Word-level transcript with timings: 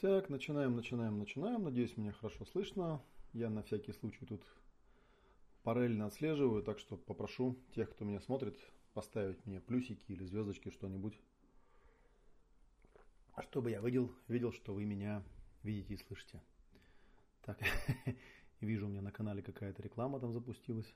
Так, 0.00 0.28
начинаем, 0.28 0.76
начинаем, 0.76 1.18
начинаем. 1.18 1.64
Надеюсь, 1.64 1.96
меня 1.96 2.12
хорошо 2.12 2.44
слышно. 2.44 3.02
Я 3.32 3.48
на 3.48 3.62
всякий 3.62 3.94
случай 3.94 4.26
тут 4.26 4.44
параллельно 5.62 6.04
отслеживаю, 6.04 6.62
так 6.62 6.78
что 6.78 6.98
попрошу 6.98 7.56
тех, 7.74 7.90
кто 7.90 8.04
меня 8.04 8.20
смотрит, 8.20 8.58
поставить 8.92 9.46
мне 9.46 9.58
плюсики 9.58 10.04
или 10.12 10.22
звездочки, 10.22 10.68
что-нибудь, 10.68 11.18
чтобы 13.40 13.70
я 13.70 13.80
видел, 13.80 14.14
видел, 14.28 14.52
что 14.52 14.74
вы 14.74 14.84
меня 14.84 15.22
видите 15.62 15.94
и 15.94 15.96
слышите. 15.96 16.42
Так, 17.40 17.58
вижу, 18.60 18.84
у 18.84 18.90
меня 18.90 19.00
на 19.00 19.12
канале 19.12 19.40
какая-то 19.40 19.82
реклама 19.82 20.20
там 20.20 20.34
запустилась 20.34 20.94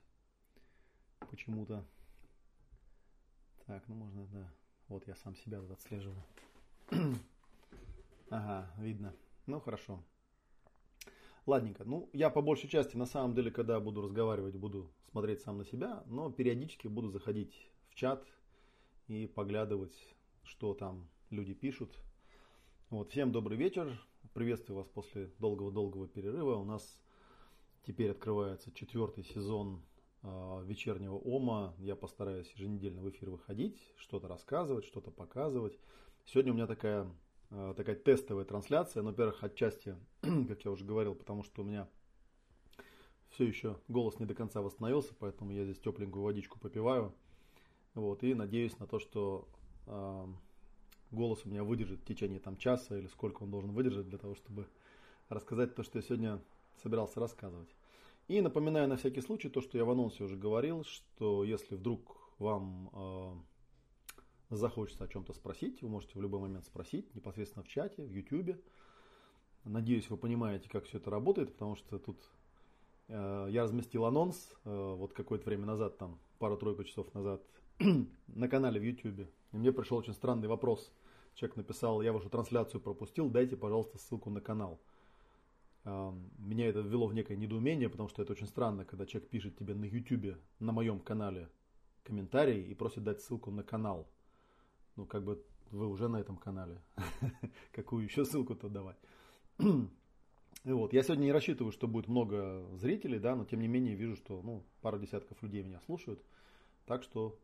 почему-то. 1.31 1.83
Так, 3.65 3.87
ну 3.87 3.95
можно, 3.95 4.27
да. 4.27 4.53
Вот 4.89 5.07
я 5.07 5.15
сам 5.15 5.35
себя 5.35 5.59
отслеживаю. 5.59 6.23
Ага, 8.31 8.71
видно. 8.77 9.13
Ну, 9.45 9.59
хорошо. 9.59 10.01
Ладненько. 11.45 11.83
Ну, 11.83 12.09
я 12.13 12.29
по 12.29 12.41
большей 12.41 12.69
части, 12.69 12.95
на 12.95 13.05
самом 13.05 13.35
деле, 13.35 13.51
когда 13.51 13.77
буду 13.81 14.01
разговаривать, 14.01 14.55
буду 14.55 14.89
смотреть 15.11 15.41
сам 15.41 15.57
на 15.57 15.65
себя, 15.65 16.01
но 16.05 16.31
периодически 16.31 16.87
буду 16.87 17.09
заходить 17.09 17.53
в 17.89 17.95
чат 17.95 18.25
и 19.09 19.27
поглядывать, 19.27 19.93
что 20.43 20.73
там 20.73 21.09
люди 21.29 21.53
пишут. 21.53 21.93
Вот, 22.89 23.11
всем 23.11 23.33
добрый 23.33 23.57
вечер. 23.57 23.99
Приветствую 24.33 24.77
вас 24.77 24.87
после 24.87 25.29
долгого-долгого 25.39 26.07
перерыва. 26.07 26.55
У 26.55 26.63
нас 26.63 27.01
теперь 27.85 28.11
открывается 28.11 28.71
четвертый 28.71 29.25
сезон 29.25 29.81
э, 30.23 30.63
вечернего 30.63 31.17
ОМА. 31.17 31.75
Я 31.79 31.97
постараюсь 31.97 32.49
еженедельно 32.53 33.01
в 33.01 33.09
эфир 33.09 33.29
выходить, 33.29 33.77
что-то 33.97 34.29
рассказывать, 34.29 34.85
что-то 34.85 35.11
показывать. 35.11 35.77
Сегодня 36.23 36.53
у 36.53 36.55
меня 36.55 36.67
такая 36.67 37.11
такая 37.75 37.95
тестовая 37.95 38.45
трансляция. 38.45 39.03
Ну, 39.03 39.09
во-первых, 39.09 39.43
отчасти, 39.43 39.95
как 40.21 40.63
я 40.65 40.71
уже 40.71 40.85
говорил, 40.85 41.15
потому 41.15 41.43
что 41.43 41.61
у 41.61 41.65
меня 41.65 41.87
все 43.29 43.45
еще 43.45 43.77
голос 43.87 44.19
не 44.19 44.25
до 44.25 44.35
конца 44.35 44.61
восстановился, 44.61 45.13
поэтому 45.17 45.51
я 45.51 45.63
здесь 45.63 45.79
тепленькую 45.79 46.23
водичку 46.23 46.59
попиваю. 46.59 47.13
Вот, 47.93 48.23
и 48.23 48.33
надеюсь 48.33 48.77
на 48.79 48.87
то, 48.87 48.99
что 48.99 49.47
э, 49.87 50.25
голос 51.11 51.41
у 51.45 51.49
меня 51.49 51.63
выдержит 51.63 52.01
в 52.01 52.05
течение 52.05 52.39
там 52.39 52.57
часа 52.57 52.97
или 52.97 53.07
сколько 53.07 53.43
он 53.43 53.51
должен 53.51 53.71
выдержать 53.71 54.07
для 54.07 54.17
того, 54.17 54.35
чтобы 54.35 54.67
рассказать 55.29 55.75
то, 55.75 55.83
что 55.83 55.99
я 55.99 56.03
сегодня 56.03 56.41
собирался 56.81 57.19
рассказывать. 57.19 57.69
И 58.27 58.39
напоминаю 58.39 58.87
на 58.87 58.95
всякий 58.95 59.21
случай 59.21 59.49
то, 59.49 59.61
что 59.61 59.77
я 59.77 59.83
в 59.83 59.89
анонсе 59.89 60.23
уже 60.23 60.37
говорил, 60.37 60.83
что 60.85 61.43
если 61.43 61.75
вдруг 61.75 62.17
вам 62.39 62.89
э, 62.93 63.33
захочется 64.57 65.05
о 65.05 65.07
чем-то 65.07 65.33
спросить, 65.33 65.81
вы 65.81 65.89
можете 65.89 66.17
в 66.17 66.21
любой 66.21 66.41
момент 66.41 66.65
спросить, 66.65 67.13
непосредственно 67.15 67.63
в 67.63 67.67
чате, 67.67 68.03
в 68.03 68.11
YouTube. 68.11 68.57
Надеюсь, 69.63 70.09
вы 70.09 70.17
понимаете, 70.17 70.69
как 70.69 70.85
все 70.85 70.97
это 70.97 71.09
работает, 71.09 71.53
потому 71.53 71.75
что 71.75 71.99
тут 71.99 72.17
э, 73.07 73.47
я 73.49 73.63
разместил 73.63 74.05
анонс 74.05 74.53
э, 74.65 74.95
вот 74.97 75.13
какое-то 75.13 75.45
время 75.45 75.65
назад, 75.65 75.97
там 75.97 76.19
пару-тройку 76.39 76.83
часов 76.83 77.13
назад, 77.13 77.41
на 78.27 78.47
канале 78.49 78.79
в 78.79 78.83
YouTube. 78.83 79.27
И 79.51 79.57
мне 79.57 79.71
пришел 79.71 79.97
очень 79.97 80.13
странный 80.13 80.47
вопрос. 80.47 80.91
Человек 81.35 81.57
написал, 81.57 82.01
я 82.01 82.11
вашу 82.11 82.29
трансляцию 82.29 82.81
пропустил, 82.81 83.29
дайте, 83.29 83.55
пожалуйста, 83.55 83.99
ссылку 83.99 84.29
на 84.29 84.41
канал. 84.41 84.81
Э, 85.85 86.11
меня 86.39 86.67
это 86.67 86.79
ввело 86.79 87.07
в 87.07 87.13
некое 87.13 87.37
недоумение, 87.37 87.87
потому 87.87 88.09
что 88.09 88.21
это 88.21 88.33
очень 88.33 88.47
странно, 88.47 88.83
когда 88.83 89.05
человек 89.05 89.29
пишет 89.29 89.57
тебе 89.57 89.75
на 89.75 89.85
YouTube, 89.85 90.37
на 90.59 90.73
моем 90.73 90.99
канале, 90.99 91.47
комментарий 92.03 92.63
и 92.63 92.73
просит 92.73 93.03
дать 93.03 93.21
ссылку 93.21 93.51
на 93.51 93.63
канал 93.63 94.09
ну, 94.95 95.05
как 95.05 95.23
бы 95.23 95.43
вы 95.71 95.87
уже 95.87 96.07
на 96.07 96.17
этом 96.17 96.37
канале. 96.37 96.81
Какую 97.71 98.03
еще 98.03 98.25
ссылку-то 98.25 98.69
давать? 98.69 98.97
И 100.63 100.71
вот, 100.71 100.93
я 100.93 101.01
сегодня 101.01 101.23
не 101.23 101.31
рассчитываю, 101.31 101.71
что 101.71 101.87
будет 101.87 102.07
много 102.07 102.67
зрителей, 102.75 103.19
да, 103.19 103.35
но 103.35 103.45
тем 103.45 103.61
не 103.61 103.67
менее 103.67 103.95
вижу, 103.95 104.15
что 104.15 104.41
ну, 104.43 104.63
пара 104.81 104.99
десятков 104.99 105.41
людей 105.41 105.63
меня 105.63 105.79
слушают. 105.81 106.23
Так 106.85 107.03
что 107.03 107.39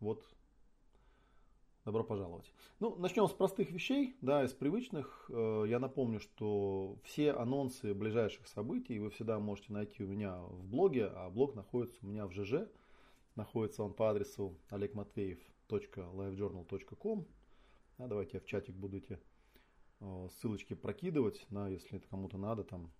вот, 0.00 0.24
добро 1.84 2.04
пожаловать. 2.04 2.50
Ну, 2.80 2.96
начнем 2.96 3.28
с 3.28 3.32
простых 3.32 3.70
вещей, 3.70 4.16
да, 4.22 4.44
из 4.44 4.52
привычных. 4.52 5.26
Э, 5.28 5.64
я 5.68 5.78
напомню, 5.78 6.20
что 6.20 6.98
все 7.02 7.32
анонсы 7.32 7.92
ближайших 7.92 8.48
событий 8.48 8.98
вы 8.98 9.10
всегда 9.10 9.38
можете 9.38 9.72
найти 9.72 10.02
у 10.02 10.06
меня 10.06 10.38
в 10.38 10.64
блоге, 10.64 11.06
а 11.06 11.28
блог 11.28 11.54
находится 11.54 11.98
у 12.02 12.06
меня 12.06 12.26
в 12.26 12.32
ЖЖ. 12.32 12.68
Находится 13.34 13.82
он 13.82 13.92
по 13.92 14.10
адресу 14.10 14.56
Олег 14.70 14.94
Матвеев 14.94 15.38
livejournal.com. 15.68 17.26
А 17.98 18.06
давайте 18.06 18.32
я 18.34 18.40
в 18.40 18.46
чатик 18.46 18.74
буду 18.74 18.98
эти 18.98 19.18
ссылочки 20.40 20.74
прокидывать, 20.74 21.46
да, 21.50 21.68
если 21.68 21.96
это 21.96 22.08
кому-то 22.08 22.36
надо, 22.38 22.64
там 22.64 22.92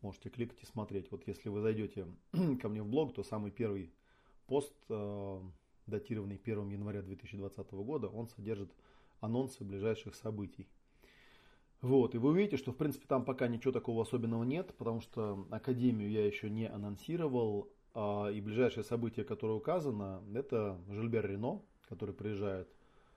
можете 0.00 0.30
кликать 0.30 0.62
и 0.62 0.66
смотреть. 0.66 1.10
Вот 1.10 1.26
если 1.26 1.48
вы 1.48 1.60
зайдете 1.60 2.06
ко 2.60 2.68
мне 2.68 2.82
в 2.82 2.88
блог, 2.88 3.14
то 3.14 3.22
самый 3.22 3.50
первый 3.50 3.92
пост, 4.46 4.74
э, 4.88 5.40
датированный 5.86 6.40
1 6.42 6.70
января 6.70 7.02
2020 7.02 7.70
года, 7.72 8.08
он 8.08 8.28
содержит 8.28 8.72
анонсы 9.20 9.64
ближайших 9.64 10.14
событий. 10.14 10.68
Вот, 11.82 12.14
и 12.14 12.18
вы 12.18 12.30
увидите, 12.30 12.56
что 12.56 12.72
в 12.72 12.76
принципе 12.76 13.06
там 13.06 13.24
пока 13.24 13.48
ничего 13.48 13.72
такого 13.72 14.02
особенного 14.02 14.44
нет, 14.44 14.74
потому 14.76 15.00
что 15.00 15.46
Академию 15.50 16.10
я 16.10 16.26
еще 16.26 16.48
не 16.48 16.68
анонсировал, 16.68 17.70
и 17.96 18.40
ближайшее 18.42 18.84
событие, 18.84 19.24
которое 19.24 19.54
указано, 19.54 20.22
это 20.34 20.78
Жильбер 20.88 21.26
Рено, 21.26 21.62
который 21.88 22.14
приезжает, 22.14 22.68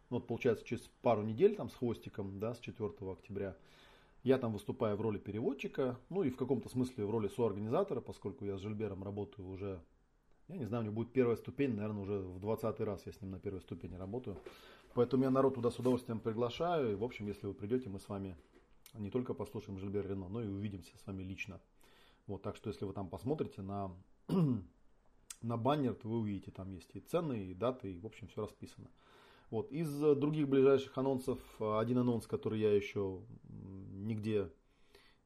ну, 0.10 0.18
вот 0.18 0.28
получается 0.28 0.64
через 0.66 0.84
пару 1.02 1.22
недель 1.22 1.56
там 1.56 1.70
с 1.70 1.76
хвостиком, 1.76 2.40
да, 2.40 2.54
с 2.54 2.60
4 2.60 2.90
октября. 3.12 3.58
Я 4.24 4.38
там 4.38 4.54
выступаю 4.54 4.96
в 4.96 5.02
роли 5.02 5.18
переводчика, 5.18 5.98
ну 6.10 6.24
и 6.24 6.30
в 6.30 6.38
каком-то 6.38 6.70
смысле 6.70 7.06
в 7.06 7.12
роли 7.12 7.28
соорганизатора, 7.28 8.00
поскольку 8.00 8.46
я 8.46 8.58
с 8.58 8.62
Жильбером 8.62 9.04
работаю 9.04 9.48
уже, 9.50 9.82
я 10.48 10.58
не 10.58 10.66
знаю, 10.66 10.84
у 10.84 10.86
него 10.86 10.96
будет 10.96 11.12
первая 11.12 11.36
ступень, 11.36 11.76
наверное, 11.76 12.02
уже 12.02 12.20
в 12.20 12.40
20 12.40 12.80
раз 12.82 13.06
я 13.06 13.12
с 13.12 13.22
ним 13.22 13.32
на 13.32 13.40
первой 13.40 13.62
ступени 13.62 13.96
работаю. 13.96 14.38
Поэтому 14.94 15.24
я 15.24 15.30
народ 15.30 15.56
туда 15.56 15.72
с 15.72 15.80
удовольствием 15.80 16.20
приглашаю. 16.20 16.94
И, 16.94 16.96
в 16.96 17.04
общем, 17.04 17.28
если 17.28 17.48
вы 17.48 17.54
придете, 17.54 17.90
мы 17.90 18.00
с 18.00 18.10
вами 18.10 18.36
не 18.96 19.10
только 19.10 19.34
послушаем 19.34 19.78
Жильбер 19.78 20.08
Рено, 20.08 20.28
но 20.30 20.42
и 20.42 20.48
увидимся 20.48 20.98
с 20.98 21.06
вами 21.06 21.24
лично. 21.24 21.62
Вот, 22.28 22.42
так 22.42 22.56
что 22.56 22.70
если 22.70 22.86
вы 22.86 22.94
там 22.94 23.10
посмотрите 23.10 23.62
на 23.62 23.92
на 25.42 25.58
баннер 25.58 25.98
вы 26.04 26.20
увидите, 26.20 26.52
там 26.52 26.72
есть 26.72 26.96
и 26.96 27.00
цены, 27.00 27.48
и 27.48 27.54
даты, 27.54 27.94
и 27.94 28.00
в 28.00 28.06
общем 28.06 28.28
все 28.28 28.42
расписано. 28.42 28.90
Вот. 29.50 29.72
Из 29.72 29.90
других 29.90 30.48
ближайших 30.48 30.98
анонсов, 30.98 31.40
один 31.60 31.98
анонс, 31.98 32.28
который 32.28 32.60
я 32.60 32.76
еще 32.76 33.22
нигде 33.48 34.52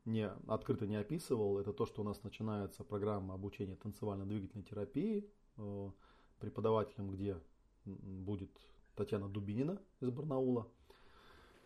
не, 0.05 0.29
открыто 0.47 0.87
не 0.87 0.95
описывал, 0.95 1.59
это 1.59 1.73
то, 1.73 1.85
что 1.85 2.01
у 2.01 2.05
нас 2.05 2.23
начинается 2.23 2.83
программа 2.83 3.33
обучения 3.33 3.75
танцевально-двигательной 3.75 4.63
терапии 4.63 5.29
э, 5.57 5.91
преподавателем, 6.39 7.11
где 7.11 7.37
будет 7.85 8.51
Татьяна 8.95 9.29
Дубинина 9.29 9.81
из 10.01 10.09
Барнаула. 10.09 10.67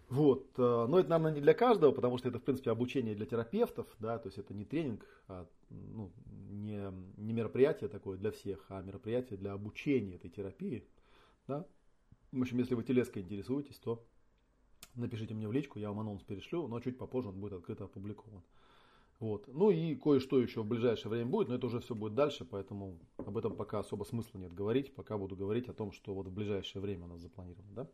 Вот. 0.09 0.47
Э, 0.57 0.85
но 0.87 0.99
это, 0.99 1.09
наверное, 1.09 1.33
не 1.33 1.41
для 1.41 1.53
каждого, 1.53 1.91
потому 1.91 2.17
что 2.17 2.29
это, 2.29 2.39
в 2.39 2.43
принципе, 2.43 2.71
обучение 2.71 3.15
для 3.15 3.25
терапевтов, 3.25 3.87
да, 3.99 4.17
то 4.17 4.27
есть 4.27 4.37
это 4.37 4.53
не 4.53 4.63
тренинг, 4.63 5.05
а 5.27 5.47
ну, 5.69 6.11
не, 6.49 6.91
не 7.17 7.33
мероприятие 7.33 7.89
такое 7.89 8.17
для 8.17 8.31
всех, 8.31 8.65
а 8.69 8.81
мероприятие 8.81 9.37
для 9.37 9.53
обучения 9.53 10.15
этой 10.15 10.29
терапии. 10.29 10.85
Да. 11.47 11.65
В 12.31 12.41
общем, 12.41 12.57
если 12.59 12.75
вы 12.75 12.83
телеской 12.83 13.21
интересуетесь, 13.21 13.77
то 13.79 14.05
напишите 14.95 15.33
мне 15.33 15.47
в 15.47 15.51
личку, 15.51 15.79
я 15.79 15.89
вам 15.89 15.99
анонс 15.99 16.23
перешлю, 16.23 16.67
но 16.67 16.79
чуть 16.79 16.97
попозже 16.97 17.29
он 17.29 17.39
будет 17.39 17.53
открыто 17.53 17.85
опубликован. 17.85 18.43
Вот. 19.19 19.47
Ну 19.47 19.71
и 19.71 19.95
кое-что 19.95 20.39
еще 20.39 20.61
в 20.61 20.67
ближайшее 20.67 21.09
время 21.09 21.29
будет, 21.29 21.49
но 21.49 21.55
это 21.55 21.65
уже 21.67 21.79
все 21.79 21.95
будет 21.95 22.13
дальше, 22.13 22.45
поэтому 22.45 22.99
об 23.17 23.37
этом 23.37 23.55
пока 23.55 23.79
особо 23.79 24.03
смысла 24.03 24.37
нет 24.37 24.53
говорить. 24.53 24.93
Пока 24.93 25.17
буду 25.17 25.35
говорить 25.35 25.67
о 25.69 25.73
том, 25.73 25.91
что 25.91 26.13
вот 26.13 26.27
в 26.27 26.31
ближайшее 26.31 26.81
время 26.81 27.05
у 27.05 27.07
нас 27.07 27.21
запланировано. 27.21 27.73
Да? 27.73 27.87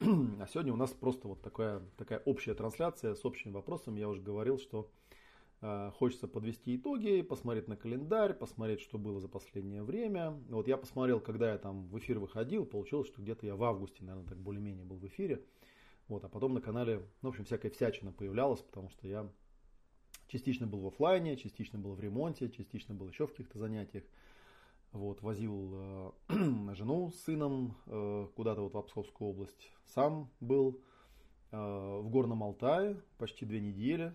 А 0.00 0.46
сегодня 0.52 0.72
у 0.74 0.76
нас 0.76 0.90
просто 0.90 1.26
вот 1.26 1.40
такая, 1.40 1.80
такая 1.96 2.18
общая 2.20 2.54
трансляция 2.54 3.14
с 3.14 3.24
общим 3.24 3.52
вопросом. 3.52 3.96
Я 3.96 4.08
уже 4.08 4.20
говорил, 4.20 4.58
что 4.58 4.90
э, 5.62 5.90
хочется 5.94 6.28
подвести 6.28 6.76
итоги, 6.76 7.22
посмотреть 7.22 7.66
на 7.66 7.76
календарь, 7.76 8.34
посмотреть, 8.34 8.80
что 8.80 8.98
было 8.98 9.20
за 9.20 9.28
последнее 9.28 9.82
время. 9.82 10.32
Вот 10.50 10.68
я 10.68 10.76
посмотрел, 10.76 11.18
когда 11.20 11.52
я 11.52 11.58
там 11.58 11.88
в 11.88 11.98
эфир 11.98 12.18
выходил, 12.18 12.66
получилось, 12.66 13.08
что 13.08 13.22
где-то 13.22 13.46
я 13.46 13.56
в 13.56 13.64
августе, 13.64 14.04
наверное, 14.04 14.28
так 14.28 14.38
более-менее 14.38 14.84
был 14.84 14.96
в 14.96 15.06
эфире. 15.06 15.42
Вот, 16.08 16.24
а 16.24 16.28
потом 16.28 16.52
на 16.52 16.60
канале, 16.60 16.98
ну, 17.22 17.30
в 17.30 17.32
общем, 17.32 17.46
всякая 17.46 17.70
всячина 17.70 18.12
появлялась, 18.12 18.60
потому 18.60 18.90
что 18.90 19.08
я 19.08 19.28
частично 20.28 20.66
был 20.66 20.80
в 20.80 20.86
офлайне, 20.88 21.36
частично 21.36 21.78
был 21.78 21.94
в 21.94 22.00
ремонте, 22.00 22.50
частично 22.50 22.94
был 22.94 23.08
еще 23.08 23.26
в 23.26 23.30
каких-то 23.30 23.58
занятиях. 23.58 24.04
Вот, 24.96 25.20
возил 25.20 25.72
э, 25.74 26.12
жену 26.74 27.10
с 27.10 27.20
сыном 27.24 27.76
э, 27.86 28.28
куда-то 28.34 28.62
вот 28.62 28.72
в 28.72 28.78
Обсковскую 28.78 29.28
область. 29.28 29.70
Сам 29.84 30.30
был 30.40 30.80
э, 31.52 31.56
в 31.56 32.08
Горном 32.08 32.42
Алтае 32.42 32.96
почти 33.18 33.44
две 33.44 33.60
недели. 33.60 34.14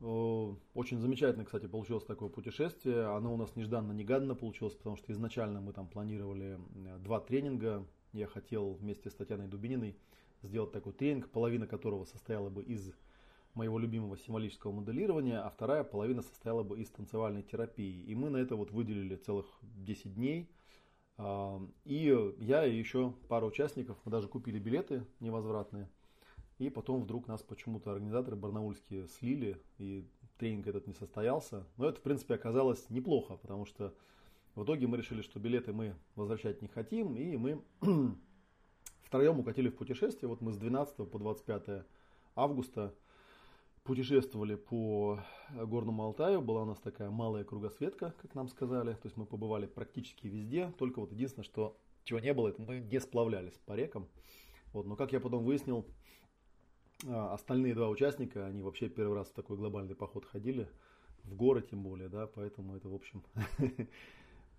Э, 0.00 0.54
очень 0.72 0.98
замечательно, 1.00 1.44
кстати, 1.44 1.66
получилось 1.66 2.04
такое 2.04 2.30
путешествие. 2.30 3.14
Оно 3.14 3.34
у 3.34 3.36
нас 3.36 3.56
нежданно-негаданно 3.56 4.34
получилось, 4.34 4.74
потому 4.74 4.96
что 4.96 5.12
изначально 5.12 5.60
мы 5.60 5.74
там 5.74 5.86
планировали 5.86 6.58
э, 6.86 6.98
два 7.00 7.20
тренинга. 7.20 7.86
Я 8.14 8.26
хотел 8.26 8.72
вместе 8.72 9.10
с 9.10 9.14
Татьяной 9.14 9.48
Дубининой 9.48 9.98
сделать 10.40 10.72
такой 10.72 10.94
тренинг, 10.94 11.28
половина 11.28 11.66
которого 11.66 12.06
состояла 12.06 12.48
бы 12.48 12.62
из 12.62 12.90
моего 13.58 13.78
любимого 13.78 14.16
символического 14.16 14.72
моделирования, 14.72 15.40
а 15.40 15.50
вторая 15.50 15.82
половина 15.82 16.22
состояла 16.22 16.62
бы 16.62 16.80
из 16.80 16.88
танцевальной 16.90 17.42
терапии. 17.42 18.04
И 18.04 18.14
мы 18.14 18.30
на 18.30 18.36
это 18.38 18.54
вот 18.56 18.70
выделили 18.70 19.16
целых 19.16 19.46
10 19.62 20.14
дней. 20.14 20.48
И 21.84 22.32
я 22.38 22.64
и 22.64 22.78
еще 22.78 23.12
пару 23.28 23.48
участников, 23.48 23.98
мы 24.04 24.12
даже 24.12 24.28
купили 24.28 24.60
билеты 24.60 25.04
невозвратные. 25.18 25.90
И 26.58 26.70
потом 26.70 27.02
вдруг 27.02 27.26
нас 27.26 27.42
почему-то 27.42 27.90
организаторы 27.90 28.36
барнаульские 28.36 29.08
слили, 29.08 29.60
и 29.78 30.08
тренинг 30.38 30.68
этот 30.68 30.86
не 30.86 30.94
состоялся. 30.94 31.66
Но 31.76 31.88
это, 31.88 31.98
в 31.98 32.02
принципе, 32.02 32.34
оказалось 32.34 32.88
неплохо, 32.90 33.36
потому 33.36 33.64
что 33.64 33.92
в 34.54 34.64
итоге 34.64 34.86
мы 34.86 34.96
решили, 34.96 35.22
что 35.22 35.40
билеты 35.40 35.72
мы 35.72 35.96
возвращать 36.14 36.62
не 36.62 36.68
хотим, 36.68 37.16
и 37.16 37.36
мы 37.36 37.62
втроем 39.02 39.40
укатили 39.40 39.68
в 39.68 39.76
путешествие. 39.76 40.28
Вот 40.28 40.40
мы 40.40 40.52
с 40.52 40.56
12 40.56 41.10
по 41.10 41.18
25 41.18 41.84
августа 42.36 42.94
путешествовали 43.88 44.54
по 44.54 45.18
Горному 45.48 46.02
Алтаю. 46.02 46.42
Была 46.42 46.64
у 46.64 46.66
нас 46.66 46.78
такая 46.78 47.08
малая 47.08 47.42
кругосветка, 47.42 48.14
как 48.20 48.34
нам 48.34 48.48
сказали. 48.48 48.92
То 48.92 49.06
есть 49.06 49.16
мы 49.16 49.24
побывали 49.24 49.64
практически 49.64 50.26
везде. 50.26 50.74
Только 50.76 51.00
вот 51.00 51.10
единственное, 51.10 51.46
что 51.46 51.74
чего 52.04 52.18
не 52.18 52.34
было, 52.34 52.48
это 52.48 52.60
мы 52.60 52.80
не 52.80 53.00
сплавлялись 53.00 53.58
по 53.64 53.72
рекам. 53.72 54.06
Вот, 54.74 54.84
но 54.84 54.94
как 54.94 55.14
я 55.14 55.20
потом 55.20 55.42
выяснил, 55.42 55.86
а, 57.06 57.32
остальные 57.32 57.74
два 57.74 57.88
участника, 57.88 58.44
они 58.44 58.60
вообще 58.60 58.90
первый 58.90 59.14
раз 59.14 59.28
в 59.28 59.32
такой 59.32 59.56
глобальный 59.56 59.94
поход 59.94 60.26
ходили. 60.26 60.68
В 61.22 61.34
горы 61.34 61.62
тем 61.62 61.82
более, 61.82 62.10
да, 62.10 62.26
поэтому 62.26 62.76
это, 62.76 62.90
в 62.90 62.94
общем, 62.94 63.24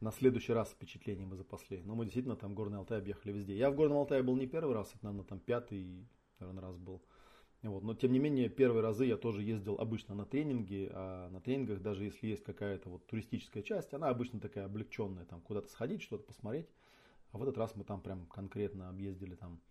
на 0.01 0.11
следующий 0.11 0.53
раз 0.53 0.71
впечатление 0.71 1.27
мы 1.27 1.35
запасли. 1.35 1.83
Но 1.85 1.93
мы 1.93 2.05
действительно 2.05 2.35
там 2.35 2.55
Горный 2.55 2.79
Алтай 2.79 2.97
объехали 2.97 3.31
везде. 3.33 3.55
Я 3.55 3.69
в 3.69 3.75
Горном 3.75 3.99
Алтае 3.99 4.23
был 4.23 4.35
не 4.35 4.47
первый 4.47 4.73
раз, 4.73 4.89
это, 4.95 5.05
наверное, 5.05 5.27
там 5.27 5.39
пятый, 5.39 6.09
наверное, 6.39 6.63
раз 6.63 6.77
был. 6.77 7.03
Вот. 7.63 7.83
Но 7.83 7.93
тем 7.93 8.13
не 8.13 8.19
менее, 8.19 8.47
первые 8.47 8.81
разы 8.81 9.05
я 9.05 9.17
тоже 9.17 9.43
ездил 9.43 9.75
обычно 9.75 10.15
на 10.15 10.25
тренинги, 10.25 10.89
а 10.93 11.29
на 11.29 11.41
тренингах, 11.41 11.81
даже 11.81 12.05
если 12.05 12.27
есть 12.27 12.43
какая-то 12.43 12.89
вот 12.89 13.05
туристическая 13.05 13.63
часть, 13.63 13.93
она 13.93 14.07
обычно 14.07 14.39
такая 14.39 14.65
облегченная, 14.65 15.25
там 15.25 15.41
куда-то 15.41 15.67
сходить, 15.69 16.01
что-то 16.01 16.23
посмотреть. 16.23 16.67
А 17.31 17.37
в 17.37 17.43
этот 17.43 17.57
раз 17.57 17.75
мы 17.75 17.83
там 17.83 18.01
прям 18.01 18.25
конкретно 18.27 18.89
объездили 18.89 19.35
там 19.35 19.61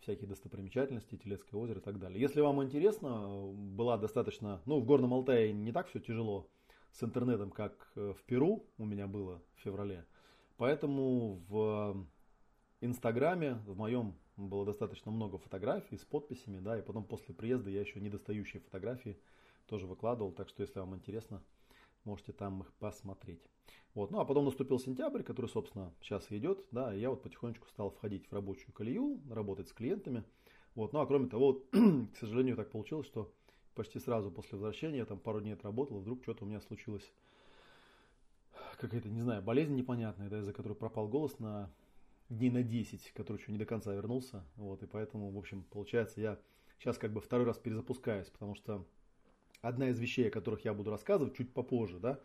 всякие 0.00 0.28
достопримечательности, 0.28 1.16
Телецкое 1.16 1.60
озеро 1.60 1.80
и 1.80 1.82
так 1.82 1.98
далее. 1.98 2.20
Если 2.20 2.40
вам 2.40 2.62
интересно, 2.62 3.52
была 3.52 3.98
достаточно, 3.98 4.62
ну 4.64 4.80
в 4.80 4.84
Горном 4.84 5.12
Алтае 5.12 5.52
не 5.52 5.72
так 5.72 5.88
все 5.88 6.00
тяжело 6.00 6.48
с 6.92 7.02
интернетом, 7.02 7.50
как 7.50 7.90
э, 7.96 8.14
в 8.18 8.22
Перу 8.24 8.66
у 8.78 8.84
меня 8.84 9.06
было 9.06 9.42
в 9.56 9.60
феврале. 9.60 10.06
Поэтому 10.56 11.42
в 11.48 12.06
Инстаграме, 12.80 13.54
в 13.66 13.76
моем 13.76 14.16
было 14.46 14.64
достаточно 14.64 15.10
много 15.10 15.38
фотографий 15.38 15.96
с 15.96 16.04
подписями, 16.04 16.60
да, 16.60 16.78
и 16.78 16.82
потом 16.82 17.04
после 17.04 17.34
приезда 17.34 17.70
я 17.70 17.80
еще 17.80 18.00
недостающие 18.00 18.62
фотографии 18.62 19.18
тоже 19.66 19.86
выкладывал, 19.86 20.32
так 20.32 20.48
что 20.48 20.62
если 20.62 20.78
вам 20.78 20.94
интересно, 20.94 21.42
можете 22.04 22.32
там 22.32 22.62
их 22.62 22.72
посмотреть. 22.74 23.42
Вот. 23.94 24.10
Ну 24.10 24.20
а 24.20 24.24
потом 24.24 24.44
наступил 24.44 24.78
сентябрь, 24.78 25.22
который, 25.22 25.46
собственно, 25.46 25.92
сейчас 26.00 26.30
идет, 26.30 26.64
да, 26.70 26.94
и 26.94 27.00
я 27.00 27.10
вот 27.10 27.22
потихонечку 27.22 27.66
стал 27.68 27.90
входить 27.90 28.26
в 28.28 28.32
рабочую 28.32 28.72
колею, 28.72 29.20
работать 29.28 29.68
с 29.68 29.72
клиентами. 29.72 30.24
Вот. 30.74 30.92
Ну 30.92 31.00
а 31.00 31.06
кроме 31.06 31.28
того, 31.28 31.64
к 31.72 32.16
сожалению, 32.18 32.56
так 32.56 32.70
получилось, 32.70 33.06
что 33.06 33.32
почти 33.74 33.98
сразу 33.98 34.30
после 34.30 34.52
возвращения, 34.52 34.98
я 34.98 35.04
там 35.04 35.18
пару 35.18 35.40
дней 35.40 35.52
отработал, 35.52 35.98
вдруг 35.98 36.22
что-то 36.22 36.44
у 36.44 36.48
меня 36.48 36.60
случилось 36.60 37.12
какая-то, 38.78 39.08
не 39.08 39.22
знаю, 39.22 39.42
болезнь 39.42 39.74
непонятная, 39.74 40.28
да, 40.28 40.38
из-за 40.38 40.52
которой 40.52 40.74
пропал 40.74 41.08
голос 41.08 41.38
на 41.38 41.70
дней 42.28 42.50
на 42.50 42.62
10, 42.62 43.12
который 43.12 43.38
еще 43.38 43.52
не 43.52 43.58
до 43.58 43.64
конца 43.64 43.92
вернулся. 43.94 44.44
Вот, 44.56 44.82
и 44.82 44.86
поэтому, 44.86 45.30
в 45.30 45.38
общем, 45.38 45.64
получается, 45.70 46.20
я 46.20 46.38
сейчас 46.78 46.98
как 46.98 47.12
бы 47.12 47.20
второй 47.20 47.46
раз 47.46 47.58
перезапускаюсь, 47.58 48.28
потому 48.28 48.54
что 48.54 48.86
одна 49.62 49.88
из 49.88 49.98
вещей, 49.98 50.28
о 50.28 50.30
которых 50.30 50.64
я 50.64 50.74
буду 50.74 50.90
рассказывать 50.90 51.36
чуть 51.36 51.52
попозже, 51.52 51.98
да, 51.98 52.20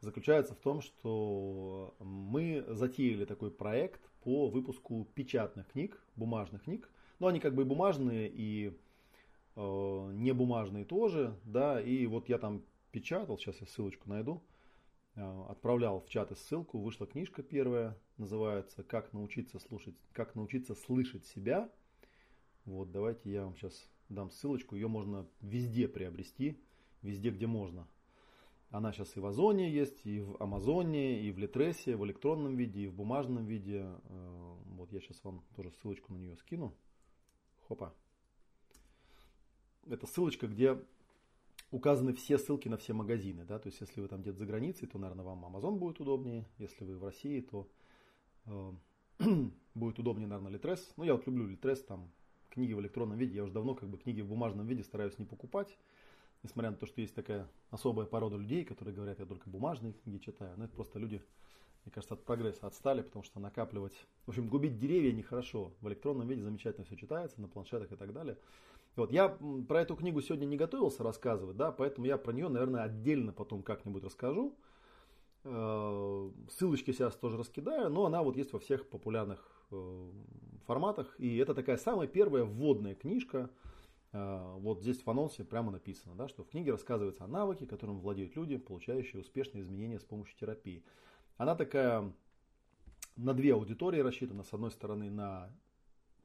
заключается 0.00 0.54
в 0.54 0.58
том, 0.58 0.80
что 0.80 1.94
мы 1.98 2.64
затеяли 2.68 3.24
такой 3.24 3.50
проект 3.50 4.08
по 4.22 4.48
выпуску 4.48 5.08
печатных 5.14 5.68
книг, 5.68 6.00
бумажных 6.16 6.64
книг. 6.64 6.88
Ну, 7.18 7.26
они 7.26 7.40
как 7.40 7.54
бы 7.54 7.64
бумажные, 7.64 8.30
и 8.32 8.78
э, 9.56 10.10
не 10.12 10.32
бумажные 10.32 10.84
тоже, 10.84 11.36
да, 11.44 11.80
и 11.80 12.06
вот 12.06 12.28
я 12.28 12.38
там 12.38 12.62
печатал, 12.92 13.38
сейчас 13.38 13.60
я 13.60 13.66
ссылочку 13.66 14.08
найду, 14.08 14.40
Э, 14.40 14.57
отправлял 15.48 16.00
в 16.00 16.08
чаты 16.08 16.36
ссылку, 16.36 16.78
вышла 16.78 17.06
книжка 17.06 17.42
первая, 17.42 17.98
называется 18.16 18.82
«Как 18.82 19.12
научиться 19.12 19.58
слушать, 19.58 19.94
как 20.12 20.34
научиться 20.34 20.74
слышать 20.74 21.26
себя». 21.26 21.70
Вот, 22.64 22.90
давайте 22.92 23.30
я 23.30 23.44
вам 23.44 23.56
сейчас 23.56 23.88
дам 24.08 24.30
ссылочку, 24.30 24.74
ее 24.74 24.88
можно 24.88 25.26
везде 25.40 25.88
приобрести, 25.88 26.60
везде, 27.02 27.30
где 27.30 27.46
можно. 27.46 27.88
Она 28.70 28.92
сейчас 28.92 29.16
и 29.16 29.20
в 29.20 29.26
Озоне 29.26 29.70
есть, 29.72 30.04
и 30.04 30.20
в 30.20 30.36
Амазоне, 30.40 31.22
и 31.22 31.32
в 31.32 31.38
Литресе, 31.38 31.96
в 31.96 32.04
электронном 32.04 32.56
виде, 32.56 32.82
и 32.82 32.86
в 32.86 32.94
бумажном 32.94 33.46
виде. 33.46 33.86
Э, 34.04 34.54
вот 34.66 34.92
я 34.92 35.00
сейчас 35.00 35.24
вам 35.24 35.42
тоже 35.56 35.72
ссылочку 35.80 36.12
на 36.12 36.18
нее 36.18 36.36
скину. 36.36 36.74
Хопа. 37.66 37.94
Это 39.88 40.06
ссылочка, 40.06 40.46
где 40.46 40.78
указаны 41.70 42.12
все 42.14 42.38
ссылки 42.38 42.68
на 42.68 42.76
все 42.76 42.92
магазины. 42.92 43.44
Да? 43.44 43.58
То 43.58 43.68
есть, 43.68 43.80
если 43.80 44.00
вы 44.00 44.08
там 44.08 44.22
где-то 44.22 44.38
за 44.38 44.46
границей, 44.46 44.88
то, 44.88 44.98
наверное, 44.98 45.24
вам 45.24 45.44
Amazon 45.44 45.76
будет 45.76 46.00
удобнее. 46.00 46.46
Если 46.58 46.84
вы 46.84 46.96
в 46.96 47.04
России, 47.04 47.40
то 47.40 47.68
э, 48.46 48.72
будет 49.74 49.98
удобнее, 49.98 50.28
наверное, 50.28 50.58
Litres. 50.58 50.80
Ну, 50.96 51.04
я 51.04 51.14
вот 51.14 51.26
люблю 51.26 51.48
Litres, 51.48 51.84
там 51.86 52.10
книги 52.50 52.72
в 52.72 52.80
электронном 52.80 53.18
виде. 53.18 53.36
Я 53.36 53.44
уже 53.44 53.52
давно 53.52 53.74
как 53.74 53.88
бы 53.88 53.98
книги 53.98 54.20
в 54.20 54.28
бумажном 54.28 54.66
виде 54.66 54.82
стараюсь 54.82 55.18
не 55.18 55.24
покупать. 55.24 55.76
Несмотря 56.42 56.70
на 56.70 56.76
то, 56.76 56.86
что 56.86 57.00
есть 57.00 57.14
такая 57.14 57.48
особая 57.70 58.06
порода 58.06 58.36
людей, 58.36 58.64
которые 58.64 58.94
говорят, 58.94 59.18
я 59.18 59.26
только 59.26 59.50
бумажные 59.50 59.92
книги 59.92 60.18
читаю. 60.18 60.56
Но 60.56 60.64
это 60.64 60.74
просто 60.74 60.98
люди, 60.98 61.20
мне 61.84 61.92
кажется, 61.92 62.14
от 62.14 62.24
прогресса 62.24 62.66
отстали, 62.66 63.02
потому 63.02 63.24
что 63.24 63.40
накапливать... 63.40 63.94
В 64.24 64.30
общем, 64.30 64.48
губить 64.48 64.78
деревья 64.78 65.12
нехорошо. 65.12 65.72
В 65.80 65.88
электронном 65.88 66.28
виде 66.28 66.42
замечательно 66.42 66.84
все 66.84 66.96
читается, 66.96 67.40
на 67.40 67.48
планшетах 67.48 67.90
и 67.90 67.96
так 67.96 68.12
далее. 68.12 68.38
Вот, 68.98 69.12
я 69.12 69.28
про 69.68 69.82
эту 69.82 69.94
книгу 69.94 70.20
сегодня 70.20 70.44
не 70.44 70.56
готовился 70.56 71.04
рассказывать, 71.04 71.56
да, 71.56 71.70
поэтому 71.70 72.06
я 72.06 72.18
про 72.18 72.32
нее, 72.32 72.48
наверное, 72.48 72.82
отдельно 72.82 73.32
потом 73.32 73.62
как-нибудь 73.62 74.02
расскажу. 74.02 74.56
Э, 75.44 76.30
ссылочки 76.50 76.90
сейчас 76.90 77.14
тоже 77.14 77.38
раскидаю, 77.38 77.90
но 77.90 78.06
она 78.06 78.22
вот 78.22 78.36
есть 78.36 78.52
во 78.52 78.58
всех 78.58 78.88
популярных 78.88 79.38
э, 79.70 80.10
форматах. 80.66 81.14
И 81.18 81.36
это 81.36 81.54
такая 81.54 81.76
самая 81.76 82.08
первая 82.08 82.44
вводная 82.44 82.96
книжка. 82.96 83.50
Э, 84.12 84.56
вот 84.58 84.82
здесь 84.82 85.00
в 85.00 85.08
анонсе 85.08 85.44
прямо 85.44 85.70
написано, 85.70 86.16
да, 86.16 86.26
что 86.26 86.42
в 86.42 86.48
книге 86.48 86.72
рассказывается 86.72 87.22
о 87.22 87.28
навыке, 87.28 87.66
которым 87.66 88.00
владеют 88.00 88.34
люди, 88.34 88.56
получающие 88.56 89.20
успешные 89.20 89.62
изменения 89.62 90.00
с 90.00 90.04
помощью 90.04 90.36
терапии. 90.36 90.82
Она 91.36 91.54
такая 91.54 92.12
на 93.14 93.32
две 93.32 93.54
аудитории 93.54 94.00
рассчитана. 94.00 94.42
С 94.42 94.52
одной 94.52 94.72
стороны, 94.72 95.08
на 95.08 95.50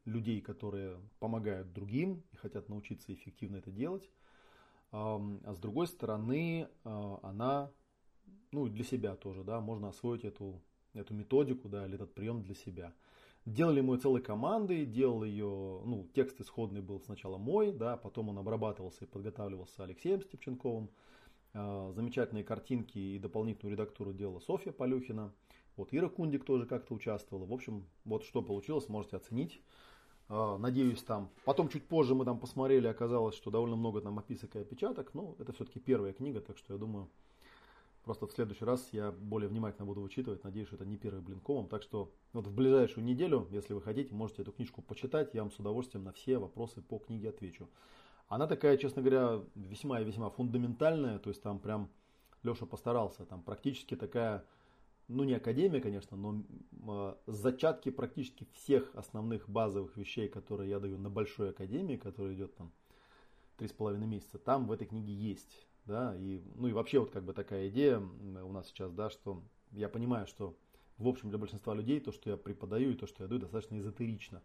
людей, 0.05 0.41
которые 0.41 0.99
помогают 1.19 1.71
другим 1.73 2.23
и 2.31 2.35
хотят 2.35 2.69
научиться 2.69 3.13
эффективно 3.13 3.57
это 3.57 3.71
делать. 3.71 4.09
А 4.91 5.19
с 5.47 5.57
другой 5.57 5.87
стороны, 5.87 6.69
а, 6.83 7.19
она, 7.23 7.71
ну, 8.51 8.67
для 8.67 8.83
себя 8.83 9.15
тоже, 9.15 9.43
да, 9.43 9.59
можно 9.59 9.89
освоить 9.89 10.23
эту, 10.23 10.61
эту 10.93 11.15
методику, 11.15 11.67
да, 11.67 11.87
или 11.87 11.95
этот 11.95 12.13
прием 12.13 12.43
для 12.43 12.53
себя. 12.53 12.93
Делали 13.45 13.81
мы 13.81 13.97
целой 13.97 14.21
командой, 14.21 14.85
делал 14.85 15.23
ее, 15.23 15.81
ну, 15.83 16.07
текст 16.13 16.39
исходный 16.39 16.81
был 16.81 17.01
сначала 17.01 17.39
мой, 17.39 17.71
да, 17.71 17.97
потом 17.97 18.29
он 18.29 18.37
обрабатывался 18.37 19.05
и 19.05 19.07
подготавливался 19.07 19.83
Алексеем 19.83 20.21
Степченковым. 20.21 20.91
А, 21.55 21.91
замечательные 21.91 22.43
картинки 22.43 22.99
и 22.99 23.19
дополнительную 23.19 23.73
редактуру 23.73 24.13
делала 24.13 24.39
Софья 24.39 24.71
Полюхина. 24.71 25.33
Вот 25.75 25.89
Ира 25.91 26.07
Кундик 26.07 26.45
тоже 26.45 26.67
как-то 26.67 26.93
участвовала. 26.93 27.45
В 27.45 27.53
общем, 27.53 27.87
вот 28.05 28.23
что 28.25 28.43
получилось, 28.43 28.89
можете 28.89 29.17
оценить. 29.17 29.59
А, 30.29 30.57
надеюсь, 30.57 31.03
там. 31.03 31.29
Потом 31.45 31.69
чуть 31.69 31.87
позже 31.87 32.15
мы 32.15 32.25
там 32.25 32.39
посмотрели, 32.39 32.87
оказалось, 32.87 33.35
что 33.35 33.51
довольно 33.51 33.75
много 33.75 34.01
там 34.01 34.17
описок 34.19 34.55
и 34.55 34.59
опечаток. 34.59 35.13
Но 35.13 35.35
это 35.39 35.51
все-таки 35.53 35.79
первая 35.79 36.13
книга, 36.13 36.41
так 36.41 36.57
что 36.57 36.73
я 36.73 36.79
думаю, 36.79 37.09
просто 38.03 38.27
в 38.27 38.31
следующий 38.31 38.65
раз 38.65 38.87
я 38.91 39.11
более 39.11 39.49
внимательно 39.49 39.85
буду 39.85 40.01
вычитывать. 40.01 40.43
Надеюсь, 40.43 40.67
что 40.67 40.75
это 40.77 40.85
не 40.85 40.97
первый 40.97 41.21
блинкомом. 41.21 41.67
Так 41.67 41.83
что 41.83 42.11
вот 42.31 42.47
в 42.47 42.53
ближайшую 42.53 43.05
неделю, 43.05 43.47
если 43.51 43.73
вы 43.73 43.81
хотите, 43.81 44.13
можете 44.13 44.41
эту 44.41 44.51
книжку 44.51 44.81
почитать. 44.81 45.33
Я 45.33 45.41
вам 45.41 45.51
с 45.51 45.59
удовольствием 45.59 46.03
на 46.03 46.13
все 46.13 46.37
вопросы 46.37 46.81
по 46.81 46.99
книге 46.99 47.29
отвечу. 47.29 47.69
Она 48.27 48.47
такая, 48.47 48.77
честно 48.77 49.01
говоря, 49.01 49.43
весьма 49.55 50.01
и 50.01 50.05
весьма 50.05 50.29
фундаментальная. 50.29 51.19
То 51.19 51.29
есть 51.29 51.41
там 51.41 51.59
прям 51.59 51.89
Леша 52.43 52.65
постарался. 52.65 53.25
Там 53.25 53.41
практически 53.41 53.95
такая 53.95 54.45
ну 55.07 55.23
не 55.23 55.33
академия, 55.33 55.81
конечно, 55.81 56.17
но 56.17 56.43
э, 56.87 57.15
зачатки 57.27 57.89
практически 57.89 58.47
всех 58.53 58.91
основных 58.95 59.49
базовых 59.49 59.95
вещей, 59.97 60.27
которые 60.27 60.69
я 60.69 60.79
даю 60.79 60.97
на 60.97 61.09
большой 61.09 61.49
академии, 61.49 61.97
которая 61.97 62.33
идет 62.33 62.55
там 62.55 62.71
три 63.57 63.67
с 63.67 63.73
половиной 63.73 64.07
месяца, 64.07 64.37
там 64.37 64.67
в 64.67 64.71
этой 64.71 64.87
книге 64.87 65.13
есть, 65.13 65.67
да, 65.85 66.15
и, 66.17 66.41
ну 66.55 66.67
и 66.67 66.73
вообще 66.73 66.99
вот 66.99 67.11
как 67.11 67.23
бы 67.23 67.33
такая 67.33 67.69
идея 67.69 67.99
у 67.99 68.51
нас 68.51 68.67
сейчас, 68.67 68.91
да, 68.91 69.09
что 69.09 69.43
я 69.71 69.89
понимаю, 69.89 70.27
что 70.27 70.55
в 70.97 71.07
общем 71.07 71.29
для 71.29 71.37
большинства 71.37 71.73
людей 71.73 71.99
то, 71.99 72.11
что 72.11 72.29
я 72.29 72.37
преподаю 72.37 72.91
и 72.91 72.95
то, 72.95 73.07
что 73.07 73.23
я 73.23 73.27
даю, 73.27 73.41
достаточно 73.41 73.79
эзотерично. 73.79 74.41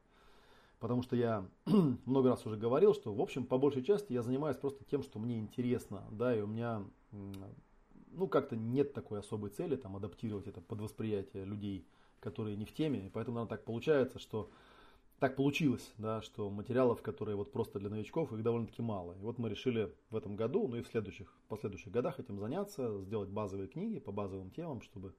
Потому 0.80 1.02
что 1.02 1.16
я 1.16 1.48
много 2.04 2.30
раз 2.30 2.46
уже 2.46 2.56
говорил, 2.56 2.94
что, 2.94 3.12
в 3.12 3.20
общем, 3.20 3.44
по 3.44 3.58
большей 3.58 3.82
части 3.82 4.12
я 4.12 4.22
занимаюсь 4.22 4.56
просто 4.56 4.84
тем, 4.84 5.02
что 5.02 5.18
мне 5.18 5.38
интересно, 5.38 6.04
да, 6.10 6.36
и 6.36 6.40
у 6.40 6.46
меня, 6.46 6.84
ну, 8.12 8.26
как-то 8.26 8.56
нет 8.56 8.92
такой 8.92 9.20
особой 9.20 9.50
цели, 9.50 9.76
там, 9.76 9.96
адаптировать 9.96 10.46
это 10.46 10.60
под 10.60 10.80
восприятие 10.80 11.44
людей, 11.44 11.86
которые 12.20 12.56
не 12.56 12.64
в 12.64 12.72
теме, 12.72 13.06
и 13.06 13.08
поэтому, 13.08 13.36
наверное, 13.36 13.56
так 13.56 13.64
получается, 13.64 14.18
что 14.18 14.50
так 15.18 15.34
получилось, 15.34 15.92
да, 15.98 16.22
что 16.22 16.48
материалов, 16.48 17.02
которые 17.02 17.36
вот 17.36 17.50
просто 17.50 17.78
для 17.80 17.90
новичков, 17.90 18.32
их 18.32 18.42
довольно-таки 18.42 18.82
мало. 18.82 19.14
И 19.14 19.22
вот 19.22 19.38
мы 19.38 19.48
решили 19.48 19.92
в 20.10 20.16
этом 20.16 20.36
году, 20.36 20.68
ну 20.68 20.76
и 20.76 20.82
в 20.82 20.88
следующих, 20.88 21.32
последующих 21.48 21.92
годах 21.92 22.20
этим 22.20 22.38
заняться, 22.38 23.00
сделать 23.02 23.28
базовые 23.28 23.68
книги 23.68 23.98
по 23.98 24.12
базовым 24.12 24.50
темам, 24.50 24.80
чтобы 24.80 25.14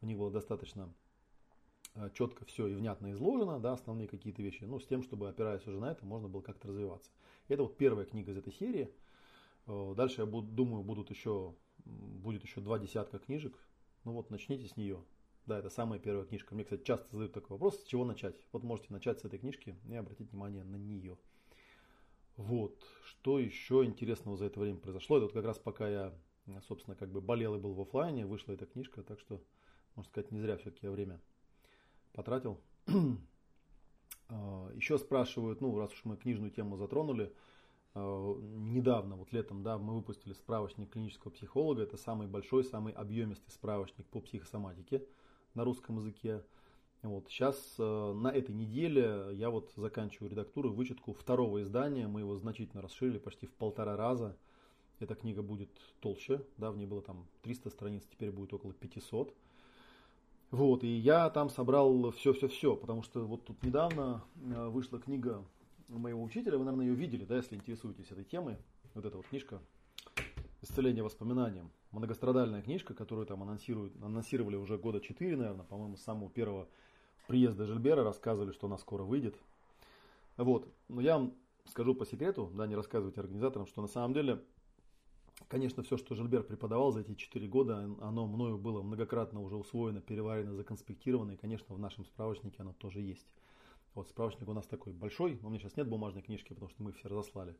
в 0.00 0.06
них 0.06 0.16
было 0.16 0.30
достаточно 0.30 0.92
Э, 1.94 2.08
четко 2.14 2.44
все 2.46 2.66
и 2.68 2.74
внятно 2.74 3.12
изложено, 3.12 3.60
да, 3.60 3.72
основные 3.72 4.08
какие-то 4.08 4.42
вещи, 4.42 4.64
ну, 4.64 4.80
с 4.80 4.86
тем, 4.86 5.02
чтобы, 5.02 5.28
опираясь 5.28 5.66
уже 5.66 5.78
на 5.78 5.92
это, 5.92 6.06
можно 6.06 6.28
было 6.28 6.40
как-то 6.40 6.68
развиваться. 6.68 7.10
Это 7.48 7.62
вот 7.62 7.76
первая 7.76 8.06
книга 8.06 8.32
из 8.32 8.38
этой 8.38 8.52
серии. 8.52 8.90
Э, 9.66 9.94
дальше, 9.94 10.22
я 10.22 10.26
буду, 10.26 10.48
думаю, 10.48 10.82
будут 10.82 11.10
еще, 11.10 11.54
будет 11.84 12.42
еще 12.42 12.60
два 12.60 12.78
десятка 12.78 13.18
книжек. 13.18 13.58
Ну 14.04 14.12
вот, 14.12 14.30
начните 14.30 14.66
с 14.66 14.76
нее. 14.76 15.04
Да, 15.46 15.58
это 15.58 15.70
самая 15.70 15.98
первая 15.98 16.24
книжка. 16.24 16.54
Мне, 16.54 16.64
кстати, 16.64 16.84
часто 16.84 17.10
задают 17.10 17.32
такой 17.32 17.56
вопрос, 17.56 17.80
с 17.80 17.84
чего 17.84 18.04
начать. 18.04 18.36
Вот 18.52 18.62
можете 18.62 18.92
начать 18.92 19.20
с 19.20 19.24
этой 19.24 19.38
книжки 19.38 19.76
и 19.88 19.94
обратить 19.94 20.30
внимание 20.30 20.62
на 20.62 20.76
нее. 20.76 21.18
Вот, 22.36 22.82
что 23.04 23.38
еще 23.38 23.84
интересного 23.84 24.36
за 24.36 24.46
это 24.46 24.60
время 24.60 24.78
произошло. 24.78 25.16
Это 25.16 25.26
вот 25.26 25.32
как 25.32 25.44
раз 25.44 25.58
пока 25.58 25.88
я, 25.88 26.14
собственно, 26.66 26.96
как 26.96 27.10
бы 27.10 27.20
болел 27.20 27.56
и 27.56 27.58
был 27.58 27.74
в 27.74 27.80
офлайне, 27.80 28.24
вышла 28.24 28.52
эта 28.52 28.66
книжка, 28.66 29.02
так 29.02 29.20
что, 29.20 29.42
можно 29.96 30.08
сказать, 30.08 30.30
не 30.30 30.40
зря 30.40 30.56
все-таки 30.56 30.86
я 30.86 30.92
время 30.92 31.20
потратил. 32.12 32.60
А, 34.34 34.70
Еще 34.74 34.96
спрашивают, 34.96 35.60
ну, 35.60 35.78
раз 35.78 35.92
уж 35.92 36.04
мы 36.04 36.16
книжную 36.16 36.50
тему 36.50 36.78
затронули, 36.78 37.34
недавно, 37.94 39.16
вот 39.16 39.32
летом, 39.32 39.62
да, 39.62 39.78
мы 39.78 39.94
выпустили 39.94 40.32
справочник 40.32 40.90
клинического 40.90 41.30
психолога. 41.30 41.82
Это 41.82 41.96
самый 41.96 42.26
большой, 42.26 42.64
самый 42.64 42.92
объемистый 42.92 43.52
справочник 43.52 44.06
по 44.06 44.20
психосоматике 44.20 45.04
на 45.54 45.64
русском 45.64 45.98
языке. 45.98 46.42
Вот, 47.02 47.28
сейчас 47.28 47.74
а, 47.78 48.14
на 48.14 48.28
этой 48.28 48.54
неделе 48.54 49.30
я 49.32 49.50
вот 49.50 49.72
заканчиваю 49.76 50.30
редактуру 50.30 50.72
вычетку 50.72 51.12
второго 51.12 51.62
издания. 51.62 52.06
Мы 52.06 52.20
его 52.20 52.36
значительно 52.36 52.80
расширили, 52.80 53.18
почти 53.18 53.46
в 53.46 53.52
полтора 53.52 53.96
раза. 53.96 54.36
Эта 55.00 55.16
книга 55.16 55.42
будет 55.42 55.70
толще, 56.00 56.42
да, 56.58 56.70
в 56.70 56.76
ней 56.76 56.86
было 56.86 57.02
там 57.02 57.26
300 57.42 57.70
страниц, 57.70 58.04
теперь 58.08 58.30
будет 58.30 58.54
около 58.54 58.72
500. 58.72 59.34
Вот, 60.52 60.84
и 60.84 60.86
я 60.86 61.28
там 61.30 61.50
собрал 61.50 62.10
все-все-все, 62.12 62.76
потому 62.76 63.02
что 63.02 63.26
вот 63.26 63.44
тут 63.44 63.62
недавно 63.64 64.22
э, 64.36 64.68
вышла 64.68 65.00
книга 65.00 65.44
моего 65.88 66.22
учителя, 66.22 66.58
вы, 66.58 66.64
наверное, 66.64 66.86
ее 66.86 66.94
видели, 66.94 67.24
да, 67.24 67.36
если 67.36 67.56
интересуетесь 67.56 68.10
этой 68.10 68.24
темой. 68.24 68.56
Вот 68.94 69.04
эта 69.04 69.16
вот 69.16 69.26
книжка 69.26 69.60
«Исцеление 70.60 71.02
воспоминаниям». 71.02 71.70
Многострадальная 71.90 72.62
книжка, 72.62 72.94
которую 72.94 73.26
там 73.26 73.42
анонсируют, 73.42 73.94
анонсировали 74.02 74.56
уже 74.56 74.78
года 74.78 75.00
4, 75.00 75.36
наверное, 75.36 75.64
по-моему, 75.64 75.96
с 75.96 76.02
самого 76.02 76.30
первого 76.30 76.68
приезда 77.26 77.66
Жильбера 77.66 78.02
рассказывали, 78.02 78.52
что 78.52 78.66
она 78.66 78.78
скоро 78.78 79.02
выйдет. 79.02 79.36
Вот, 80.36 80.66
но 80.88 81.00
я 81.00 81.18
вам 81.18 81.34
скажу 81.66 81.94
по 81.94 82.06
секрету, 82.06 82.50
да, 82.54 82.66
не 82.66 82.74
рассказывайте 82.74 83.20
организаторам, 83.20 83.66
что 83.66 83.82
на 83.82 83.88
самом 83.88 84.14
деле 84.14 84.42
Конечно, 85.48 85.82
все, 85.82 85.96
что 85.96 86.14
Жильбер 86.14 86.42
преподавал 86.42 86.92
за 86.92 87.00
эти 87.00 87.14
4 87.14 87.46
года, 87.48 87.90
оно 88.00 88.26
мною 88.26 88.58
было 88.58 88.82
многократно 88.82 89.42
уже 89.42 89.56
усвоено, 89.56 90.00
переварено, 90.00 90.54
законспектировано, 90.54 91.32
и, 91.32 91.36
конечно, 91.36 91.74
в 91.74 91.78
нашем 91.78 92.04
справочнике 92.04 92.56
оно 92.60 92.72
тоже 92.72 93.00
есть. 93.00 93.26
Вот 93.94 94.08
справочник 94.08 94.48
у 94.48 94.52
нас 94.52 94.66
такой 94.66 94.92
большой, 94.92 95.38
у 95.42 95.48
меня 95.48 95.58
сейчас 95.58 95.76
нет 95.76 95.88
бумажной 95.88 96.22
книжки, 96.22 96.54
потому 96.54 96.70
что 96.70 96.82
мы 96.82 96.92
все 96.92 97.08
разослали. 97.08 97.54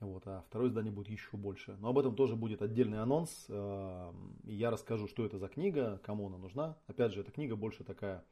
Вот, 0.00 0.22
а 0.26 0.42
второе 0.48 0.68
издание 0.68 0.90
будет 0.90 1.08
еще 1.08 1.36
больше. 1.36 1.76
Но 1.78 1.90
об 1.90 1.98
этом 1.98 2.16
тоже 2.16 2.34
будет 2.34 2.62
отдельный 2.62 3.02
анонс. 3.02 3.44
Э, 3.48 4.12
и 4.44 4.54
я 4.54 4.70
расскажу, 4.70 5.06
что 5.06 5.26
это 5.26 5.38
за 5.38 5.48
книга, 5.48 6.00
кому 6.02 6.28
она 6.28 6.38
нужна. 6.38 6.78
Опять 6.86 7.12
же, 7.12 7.20
эта 7.20 7.30
книга 7.30 7.54
больше 7.54 7.84
такая... 7.84 8.24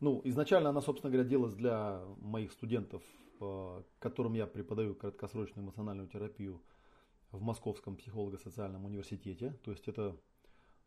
Ну, 0.00 0.20
изначально 0.24 0.68
она, 0.68 0.82
собственно 0.82 1.10
говоря, 1.10 1.26
делалась 1.26 1.54
для 1.54 2.02
моих 2.20 2.52
студентов, 2.52 3.02
э, 3.40 3.82
которым 3.98 4.34
я 4.34 4.46
преподаю 4.46 4.94
краткосрочную 4.94 5.64
эмоциональную 5.64 6.06
терапию 6.06 6.60
в 7.32 7.40
Московском 7.40 7.96
психолого-социальном 7.96 8.84
университете. 8.84 9.54
То 9.64 9.70
есть 9.70 9.88
это 9.88 10.14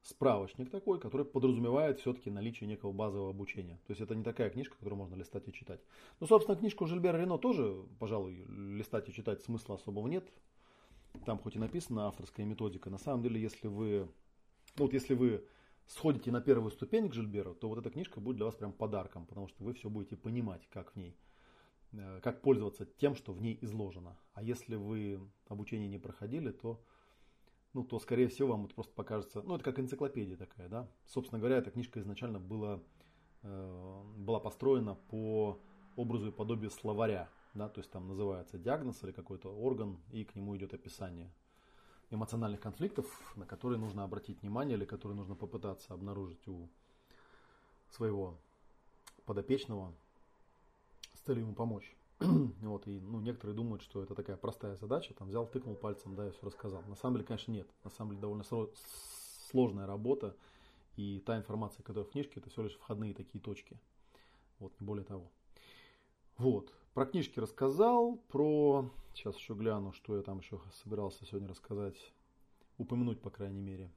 справочник 0.03 0.69
такой, 0.69 0.99
который 0.99 1.25
подразумевает 1.25 1.99
все-таки 1.99 2.29
наличие 2.29 2.67
некого 2.67 2.91
базового 2.91 3.29
обучения. 3.29 3.79
То 3.87 3.91
есть 3.91 4.01
это 4.01 4.15
не 4.15 4.23
такая 4.23 4.49
книжка, 4.49 4.75
которую 4.77 4.99
можно 4.99 5.15
листать 5.15 5.47
и 5.47 5.53
читать. 5.53 5.81
Ну, 6.19 6.27
собственно, 6.27 6.57
книжку 6.57 6.85
Жильбера 6.85 7.17
Рено 7.17 7.37
тоже, 7.37 7.75
пожалуй, 7.99 8.45
листать 8.47 9.09
и 9.09 9.13
читать 9.13 9.41
смысла 9.41 9.75
особого 9.75 10.07
нет. 10.07 10.25
Там 11.25 11.39
хоть 11.39 11.55
и 11.55 11.59
написана 11.59 12.07
авторская 12.07 12.45
методика. 12.45 12.89
На 12.89 12.97
самом 12.97 13.23
деле, 13.23 13.41
если 13.41 13.67
вы, 13.67 14.09
ну, 14.77 14.85
вот 14.85 14.93
если 14.93 15.13
вы 15.13 15.45
сходите 15.85 16.31
на 16.31 16.41
первую 16.41 16.71
ступень 16.71 17.09
к 17.09 17.13
Жильберу, 17.13 17.55
то 17.55 17.69
вот 17.69 17.77
эта 17.77 17.89
книжка 17.89 18.19
будет 18.19 18.37
для 18.37 18.45
вас 18.45 18.55
прям 18.55 18.73
подарком, 18.73 19.25
потому 19.25 19.47
что 19.47 19.63
вы 19.63 19.73
все 19.73 19.89
будете 19.89 20.15
понимать, 20.15 20.67
как 20.69 20.93
в 20.93 20.95
ней 20.95 21.15
Э, 21.93 22.19
как 22.23 22.41
пользоваться 22.41 22.85
тем, 22.85 23.15
что 23.15 23.33
в 23.33 23.41
ней 23.41 23.57
изложено. 23.61 24.17
А 24.33 24.41
если 24.41 24.75
вы 24.75 25.19
обучение 25.47 25.87
не 25.87 25.99
проходили, 25.99 26.51
то, 26.51 26.81
ну, 27.73 27.83
то 27.83 27.99
скорее 27.99 28.27
всего 28.27 28.49
вам 28.49 28.65
это 28.65 28.75
просто 28.75 28.93
покажется, 28.93 29.41
ну, 29.41 29.55
это 29.55 29.63
как 29.63 29.79
энциклопедия 29.79 30.37
такая, 30.37 30.69
да. 30.69 30.87
Собственно 31.05 31.39
говоря, 31.39 31.57
эта 31.57 31.71
книжка 31.71 31.99
изначально 31.99 32.39
была, 32.39 32.79
э, 33.41 34.01
была 34.17 34.39
построена 34.39 34.95
по 34.95 35.59
образу 35.95 36.29
и 36.29 36.31
подобию 36.31 36.71
словаря, 36.71 37.29
да, 37.53 37.69
то 37.69 37.79
есть 37.79 37.91
там 37.91 38.07
называется 38.07 38.57
диагноз 38.57 39.03
или 39.03 39.11
какой-то 39.11 39.49
орган, 39.49 39.99
и 40.11 40.23
к 40.23 40.35
нему 40.35 40.55
идет 40.57 40.73
описание 40.73 41.31
эмоциональных 42.09 42.59
конфликтов, 42.59 43.07
на 43.35 43.45
которые 43.45 43.79
нужно 43.79 44.03
обратить 44.03 44.41
внимание 44.41 44.77
или 44.77 44.85
которые 44.85 45.15
нужно 45.15 45.35
попытаться 45.35 45.93
обнаружить 45.93 46.47
у 46.47 46.69
своего 47.89 48.37
подопечного, 49.25 49.93
целью 51.25 51.43
ему 51.43 51.55
помочь. 51.55 51.95
вот, 52.61 52.87
и 52.87 52.99
ну, 52.99 53.19
некоторые 53.19 53.55
думают, 53.55 53.81
что 53.81 54.03
это 54.03 54.15
такая 54.15 54.37
простая 54.37 54.75
задача, 54.75 55.13
там 55.13 55.27
взял, 55.27 55.47
тыкнул 55.47 55.75
пальцем, 55.75 56.15
да, 56.15 56.27
и 56.27 56.31
все 56.31 56.45
рассказал. 56.45 56.81
На 56.87 56.95
самом 56.95 57.15
деле, 57.15 57.27
конечно, 57.27 57.51
нет. 57.51 57.67
На 57.83 57.89
самом 57.89 58.11
деле, 58.11 58.21
довольно 58.21 58.43
сложная 59.49 59.85
работа, 59.85 60.35
и 60.95 61.19
та 61.25 61.37
информация, 61.37 61.83
которая 61.83 62.09
в 62.09 62.11
книжке, 62.11 62.39
это 62.39 62.49
всего 62.49 62.63
лишь 62.63 62.75
входные 62.75 63.13
такие 63.13 63.39
точки. 63.39 63.79
Вот, 64.59 64.73
не 64.79 64.85
более 64.85 65.03
того. 65.03 65.29
Вот, 66.37 66.73
про 66.93 67.05
книжки 67.05 67.39
рассказал, 67.39 68.17
про... 68.29 68.89
Сейчас 69.13 69.37
еще 69.37 69.53
гляну, 69.53 69.91
что 69.93 70.15
я 70.17 70.23
там 70.23 70.39
еще 70.39 70.59
собирался 70.83 71.23
сегодня 71.25 71.47
рассказать, 71.47 71.95
упомянуть, 72.77 73.21
по 73.21 73.29
крайней 73.29 73.61
мере. 73.61 73.91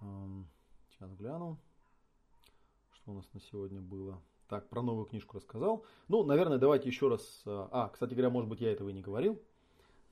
Сейчас 0.00 1.12
гляну, 1.14 1.58
что 2.92 3.12
у 3.12 3.14
нас 3.14 3.26
на 3.34 3.40
сегодня 3.40 3.80
было. 3.80 4.22
Так, 4.48 4.66
про 4.70 4.80
новую 4.80 5.04
книжку 5.04 5.36
рассказал. 5.36 5.84
Ну, 6.08 6.24
наверное, 6.24 6.56
давайте 6.56 6.88
еще 6.88 7.08
раз... 7.08 7.42
А, 7.44 7.68
а, 7.70 7.88
кстати 7.90 8.14
говоря, 8.14 8.30
может 8.30 8.48
быть, 8.48 8.62
я 8.62 8.72
этого 8.72 8.88
и 8.88 8.94
не 8.94 9.02
говорил. 9.02 9.38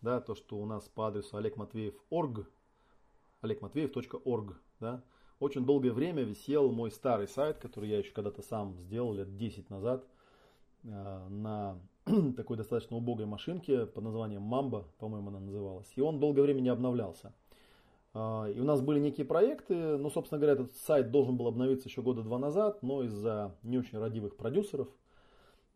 Да, 0.03 0.21
то, 0.21 0.35
что 0.35 0.59
у 0.59 0.67
нас 0.67 0.87
по 0.89 1.09
адресу 1.09 1.39
олегматвеев.орг, 1.39 2.47
олегматвеев.орг, 3.41 4.61
да, 4.79 5.03
очень 5.41 5.65
долгое 5.65 5.93
время 5.93 6.23
висел 6.23 6.71
мой 6.71 6.91
старый 6.91 7.29
сайт, 7.29 7.57
который 7.57 7.89
я 7.89 7.99
еще 7.99 8.13
когда-то 8.13 8.43
сам 8.43 8.79
сделал 8.79 9.15
лет 9.15 9.39
10 9.39 9.71
назад, 9.71 10.07
а, 10.85 11.27
на 11.31 11.81
такой 12.37 12.59
достаточно 12.59 12.99
убогой 12.99 13.25
машинке 13.25 13.87
под 13.87 14.05
названием 14.05 14.43
Mamba, 14.43 14.85
по-моему, 14.99 15.31
она 15.31 15.41
называлась. 15.41 15.91
И 15.97 16.03
он 16.03 16.21
долгое 16.21 16.43
время 16.43 16.61
не 16.61 16.69
обновлялся. 16.69 17.33
А, 18.19 18.47
и 18.49 18.59
у 18.59 18.65
нас 18.65 18.81
были 18.81 18.99
некие 18.99 19.27
проекты, 19.27 19.99
ну, 19.99 20.09
собственно 20.09 20.39
говоря, 20.39 20.55
этот 20.55 20.75
сайт 20.75 21.11
должен 21.11 21.37
был 21.37 21.49
обновиться 21.49 21.87
еще 21.87 22.01
года 22.01 22.23
два 22.23 22.39
назад, 22.39 22.83
но 22.83 23.03
из-за 23.03 23.55
не 23.63 23.77
очень 23.77 23.99
родивых 23.99 24.37
продюсеров, 24.37 24.89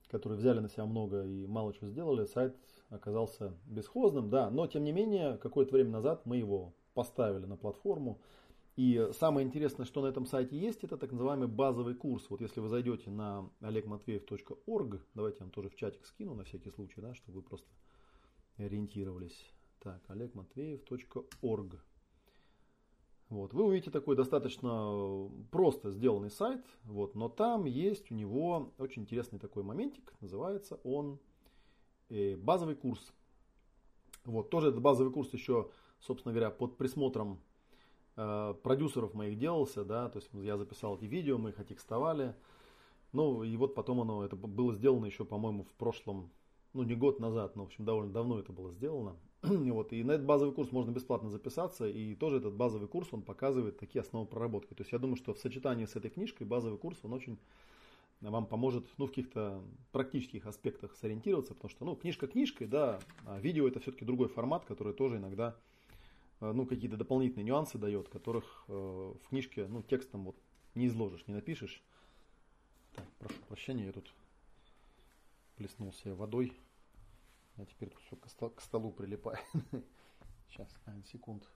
которые 0.09 0.39
взяли 0.39 0.61
на 0.61 0.71
себя 0.71 0.87
много 0.87 1.23
и 1.27 1.47
мало 1.47 1.75
чего 1.75 1.91
сделали, 1.91 2.25
сайт 2.25 2.57
оказался 2.89 3.53
бесхозным, 3.67 4.31
да, 4.31 4.49
но 4.49 4.67
тем 4.67 4.85
не 4.85 4.93
менее, 4.93 5.37
какое-то 5.37 5.75
время 5.75 5.91
назад 5.91 6.25
мы 6.25 6.39
его 6.39 6.73
поставили 6.95 7.45
на 7.45 7.59
платформу. 7.59 8.23
И 8.75 9.11
самое 9.13 9.47
интересное, 9.47 9.85
что 9.85 10.01
на 10.01 10.07
этом 10.07 10.25
сайте 10.25 10.57
есть, 10.59 10.83
это 10.83 10.97
так 10.97 11.13
называемый 11.13 11.47
базовый 11.47 11.95
курс. 11.95 12.25
Вот 12.31 12.41
если 12.41 12.61
вы 12.61 12.69
зайдете 12.71 13.11
на 13.11 13.51
olegmatveev.org, 13.61 14.99
давайте 15.13 15.41
я 15.41 15.45
вам 15.45 15.51
тоже 15.51 15.69
в 15.69 15.77
чатик 15.77 16.07
скину 16.07 16.35
на 16.35 16.45
всякий 16.45 16.71
случай, 16.71 17.03
да, 17.03 17.13
чтобы 17.13 17.41
вы 17.41 17.43
просто 17.43 17.69
ориентировались. 18.57 19.53
Так, 19.81 20.01
olegmatveev.org. 20.09 21.81
Вот. 23.31 23.55
Вы 23.55 23.65
увидите 23.65 23.93
такой 23.93 24.17
достаточно 24.17 25.31
просто 25.53 25.91
сделанный 25.91 26.31
сайт, 26.31 26.65
вот, 26.83 27.15
но 27.15 27.29
там 27.29 27.65
есть 27.65 28.11
у 28.11 28.15
него 28.15 28.73
очень 28.77 29.03
интересный 29.03 29.39
такой 29.39 29.63
моментик, 29.63 30.13
называется 30.21 30.81
он 30.83 31.21
э, 32.09 32.35
базовый 32.37 32.75
курс. 32.75 33.13
Вот, 34.25 34.51
тоже 34.51 34.71
этот 34.71 34.83
базовый 34.83 35.13
курс 35.13 35.33
еще, 35.33 35.71
собственно 36.01 36.35
говоря, 36.35 36.51
под 36.51 36.77
присмотром 36.77 37.41
э, 38.17 38.55
продюсеров 38.65 39.15
моих 39.15 39.39
делался, 39.39 39.85
да, 39.85 40.09
то 40.09 40.19
есть 40.19 40.29
я 40.33 40.57
записал 40.57 40.97
эти 40.97 41.05
видео, 41.05 41.39
мы 41.39 41.51
их 41.51 41.61
отекстовали, 41.61 42.35
Ну, 43.13 43.45
и 43.45 43.57
вот 43.57 43.77
потом 43.77 44.01
оно, 44.01 44.25
это 44.25 44.35
было 44.35 44.75
сделано 44.75 45.07
еще, 45.07 45.25
по-моему, 45.25 45.63
в 45.63 45.73
прошлом, 45.75 46.31
ну, 46.73 46.83
не 46.83 46.95
год 46.95 47.21
назад, 47.21 47.57
но, 47.57 47.65
в 47.65 47.67
общем, 47.67 47.85
довольно 47.85 48.13
давно 48.13 48.39
это 48.39 48.53
было 48.53 48.71
сделано. 48.71 49.17
вот, 49.43 49.93
и 49.93 50.05
на 50.05 50.13
этот 50.13 50.27
базовый 50.27 50.55
курс 50.55 50.71
можно 50.73 50.91
бесплатно 50.91 51.31
записаться, 51.31 51.89
и 51.89 52.15
тоже 52.15 52.37
этот 52.37 52.55
базовый 52.55 52.89
курс, 52.89 53.09
он 53.13 53.23
показывает 53.23 53.79
такие 53.79 54.03
основы 54.03 54.27
проработки. 54.27 54.75
То 54.75 54.83
есть 54.83 54.93
я 54.93 54.99
думаю, 54.99 55.17
что 55.17 55.35
в 55.35 55.39
сочетании 55.39 55.87
с 55.87 55.97
этой 55.97 56.11
книжкой 56.11 56.47
базовый 56.47 56.79
курс, 56.79 56.99
он 57.03 57.13
очень 57.13 57.39
вам 58.21 58.47
поможет 58.47 58.87
ну, 58.99 59.07
в 59.07 59.09
каких-то 59.09 59.63
практических 59.93 60.47
аспектах 60.47 60.95
сориентироваться, 60.97 61.55
потому 61.55 61.71
что 61.71 61.85
ну, 61.85 61.97
книжка 61.97 62.27
книжкой, 62.27 62.67
да, 62.67 63.01
а 63.25 63.41
видео 63.41 63.67
это 63.67 63.81
все-таки 63.81 64.05
другой 64.05 64.29
формат, 64.29 64.67
который 64.67 64.93
тоже 64.93 65.17
иногда 65.17 65.57
э, 66.41 66.53
ну, 66.53 66.67
какие-то 66.67 66.99
дополнительные 66.99 67.45
нюансы 67.45 67.79
дает, 67.79 68.09
которых 68.09 68.65
э, 68.69 68.73
в 68.73 69.29
книжке 69.29 69.67
ну, 69.69 69.83
текстом 69.83 70.25
вот 70.25 70.37
не 70.75 70.87
изложишь, 70.89 71.27
не 71.27 71.35
напишешь. 71.35 71.83
Так, 72.95 73.07
прошу 73.19 73.41
прощения, 73.49 73.87
я 73.87 73.93
тут 73.93 74.13
плеснулся 75.61 76.15
водой. 76.15 76.57
Я 77.59 77.67
теперь 77.67 77.91
тут 77.91 78.01
все 78.05 78.17
к, 78.17 78.27
стол, 78.31 78.49
к 78.49 78.63
столу 78.63 78.91
прилипаю. 78.93 79.37
Сейчас, 80.49 80.75
секунд. 81.13 81.47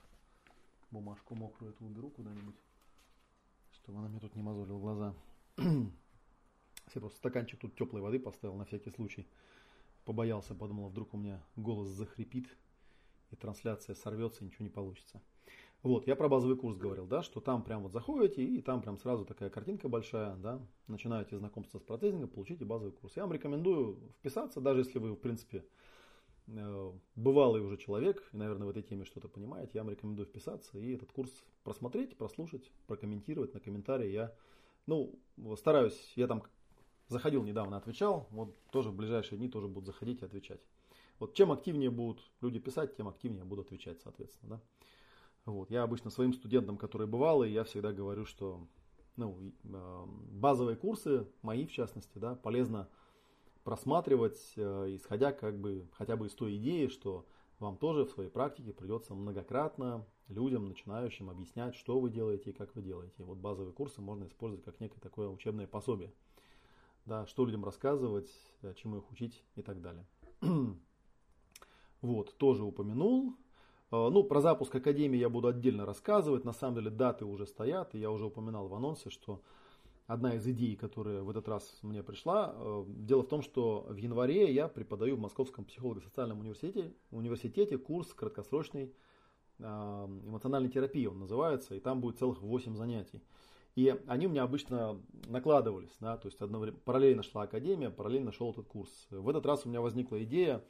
Бумажку 0.90 1.34
мокрую 1.34 1.72
эту 1.72 1.86
уберу 1.86 2.10
куда-нибудь, 2.10 2.54
чтобы 3.72 4.00
она 4.00 4.08
мне 4.08 4.20
тут 4.20 4.36
не 4.36 4.42
мозолила 4.42 4.78
глаза. 4.78 5.14
Я 5.56 7.00
просто 7.00 7.16
стаканчик 7.16 7.58
тут 7.58 7.76
теплой 7.76 8.02
воды 8.02 8.18
поставил 8.18 8.56
на 8.56 8.66
всякий 8.66 8.90
случай. 8.90 9.26
Побоялся, 10.04 10.54
подумал, 10.54 10.90
вдруг 10.90 11.14
у 11.14 11.16
меня 11.16 11.42
голос 11.56 11.88
захрипит 11.88 12.54
и 13.30 13.36
трансляция 13.36 13.94
сорвется, 13.94 14.44
ничего 14.44 14.64
не 14.64 14.70
получится. 14.70 15.22
Вот, 15.84 16.06
я 16.06 16.16
про 16.16 16.30
базовый 16.30 16.56
курс 16.56 16.78
говорил, 16.78 17.06
да, 17.06 17.22
что 17.22 17.42
там 17.42 17.62
прям 17.62 17.82
вот 17.82 17.92
заходите, 17.92 18.42
и 18.42 18.62
там 18.62 18.80
прям 18.80 18.96
сразу 18.96 19.26
такая 19.26 19.50
картинка 19.50 19.86
большая, 19.86 20.34
да, 20.36 20.66
начинаете 20.86 21.36
знакомство 21.36 21.78
с 21.78 21.82
процессингом, 21.82 22.30
получите 22.30 22.64
базовый 22.64 22.94
курс. 22.94 23.14
Я 23.16 23.24
вам 23.24 23.34
рекомендую 23.34 23.98
вписаться, 24.18 24.62
даже 24.62 24.80
если 24.80 24.98
вы, 24.98 25.12
в 25.12 25.16
принципе, 25.16 25.62
э, 26.46 26.92
бывалый 27.16 27.60
уже 27.60 27.76
человек, 27.76 28.26
и, 28.32 28.36
наверное, 28.38 28.66
в 28.66 28.70
этой 28.70 28.82
теме 28.82 29.04
что-то 29.04 29.28
понимаете, 29.28 29.72
я 29.74 29.82
вам 29.82 29.90
рекомендую 29.90 30.24
вписаться 30.24 30.78
и 30.78 30.94
этот 30.94 31.12
курс 31.12 31.30
просмотреть, 31.64 32.16
прослушать, 32.16 32.72
прокомментировать 32.86 33.52
на 33.52 33.60
комментарии. 33.60 34.10
Я, 34.10 34.34
ну, 34.86 35.20
стараюсь, 35.58 36.14
я 36.16 36.26
там 36.26 36.44
заходил 37.08 37.42
недавно, 37.42 37.76
отвечал, 37.76 38.26
вот 38.30 38.56
тоже 38.70 38.88
в 38.88 38.96
ближайшие 38.96 39.36
дни 39.36 39.50
тоже 39.50 39.68
будут 39.68 39.84
заходить 39.84 40.22
и 40.22 40.24
отвечать. 40.24 40.62
Вот 41.18 41.34
чем 41.34 41.52
активнее 41.52 41.90
будут 41.90 42.22
люди 42.40 42.58
писать, 42.58 42.96
тем 42.96 43.06
активнее 43.06 43.44
буду 43.44 43.60
отвечать, 43.60 44.00
соответственно, 44.00 44.56
да. 44.56 44.62
Вот. 45.46 45.70
Я 45.70 45.82
обычно 45.82 46.10
своим 46.10 46.32
студентам, 46.32 46.76
которые 46.76 47.06
бывалые, 47.06 47.52
я 47.52 47.64
всегда 47.64 47.92
говорю, 47.92 48.24
что 48.24 48.66
ну, 49.16 49.52
э, 49.64 50.04
базовые 50.32 50.76
курсы, 50.76 51.26
мои 51.42 51.66
в 51.66 51.72
частности, 51.72 52.18
да, 52.18 52.34
полезно 52.34 52.88
просматривать, 53.62 54.52
э, 54.56 54.94
исходя 54.96 55.32
как 55.32 55.58
бы 55.58 55.88
хотя 55.92 56.16
бы 56.16 56.26
из 56.26 56.34
той 56.34 56.56
идеи, 56.56 56.88
что 56.88 57.26
вам 57.58 57.76
тоже 57.76 58.04
в 58.04 58.10
своей 58.10 58.30
практике 58.30 58.72
придется 58.72 59.14
многократно 59.14 60.06
людям, 60.28 60.66
начинающим, 60.68 61.30
объяснять, 61.30 61.74
что 61.74 62.00
вы 62.00 62.10
делаете 62.10 62.50
и 62.50 62.52
как 62.52 62.74
вы 62.74 62.82
делаете. 62.82 63.14
И 63.18 63.22
вот 63.22 63.38
базовые 63.38 63.72
курсы 63.72 64.00
можно 64.00 64.26
использовать 64.26 64.64
как 64.64 64.80
некое 64.80 65.00
такое 65.00 65.28
учебное 65.28 65.66
пособие. 65.66 66.12
Да, 67.06 67.26
что 67.26 67.44
людям 67.44 67.64
рассказывать, 67.64 68.30
э, 68.62 68.74
чему 68.74 68.98
их 68.98 69.10
учить 69.10 69.44
и 69.56 69.62
так 69.62 69.80
далее. 69.80 70.06
вот, 72.00 72.36
тоже 72.38 72.64
упомянул. 72.64 73.36
Э, 73.90 74.08
ну, 74.10 74.24
про 74.24 74.40
запуск 74.40 74.74
Академии 74.74 75.18
я 75.18 75.28
буду 75.28 75.48
отдельно 75.48 75.86
рассказывать. 75.86 76.44
На 76.44 76.52
самом 76.52 76.76
деле 76.76 76.90
даты 76.90 77.24
уже 77.24 77.46
стоят. 77.46 77.94
И 77.94 77.98
я 77.98 78.10
уже 78.10 78.26
упоминал 78.26 78.68
в 78.68 78.74
анонсе, 78.74 79.10
что 79.10 79.42
одна 80.06 80.34
из 80.34 80.46
идей, 80.46 80.76
которая 80.76 81.22
в 81.22 81.30
этот 81.30 81.48
раз 81.48 81.78
мне 81.82 82.02
пришла, 82.02 82.54
э, 82.54 82.84
дело 82.88 83.22
в 83.22 83.28
том, 83.28 83.42
что 83.42 83.86
в 83.88 83.96
январе 83.96 84.52
я 84.52 84.68
преподаю 84.68 85.16
в 85.16 85.20
Московском 85.20 85.64
психолого-социальном 85.64 86.40
университете, 86.40 86.92
университете 87.10 87.78
курс 87.78 88.12
краткосрочной 88.12 88.92
э, 89.58 89.64
эмоциональной 89.64 90.68
терапии, 90.68 91.06
он 91.06 91.20
называется, 91.20 91.74
и 91.74 91.80
там 91.80 92.00
будет 92.00 92.18
целых 92.18 92.42
8 92.42 92.76
занятий. 92.76 93.22
И 93.76 93.98
они 94.06 94.26
у 94.28 94.30
меня 94.30 94.44
обычно 94.44 95.00
накладывались, 95.26 95.96
да, 95.98 96.16
то 96.16 96.28
есть 96.28 96.40
одновременно, 96.40 96.80
параллельно 96.84 97.22
шла 97.24 97.42
академия, 97.42 97.90
параллельно 97.90 98.30
шел 98.30 98.52
этот 98.52 98.68
курс. 98.68 99.08
В 99.10 99.28
этот 99.28 99.44
раз 99.46 99.66
у 99.66 99.68
меня 99.68 99.80
возникла 99.80 100.22
идея 100.22 100.62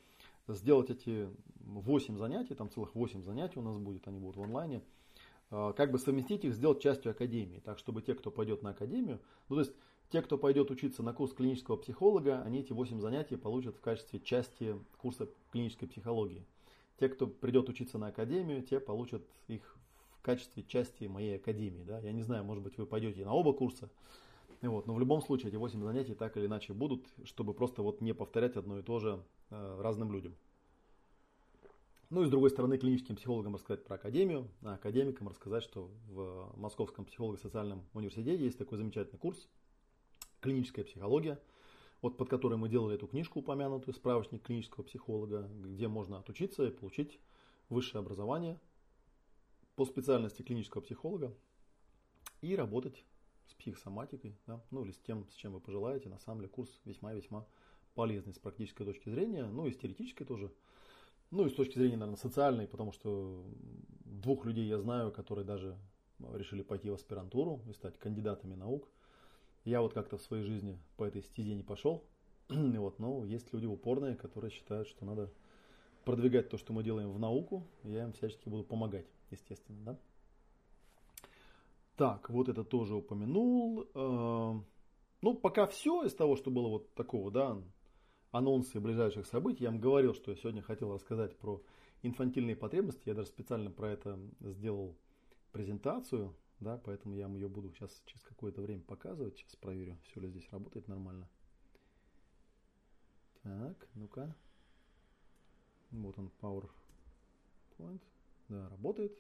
сделать 0.49 0.91
эти 0.91 1.29
8 1.61 2.17
занятий, 2.19 2.55
там 2.55 2.71
целых 2.71 2.95
8 2.95 3.23
занятий 3.23 3.59
у 3.59 3.63
нас 3.63 3.79
будет, 3.79 4.07
они 4.09 4.19
будут 4.19 4.37
в 4.37 4.43
онлайне, 4.43 4.83
а, 5.51 5.73
как 5.73 5.91
бы 5.91 5.99
совместить 5.99 6.45
их, 6.45 6.55
сделать 6.55 6.81
частью 6.83 7.13
академии, 7.13 7.61
так 7.61 7.79
чтобы 7.79 8.03
те, 8.03 8.15
кто 8.15 8.31
пойдет 8.31 8.63
на 8.63 8.71
академию, 8.71 9.21
ну 9.49 9.57
то 9.57 9.61
есть 9.61 9.73
те, 10.11 10.23
кто 10.23 10.39
пойдет 10.39 10.71
учиться 10.71 11.03
на 11.03 11.13
курс 11.13 11.33
клинического 11.33 11.77
психолога, 11.77 12.43
они 12.43 12.61
эти 12.61 12.73
8 12.73 13.01
занятий 13.01 13.37
получат 13.37 13.77
в 13.77 13.81
качестве 13.81 14.21
части 14.21 14.79
курса 14.99 15.29
клинической 15.51 15.89
психологии. 15.89 16.45
Те, 17.01 17.09
кто 17.09 17.27
придет 17.27 17.69
учиться 17.69 17.99
на 17.99 18.09
академию, 18.09 18.63
те 18.63 18.79
получат 18.79 19.23
их 19.49 19.77
в 20.19 20.23
качестве 20.23 20.63
части 20.63 21.05
моей 21.05 21.37
академии. 21.37 21.83
Да? 21.83 21.99
Я 22.01 22.13
не 22.13 22.23
знаю, 22.23 22.45
может 22.45 22.63
быть, 22.63 22.79
вы 22.79 22.87
пойдете 22.87 23.25
на 23.25 23.33
оба 23.33 23.53
курса, 23.53 23.91
вот, 24.69 24.87
но 24.87 24.95
в 24.95 25.01
любом 25.01 25.21
случае 25.23 25.49
эти 25.49 25.57
8 25.57 25.83
занятий 25.83 26.15
так 26.15 26.37
или 26.37 26.47
иначе 26.47 26.73
будут, 26.73 27.07
чтобы 27.25 27.55
просто 27.55 27.83
вот 27.83 28.01
не 28.01 28.15
повторять 28.15 28.57
одно 28.57 28.79
и 28.79 28.83
то 28.83 28.99
же 28.99 29.23
э, 29.51 29.81
разным 29.81 30.13
людям. 30.13 30.35
Ну 32.11 32.23
и 32.23 32.27
с 32.27 32.31
другой 32.31 32.51
стороны, 32.51 32.79
клиническим 32.79 33.17
психологам 33.17 33.55
рассказать 33.55 33.85
про 33.85 33.97
академию, 33.97 34.49
а 34.63 34.75
академикам 34.75 35.29
рассказать, 35.29 35.65
что 35.65 35.91
в 36.09 36.53
Московском 36.57 37.05
психолого-социальном 37.05 37.85
университете 37.93 38.45
есть 38.45 38.59
такой 38.59 38.79
замечательный 38.79 39.19
курс 39.19 39.49
«Клиническая 40.41 40.85
психология», 40.85 41.41
вот 42.03 42.17
под 42.17 42.29
который 42.29 42.59
мы 42.59 42.69
делали 42.69 42.95
эту 42.95 43.07
книжку 43.07 43.41
упомянутую, 43.41 43.95
справочник 43.95 44.43
клинического 44.43 44.85
психолога, 44.85 45.49
где 45.63 45.89
можно 45.89 46.19
отучиться 46.19 46.67
и 46.67 46.71
получить 46.71 47.19
высшее 47.69 48.01
образование 48.01 48.61
по 49.75 49.85
специальности 49.85 50.43
клинического 50.43 50.83
психолога 50.83 51.35
и 52.43 52.55
работать 52.55 53.05
с 53.47 53.55
психосоматикой, 53.55 54.37
да, 54.47 54.63
ну 54.71 54.85
или 54.85 54.93
с 54.93 54.99
тем, 54.99 55.27
с 55.29 55.35
чем 55.35 55.53
вы 55.53 55.61
пожелаете. 55.61 56.09
На 56.09 56.19
самом 56.19 56.41
деле 56.41 56.49
курс 56.49 56.71
весьма-весьма 56.85 57.47
полезный 57.95 58.35
с 58.35 58.39
практической 58.39 58.85
точки 58.85 59.09
зрения, 59.09 59.47
ну 59.47 59.67
и 59.67 59.73
с 59.73 59.77
теоретической 59.77 60.27
тоже. 60.27 60.53
Ну 61.31 61.47
и 61.47 61.51
с 61.51 61.55
точки 61.55 61.79
зрения, 61.79 61.97
наверное, 61.97 62.21
социальной, 62.21 62.67
потому 62.67 62.93
что 62.93 63.45
двух 64.05 64.45
людей 64.45 64.67
я 64.67 64.79
знаю, 64.79 65.11
которые 65.11 65.45
даже 65.45 65.77
решили 66.33 66.63
пойти 66.63 66.91
в 66.91 66.95
аспирантуру 66.95 67.61
и 67.69 67.73
стать 67.73 67.99
кандидатами 67.99 68.55
наук. 68.55 68.89
Я 69.65 69.81
вот 69.81 69.95
как-то 69.95 70.19
в 70.19 70.23
своей 70.23 70.45
жизни 70.45 70.79
по 70.97 71.05
этой 71.05 71.23
стезе 71.23 71.55
не 71.55 71.63
пошел. 71.63 72.05
И 72.49 72.79
вот, 72.79 72.99
но 72.99 73.25
есть 73.25 73.53
люди 73.53 73.67
упорные, 73.67 74.15
которые 74.15 74.51
считают, 74.51 74.89
что 74.89 75.05
надо 75.05 75.33
продвигать 76.05 76.51
то, 76.51 76.59
что 76.59 76.73
мы 76.73 76.85
делаем 76.85 77.11
в 77.11 77.19
науку. 77.19 77.67
Я 77.83 78.05
им 78.05 78.13
всячески 78.13 78.49
буду 78.49 78.65
помогать, 78.65 79.07
естественно, 79.31 79.79
да. 79.85 79.99
Так, 81.97 82.29
вот 82.29 82.49
это 82.49 82.65
тоже 82.65 82.97
упомянул. 82.97 83.89
Э, 83.95 84.61
ну, 85.23 85.35
пока 85.35 85.67
все 85.67 86.05
из 86.05 86.15
того, 86.15 86.37
что 86.37 86.51
было 86.51 86.69
вот 86.69 86.93
такого, 86.95 87.31
да, 87.31 87.63
анонсы 88.33 88.81
ближайших 88.81 89.27
событий. 89.27 89.65
Я 89.65 89.71
вам 89.71 89.81
говорил, 89.81 90.13
что 90.13 90.33
я 90.33 90.37
сегодня 90.37 90.61
хотел 90.61 90.93
рассказать 90.93 91.39
про 91.39 91.63
инфантильные 92.03 92.57
потребности. 92.57 93.09
Я 93.09 93.15
даже 93.15 93.29
специально 93.29 93.71
про 93.71 93.93
это 93.93 94.19
сделал 94.41 94.97
презентацию, 95.53 96.35
да, 96.59 96.79
поэтому 96.85 97.15
я 97.15 97.29
вам 97.29 97.37
ее 97.37 97.49
буду 97.49 97.71
сейчас 97.71 98.03
через 98.07 98.25
какое-то 98.25 98.61
время 98.61 98.83
показывать. 98.83 99.39
Сейчас 99.39 99.55
проверю, 99.55 99.97
все 100.03 100.21
ли 100.21 100.29
здесь 100.29 100.51
работает 100.51 100.89
нормально. 100.89 101.29
Так, 103.43 103.89
ну-ка. 103.95 104.35
Вот 105.93 106.19
он, 106.19 106.33
PowerPoint. 106.41 108.01
Да, 108.49 108.69
работает. 108.69 109.17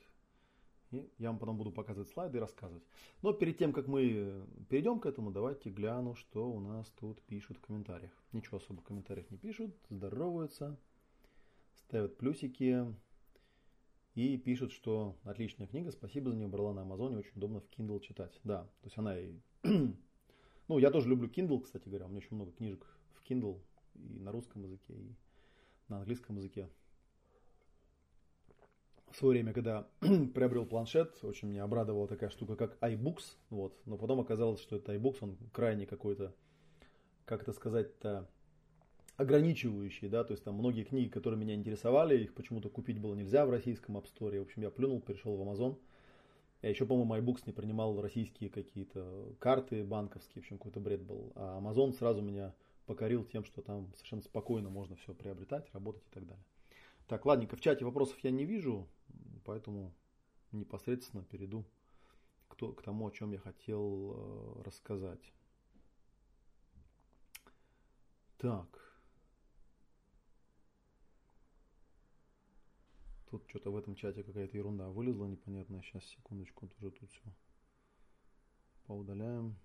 И 0.94 1.10
я 1.18 1.30
вам 1.30 1.38
потом 1.38 1.56
буду 1.56 1.72
показывать 1.72 2.08
слайды 2.08 2.38
и 2.38 2.40
рассказывать. 2.40 2.84
Но 3.22 3.32
перед 3.32 3.58
тем, 3.58 3.72
как 3.72 3.88
мы 3.88 4.46
перейдем 4.68 5.00
к 5.00 5.06
этому, 5.06 5.32
давайте 5.32 5.70
гляну, 5.70 6.14
что 6.14 6.48
у 6.48 6.60
нас 6.60 6.88
тут 7.00 7.20
пишут 7.22 7.58
в 7.58 7.60
комментариях. 7.60 8.12
Ничего 8.32 8.58
особо 8.58 8.80
в 8.80 8.84
комментариях 8.84 9.30
не 9.30 9.36
пишут, 9.36 9.74
здороваются, 9.90 10.78
ставят 11.74 12.16
плюсики 12.16 12.86
и 14.14 14.36
пишут, 14.38 14.70
что 14.72 15.16
отличная 15.24 15.66
книга, 15.66 15.90
спасибо 15.90 16.30
за 16.30 16.36
нее, 16.36 16.46
брала 16.46 16.72
на 16.72 16.82
Амазоне, 16.82 17.16
очень 17.16 17.36
удобно 17.36 17.60
в 17.60 17.68
Kindle 17.70 18.00
читать. 18.00 18.38
Да, 18.44 18.62
то 18.62 18.86
есть 18.86 18.98
она 18.98 19.18
и... 19.18 19.34
ну, 20.68 20.78
я 20.78 20.90
тоже 20.90 21.08
люблю 21.08 21.28
Kindle, 21.28 21.60
кстати 21.60 21.88
говоря, 21.88 22.06
у 22.06 22.08
меня 22.08 22.18
очень 22.18 22.36
много 22.36 22.52
книжек 22.52 22.86
в 23.14 23.28
Kindle 23.28 23.60
и 23.94 24.20
на 24.20 24.30
русском 24.30 24.62
языке, 24.62 24.94
и 24.94 25.14
на 25.88 25.98
английском 25.98 26.36
языке 26.36 26.68
в 29.14 29.16
свое 29.16 29.34
время, 29.34 29.52
когда 29.52 29.86
приобрел 30.34 30.66
планшет, 30.66 31.16
очень 31.22 31.48
меня 31.48 31.62
обрадовала 31.62 32.08
такая 32.08 32.30
штука, 32.30 32.56
как 32.56 32.76
iBooks, 32.80 33.36
вот, 33.50 33.80
но 33.86 33.96
потом 33.96 34.18
оказалось, 34.18 34.60
что 34.60 34.74
это 34.74 34.92
iBooks, 34.92 35.18
он 35.20 35.36
крайне 35.52 35.86
какой-то, 35.86 36.34
как 37.24 37.42
это 37.42 37.52
сказать-то, 37.52 38.28
ограничивающий, 39.16 40.08
да, 40.08 40.24
то 40.24 40.32
есть 40.32 40.42
там 40.42 40.56
многие 40.56 40.82
книги, 40.82 41.08
которые 41.08 41.38
меня 41.38 41.54
интересовали, 41.54 42.24
их 42.24 42.34
почему-то 42.34 42.68
купить 42.68 42.98
было 42.98 43.14
нельзя 43.14 43.46
в 43.46 43.50
российском 43.50 43.96
App 43.96 44.06
Store, 44.12 44.36
в 44.36 44.42
общем, 44.42 44.62
я 44.62 44.70
плюнул, 44.70 45.00
перешел 45.00 45.36
в 45.36 45.48
Amazon, 45.48 45.78
Я 46.62 46.70
еще, 46.70 46.84
по-моему, 46.84 47.14
iBooks 47.14 47.42
не 47.46 47.52
принимал 47.52 48.00
российские 48.00 48.50
какие-то 48.50 49.32
карты 49.38 49.84
банковские, 49.84 50.42
в 50.42 50.44
общем, 50.44 50.58
какой-то 50.58 50.80
бред 50.80 51.02
был. 51.02 51.30
А 51.36 51.60
Amazon 51.60 51.92
сразу 51.92 52.20
меня 52.20 52.52
покорил 52.86 53.24
тем, 53.24 53.44
что 53.44 53.62
там 53.62 53.92
совершенно 53.94 54.22
спокойно 54.22 54.70
можно 54.70 54.96
все 54.96 55.14
приобретать, 55.14 55.72
работать 55.72 56.02
и 56.02 56.14
так 56.14 56.26
далее. 56.26 56.44
Так, 57.06 57.26
ладненько, 57.26 57.56
в 57.56 57.60
чате 57.60 57.84
вопросов 57.84 58.18
я 58.20 58.30
не 58.30 58.44
вижу, 58.46 58.88
поэтому 59.44 59.94
непосредственно 60.52 61.22
перейду 61.22 61.64
к, 62.48 62.56
то, 62.56 62.72
к 62.72 62.82
тому, 62.82 63.06
о 63.06 63.10
чем 63.10 63.32
я 63.32 63.38
хотел 63.38 64.14
э, 64.16 64.62
рассказать. 64.62 65.32
Так. 68.38 68.80
Тут 73.30 73.44
что-то 73.48 73.70
в 73.70 73.76
этом 73.76 73.96
чате 73.96 74.22
какая-то 74.22 74.56
ерунда 74.56 74.88
вылезла 74.88 75.26
непонятная. 75.26 75.82
Сейчас, 75.82 76.04
секундочку, 76.04 76.70
уже 76.78 76.90
тут 76.90 77.10
все 77.10 77.34
поудаляем. 78.86 79.56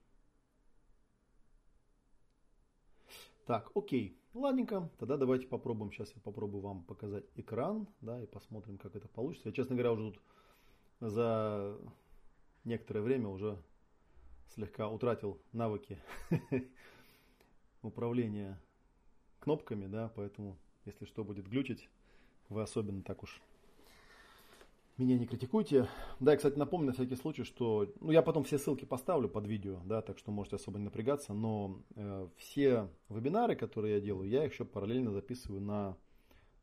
Так, 3.45 3.71
окей. 3.75 4.18
Ладненько, 4.35 4.89
тогда 4.99 5.17
давайте 5.17 5.47
попробуем. 5.47 5.91
Сейчас 5.91 6.13
я 6.13 6.21
попробую 6.21 6.61
вам 6.61 6.83
показать 6.83 7.25
экран, 7.35 7.87
да, 8.01 8.21
и 8.21 8.27
посмотрим, 8.27 8.77
как 8.77 8.95
это 8.95 9.07
получится. 9.07 9.49
Я, 9.49 9.53
честно 9.53 9.75
говоря, 9.75 9.91
уже 9.93 10.11
тут 10.11 10.21
за 10.99 11.77
некоторое 12.63 13.01
время 13.01 13.29
уже 13.29 13.57
слегка 14.49 14.87
утратил 14.87 15.41
навыки 15.51 15.97
управления 17.81 18.61
кнопками, 19.39 19.87
да, 19.87 20.11
поэтому 20.15 20.59
если 20.85 21.05
что 21.05 21.23
будет 21.23 21.47
глючить, 21.47 21.89
вы 22.49 22.61
особенно 22.61 23.01
так 23.01 23.23
уж 23.23 23.41
меня 24.99 25.17
не 25.17 25.25
критикуйте. 25.25 25.87
Да, 26.19 26.33
и, 26.33 26.37
кстати, 26.37 26.57
напомню 26.57 26.87
на 26.87 26.93
всякий 26.93 27.15
случай, 27.15 27.43
что 27.43 27.91
ну, 28.01 28.11
я 28.11 28.21
потом 28.21 28.43
все 28.43 28.59
ссылки 28.59 28.85
поставлю 28.85 29.29
под 29.29 29.47
видео, 29.47 29.79
да, 29.85 30.01
так 30.01 30.17
что 30.17 30.31
можете 30.31 30.57
особо 30.57 30.77
не 30.77 30.85
напрягаться, 30.85 31.33
но 31.33 31.81
э, 31.95 32.27
все 32.37 32.89
вебинары, 33.07 33.55
которые 33.55 33.95
я 33.95 34.01
делаю, 34.01 34.29
я 34.29 34.45
их 34.45 34.53
еще 34.53 34.65
параллельно 34.65 35.11
записываю 35.11 35.61
на 35.61 35.97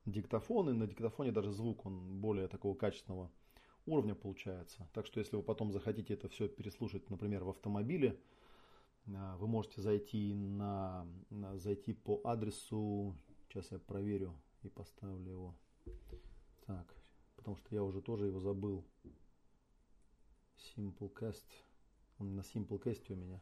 диктофон, 0.04 0.70
и 0.70 0.72
на 0.72 0.86
диктофоне 0.86 1.32
даже 1.32 1.50
звук, 1.50 1.86
он 1.86 2.20
более 2.20 2.48
такого 2.48 2.74
качественного 2.74 3.30
уровня 3.86 4.14
получается. 4.14 4.88
Так 4.92 5.06
что 5.06 5.20
если 5.20 5.36
вы 5.36 5.42
потом 5.42 5.72
захотите 5.72 6.14
это 6.14 6.28
все 6.28 6.48
переслушать, 6.48 7.08
например, 7.10 7.44
в 7.44 7.48
автомобиле, 7.48 8.20
э, 9.06 9.36
вы 9.38 9.46
можете 9.46 9.80
зайти, 9.80 10.34
на, 10.34 11.06
на, 11.30 11.56
зайти 11.58 11.94
по 11.94 12.20
адресу, 12.24 13.16
сейчас 13.48 13.70
я 13.70 13.78
проверю 13.78 14.34
и 14.62 14.68
поставлю 14.68 15.30
его. 15.30 15.54
Так, 16.66 16.94
потому 17.46 17.58
что 17.58 17.76
я 17.76 17.84
уже 17.84 18.00
тоже 18.00 18.26
его 18.26 18.40
забыл. 18.40 18.84
Simplecast. 20.74 21.46
Он 22.18 22.34
на 22.34 22.40
Simplecast 22.40 23.04
у 23.10 23.14
меня. 23.14 23.40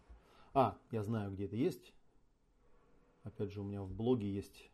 А, 0.53 0.77
я 0.91 1.03
знаю, 1.03 1.33
где 1.33 1.47
это 1.47 1.57
есть. 1.57 1.95
Опять 3.23 3.51
же, 3.51 3.63
у 3.63 3.65
меня 3.65 3.83
в 3.83 3.91
блоге 3.91 4.31
есть, 4.31 4.71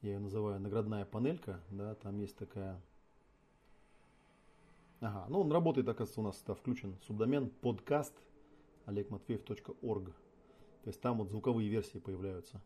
я 0.00 0.12
ее 0.14 0.18
называю 0.18 0.58
наградная 0.58 1.04
панелька, 1.04 1.60
да, 1.70 1.94
там 1.96 2.16
есть 2.18 2.38
такая 2.38 2.80
Ага, 5.00 5.26
ну 5.28 5.42
он 5.42 5.52
работает, 5.52 5.86
оказывается, 5.86 6.20
у 6.20 6.24
нас 6.24 6.42
да, 6.46 6.54
включен 6.54 6.96
субдомен 7.02 7.52
podcast 7.60 8.14
olegmatveev.org. 8.86 10.06
То 10.06 10.88
есть 10.88 11.02
там 11.02 11.18
вот 11.18 11.28
звуковые 11.28 11.68
версии 11.68 11.98
появляются. 11.98 12.62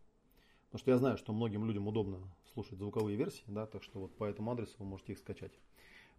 Потому 0.71 0.79
что 0.83 0.91
я 0.93 0.99
знаю, 0.99 1.17
что 1.17 1.33
многим 1.33 1.65
людям 1.65 1.89
удобно 1.89 2.21
слушать 2.55 2.79
звуковые 2.79 3.17
версии, 3.17 3.43
да, 3.49 3.67
так 3.67 3.83
что 3.83 3.99
вот 3.99 4.15
по 4.15 4.25
этому 4.25 4.53
адресу 4.53 4.77
вы 4.79 4.85
можете 4.85 5.13
их 5.13 5.19
скачать. 5.19 5.51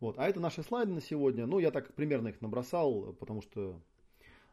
Вот, 0.02 0.20
а 0.20 0.28
это 0.28 0.42
наши 0.42 0.62
слайды 0.62 0.92
на 0.92 1.00
сегодня. 1.00 1.46
Ну, 1.46 1.60
я 1.60 1.72
так 1.72 1.94
примерно 1.94 2.28
их 2.28 2.42
набросал, 2.42 3.14
потому 3.14 3.42
что 3.42 3.80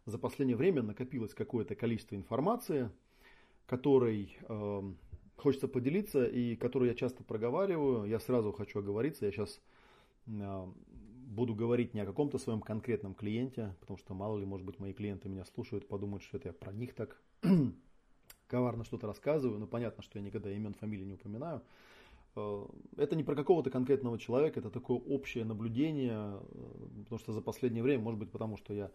за 0.06 0.16
последнее 0.18 0.56
время 0.56 0.82
накопилось 0.82 1.34
какое-то 1.34 1.74
количество 1.74 2.14
информации, 2.14 2.90
которой 3.66 4.36
э, 4.42 4.82
хочется 5.36 5.66
поделиться 5.66 6.24
и 6.24 6.54
которую 6.54 6.90
я 6.90 6.94
часто 6.94 7.24
проговариваю. 7.24 8.04
Я 8.04 8.20
сразу 8.20 8.52
хочу 8.52 8.78
оговориться, 8.78 9.26
я 9.26 9.32
сейчас 9.32 9.60
э, 10.28 10.66
буду 11.26 11.56
говорить 11.56 11.92
не 11.92 12.00
о 12.02 12.06
каком-то 12.06 12.38
своем 12.38 12.60
конкретном 12.60 13.14
клиенте, 13.14 13.74
потому 13.80 13.96
что 13.96 14.14
мало 14.14 14.38
ли, 14.38 14.46
может 14.46 14.64
быть, 14.64 14.78
мои 14.78 14.92
клиенты 14.92 15.28
меня 15.28 15.44
слушают, 15.44 15.88
подумают, 15.88 16.22
что 16.22 16.36
это 16.36 16.50
я 16.50 16.52
про 16.52 16.72
них 16.72 16.94
так 16.94 17.20
коварно 18.48 18.84
что-то 18.84 19.06
рассказываю, 19.06 19.60
но 19.60 19.66
понятно, 19.66 20.02
что 20.02 20.18
я 20.18 20.24
никогда 20.24 20.50
имен, 20.50 20.74
фамилии 20.74 21.04
не 21.04 21.14
упоминаю. 21.14 21.62
Э, 22.34 22.66
это 22.96 23.14
не 23.14 23.22
про 23.22 23.36
какого-то 23.36 23.70
конкретного 23.70 24.18
человека, 24.18 24.60
это 24.60 24.70
такое 24.70 24.98
общее 24.98 25.44
наблюдение, 25.44 26.40
э, 26.40 27.02
потому 27.04 27.18
что 27.18 27.32
за 27.32 27.40
последнее 27.40 27.82
время, 27.82 28.02
может 28.02 28.18
быть, 28.18 28.30
потому 28.30 28.56
что 28.56 28.72
я 28.74 28.90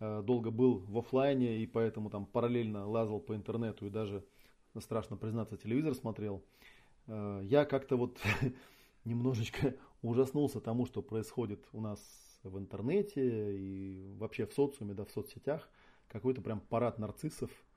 э, 0.00 0.22
долго 0.24 0.50
был 0.50 0.78
в 0.78 0.98
офлайне 0.98 1.58
и 1.58 1.66
поэтому 1.66 2.10
там 2.10 2.26
параллельно 2.26 2.86
лазал 2.86 3.20
по 3.20 3.34
интернету 3.34 3.86
и 3.86 3.90
даже, 3.90 4.24
страшно 4.80 5.16
признаться, 5.16 5.56
телевизор 5.56 5.94
смотрел, 5.94 6.42
я 7.08 7.64
как-то 7.64 7.96
вот 7.96 8.18
немножечко 9.04 9.74
ужаснулся 10.02 10.60
тому, 10.60 10.84
что 10.84 11.02
происходит 11.02 11.66
у 11.72 11.80
нас 11.80 11.98
в 12.42 12.58
интернете 12.58 13.56
и 13.58 14.14
вообще 14.18 14.46
в 14.46 14.52
социуме, 14.52 14.92
да, 14.92 15.04
в 15.06 15.10
соцсетях. 15.10 15.68
Какой-то 16.08 16.42
прям 16.42 16.60
парад 16.60 16.98
нарциссов– 16.98 17.50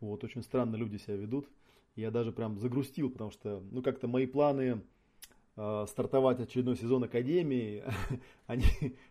вот, 0.00 0.24
очень 0.24 0.42
странно 0.42 0.76
люди 0.76 0.96
себя 0.96 1.16
ведут. 1.16 1.48
Я 1.96 2.10
даже 2.10 2.32
прям 2.32 2.58
загрустил, 2.58 3.10
потому 3.10 3.30
что, 3.30 3.62
ну, 3.70 3.82
как-то 3.82 4.08
мои 4.08 4.26
планы 4.26 4.82
э, 5.56 5.86
стартовать 5.88 6.40
очередной 6.40 6.76
сезон 6.76 7.04
Академии, 7.04 7.84
они, 8.46 8.64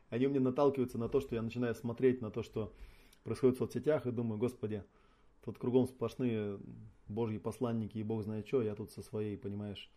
они 0.10 0.28
у 0.28 0.30
меня 0.30 0.41
наталкиваются 0.41 0.97
на 0.97 1.10
то, 1.10 1.19
что 1.19 1.36
я 1.36 1.41
начинаю 1.41 1.75
смотреть 1.75 2.21
на 2.21 2.32
то, 2.32 2.41
что 2.41 2.73
происходит 3.23 3.58
в 3.58 3.60
соцсетях, 3.60 4.08
и 4.08 4.12
думаю, 4.12 4.39
господи, 4.39 4.84
тут 5.43 5.58
кругом 5.58 5.88
сплошные 5.88 6.60
божьи 7.08 7.38
посланники 7.38 7.97
и 7.97 8.04
бог 8.04 8.23
знает 8.23 8.47
что, 8.47 8.62
я 8.62 8.75
тут 8.75 8.91
со 8.91 9.04
своей, 9.04 9.38
понимаешь, 9.38 9.91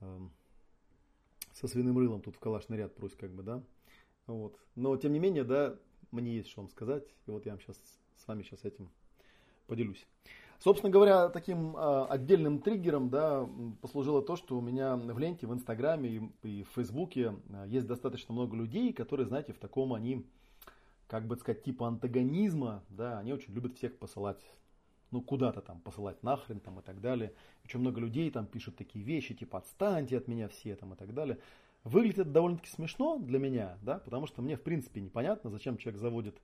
э, 0.00 0.18
со 1.52 1.66
свиным 1.66 1.98
рылом 1.98 2.20
тут 2.20 2.36
в 2.36 2.38
калашный 2.38 2.76
ряд 2.76 2.94
прусь, 2.94 3.14
как 3.16 3.32
бы, 3.32 3.42
да. 3.42 3.62
Вот. 4.26 4.58
Но, 4.74 4.96
тем 4.96 5.12
не 5.12 5.18
менее, 5.18 5.44
да, 5.44 5.78
мне 6.10 6.36
есть 6.36 6.48
что 6.48 6.60
вам 6.60 6.70
сказать, 6.70 7.06
и 7.26 7.30
вот 7.30 7.46
я 7.46 7.52
вам 7.52 7.60
сейчас 7.60 7.80
с 8.16 8.26
вами 8.26 8.42
сейчас 8.42 8.64
этим 8.64 8.90
поделюсь. 9.66 10.06
Собственно 10.64 10.90
говоря, 10.90 11.28
таким 11.28 11.76
э, 11.76 12.06
отдельным 12.08 12.58
триггером 12.60 13.10
да, 13.10 13.46
послужило 13.82 14.22
то, 14.22 14.34
что 14.36 14.56
у 14.56 14.62
меня 14.62 14.96
в 14.96 15.18
ленте, 15.18 15.46
в 15.46 15.52
Инстаграме 15.52 16.30
и, 16.42 16.62
в 16.62 16.68
Фейсбуке 16.74 17.34
э, 17.50 17.64
есть 17.68 17.86
достаточно 17.86 18.32
много 18.32 18.56
людей, 18.56 18.92
которые, 18.94 19.26
знаете, 19.26 19.52
в 19.52 19.58
таком 19.58 19.92
они, 19.92 20.24
как 21.06 21.26
бы 21.26 21.36
сказать, 21.36 21.62
типа 21.64 21.86
антагонизма, 21.88 22.82
да, 22.88 23.18
они 23.18 23.34
очень 23.34 23.52
любят 23.52 23.76
всех 23.76 23.98
посылать, 23.98 24.40
ну, 25.10 25.20
куда-то 25.20 25.60
там 25.60 25.80
посылать 25.80 26.22
нахрен 26.22 26.60
там 26.60 26.80
и 26.80 26.82
так 26.82 27.00
далее. 27.02 27.34
Очень 27.64 27.80
много 27.80 28.00
людей 28.00 28.30
там 28.30 28.46
пишут 28.46 28.76
такие 28.76 29.04
вещи, 29.04 29.34
типа 29.34 29.58
отстаньте 29.58 30.16
от 30.16 30.28
меня 30.28 30.48
все 30.48 30.76
там 30.76 30.94
и 30.94 30.96
так 30.96 31.12
далее. 31.12 31.38
Выглядит 31.82 32.20
это 32.20 32.30
довольно-таки 32.30 32.70
смешно 32.70 33.18
для 33.18 33.38
меня, 33.38 33.76
да, 33.82 33.98
потому 33.98 34.26
что 34.26 34.40
мне 34.40 34.56
в 34.56 34.62
принципе 34.62 35.02
непонятно, 35.02 35.50
зачем 35.50 35.76
человек 35.76 36.00
заводит 36.00 36.40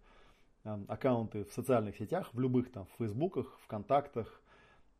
аккаунты 0.64 1.44
в 1.44 1.53
социальных 1.53 1.96
сетях, 1.96 2.31
в 2.33 2.40
любых 2.40 2.70
там, 2.70 2.87
в 2.87 2.99
фейсбуках, 2.99 3.59
вконтактах, 3.64 4.42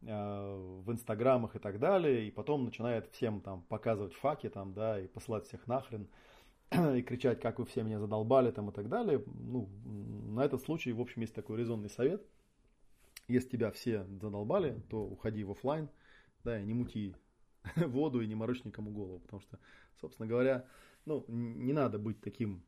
э, 0.03 0.81
в 0.85 0.91
инстаграмах 0.91 1.57
и 1.57 1.59
так 1.59 1.79
далее, 1.79 2.27
и 2.27 2.31
потом 2.31 2.65
начинает 2.65 3.11
всем 3.13 3.41
там 3.41 3.63
показывать 3.63 4.15
факи 4.15 4.49
там, 4.49 4.73
да, 4.73 5.01
и 5.01 5.07
посылать 5.07 5.47
всех 5.47 5.67
нахрен, 5.67 6.09
и 6.71 7.03
кричать, 7.03 7.41
как 7.41 7.59
вы 7.59 7.67
все 7.67 7.83
меня 7.83 7.99
задолбали 7.99 8.51
там 8.51 8.71
и 8.71 8.73
так 8.73 8.89
далее. 8.89 9.23
Ну, 9.27 9.69
на 9.85 10.45
этот 10.45 10.63
случай, 10.63 10.93
в 10.93 11.01
общем, 11.01 11.23
есть 11.23 11.35
такой 11.35 11.59
резонный 11.59 11.91
совет. 11.91 12.25
Если 13.29 13.51
тебя 13.51 13.71
все 13.71 14.05
задолбали, 14.05 14.81
то 14.89 15.05
уходи 15.05 15.45
в 15.45 15.53
офлайн, 15.53 15.89
да, 16.43 16.59
и 16.59 16.65
не 16.65 16.75
мути 16.75 17.15
воду 17.77 18.21
и 18.21 18.27
не 18.27 18.35
морочь 18.35 18.65
никому 18.65 18.91
голову, 18.91 19.21
потому 19.21 19.41
что, 19.41 19.59
собственно 20.01 20.27
говоря, 20.27 20.65
ну, 21.05 21.25
не 21.29 21.73
надо 21.73 21.99
быть 21.99 22.21
таким 22.21 22.63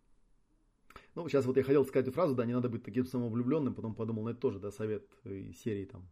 ну, 1.15 1.29
сейчас 1.29 1.45
вот 1.47 1.57
я 1.57 1.63
хотел 1.63 1.85
сказать 1.85 2.07
эту 2.07 2.15
фразу, 2.15 2.35
да, 2.35 2.47
не 2.47 2.55
надо 2.55 2.69
быть 2.69 2.83
таким 2.83 3.05
самовлюбленным, 3.05 3.75
потом 3.75 3.95
подумал, 3.95 4.25
ну, 4.25 4.31
это 4.31 4.41
тоже, 4.41 4.59
да, 4.59 4.71
совет 4.71 5.05
из 5.25 5.61
серии 5.61 5.85
там 5.85 6.09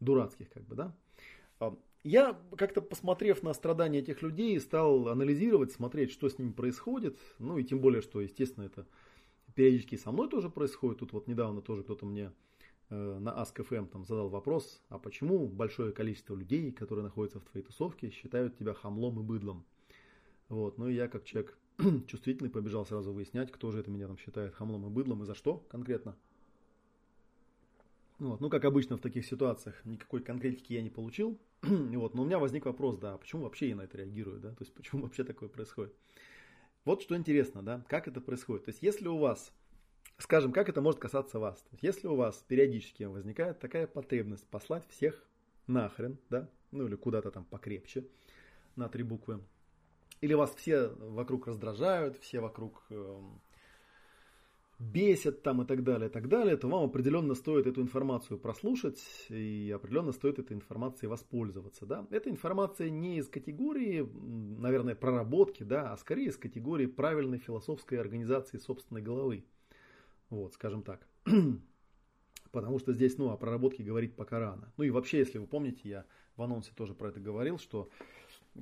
дурацких, 0.00 0.50
как 0.50 0.64
бы, 0.64 0.74
да. 0.74 0.94
А, 1.60 1.76
я 2.04 2.38
как-то 2.56 2.80
посмотрев 2.80 3.42
на 3.42 3.52
страдания 3.52 3.98
этих 3.98 4.22
людей, 4.22 4.58
стал 4.60 5.08
анализировать, 5.08 5.72
смотреть, 5.72 6.12
что 6.12 6.28
с 6.28 6.38
ними 6.38 6.52
происходит. 6.52 7.18
Ну 7.38 7.58
и 7.58 7.64
тем 7.64 7.80
более, 7.80 8.02
что, 8.02 8.20
естественно, 8.20 8.64
это 8.64 8.86
периодически 9.54 9.96
со 9.96 10.12
мной 10.12 10.28
тоже 10.28 10.48
происходит. 10.48 11.00
Тут 11.00 11.12
вот 11.12 11.26
недавно 11.26 11.60
тоже 11.60 11.82
кто-то 11.82 12.06
мне 12.06 12.32
э, 12.90 13.18
на 13.18 13.30
Ask.fm 13.30 13.88
там 13.88 14.04
задал 14.04 14.28
вопрос, 14.28 14.80
а 14.88 14.98
почему 14.98 15.48
большое 15.48 15.92
количество 15.92 16.34
людей, 16.36 16.70
которые 16.70 17.04
находятся 17.04 17.40
в 17.40 17.44
твоей 17.44 17.66
тусовке, 17.66 18.10
считают 18.10 18.56
тебя 18.56 18.74
хамлом 18.74 19.18
и 19.20 19.22
быдлом. 19.22 19.64
Вот, 20.48 20.78
ну 20.78 20.88
и 20.88 20.94
я 20.94 21.08
как 21.08 21.24
человек 21.24 21.58
чувствительный, 22.08 22.50
побежал 22.50 22.84
сразу 22.84 23.12
выяснять, 23.12 23.52
кто 23.52 23.70
же 23.70 23.80
это 23.80 23.90
меня 23.90 24.08
там 24.08 24.18
считает 24.18 24.54
хамлом 24.54 24.86
и 24.86 24.90
быдлом 24.90 25.22
и 25.22 25.26
за 25.26 25.34
что 25.34 25.64
конкретно. 25.70 26.16
Вот. 28.18 28.40
Ну, 28.40 28.50
как 28.50 28.64
обычно 28.64 28.96
в 28.96 29.00
таких 29.00 29.24
ситуациях, 29.24 29.80
никакой 29.84 30.20
конкретики 30.20 30.72
я 30.72 30.82
не 30.82 30.90
получил. 30.90 31.38
вот. 31.62 32.14
Но 32.14 32.22
у 32.22 32.24
меня 32.24 32.40
возник 32.40 32.66
вопрос, 32.66 32.98
да, 32.98 33.16
почему 33.16 33.44
вообще 33.44 33.68
я 33.68 33.76
на 33.76 33.82
это 33.82 33.96
реагирую, 33.98 34.40
да, 34.40 34.50
то 34.50 34.64
есть 34.64 34.74
почему 34.74 35.02
вообще 35.04 35.22
такое 35.22 35.48
происходит. 35.48 35.94
вот 36.84 37.02
что 37.02 37.16
интересно, 37.16 37.62
да, 37.62 37.84
как 37.88 38.08
это 38.08 38.20
происходит. 38.20 38.64
То 38.64 38.70
есть, 38.70 38.82
если 38.82 39.06
у 39.06 39.18
вас, 39.18 39.52
скажем, 40.18 40.52
как 40.52 40.68
это 40.68 40.80
может 40.80 40.98
касаться 40.98 41.38
вас, 41.38 41.60
то 41.60 41.68
есть, 41.72 41.84
если 41.84 42.08
у 42.08 42.16
вас 42.16 42.44
периодически 42.48 43.04
возникает 43.04 43.60
такая 43.60 43.86
потребность 43.86 44.46
послать 44.48 44.84
всех 44.88 45.24
нахрен, 45.68 46.18
да, 46.28 46.50
ну 46.72 46.88
или 46.88 46.96
куда-то 46.96 47.30
там 47.30 47.44
покрепче 47.44 48.04
на 48.74 48.88
три 48.88 49.04
буквы, 49.04 49.40
или 50.20 50.34
вас 50.34 50.54
все 50.54 50.88
вокруг 50.88 51.46
раздражают, 51.46 52.18
все 52.18 52.40
вокруг 52.40 52.84
э, 52.90 53.20
бесят 54.78 55.42
там 55.42 55.62
и 55.62 55.66
так 55.66 55.82
далее, 55.82 56.08
и 56.08 56.12
так 56.12 56.28
далее, 56.28 56.56
то 56.56 56.68
вам 56.68 56.84
определенно 56.84 57.34
стоит 57.34 57.66
эту 57.66 57.82
информацию 57.82 58.38
прослушать 58.38 59.02
и 59.28 59.72
определенно 59.74 60.12
стоит 60.12 60.38
этой 60.38 60.54
информацией 60.54 61.08
воспользоваться. 61.08 61.84
Да? 61.86 62.06
Эта 62.10 62.30
информация 62.30 62.88
не 62.88 63.18
из 63.18 63.28
категории, 63.28 64.08
наверное, 64.60 64.94
проработки, 64.94 65.64
да, 65.64 65.92
а 65.92 65.96
скорее 65.96 66.28
из 66.28 66.36
категории 66.36 66.86
правильной 66.86 67.38
философской 67.38 67.98
организации 67.98 68.58
собственной 68.58 69.02
головы. 69.02 69.44
Вот, 70.30 70.54
скажем 70.54 70.82
так. 70.82 71.06
Потому 72.52 72.78
что 72.78 72.92
здесь, 72.92 73.18
ну, 73.18 73.30
о 73.30 73.36
проработке 73.36 73.82
говорить 73.82 74.14
пока 74.14 74.38
рано. 74.38 74.72
Ну 74.76 74.84
и 74.84 74.90
вообще, 74.90 75.18
если 75.18 75.38
вы 75.38 75.46
помните, 75.46 75.88
я 75.88 76.04
в 76.36 76.42
анонсе 76.42 76.70
тоже 76.74 76.94
про 76.94 77.08
это 77.08 77.20
говорил, 77.20 77.58
что 77.58 77.90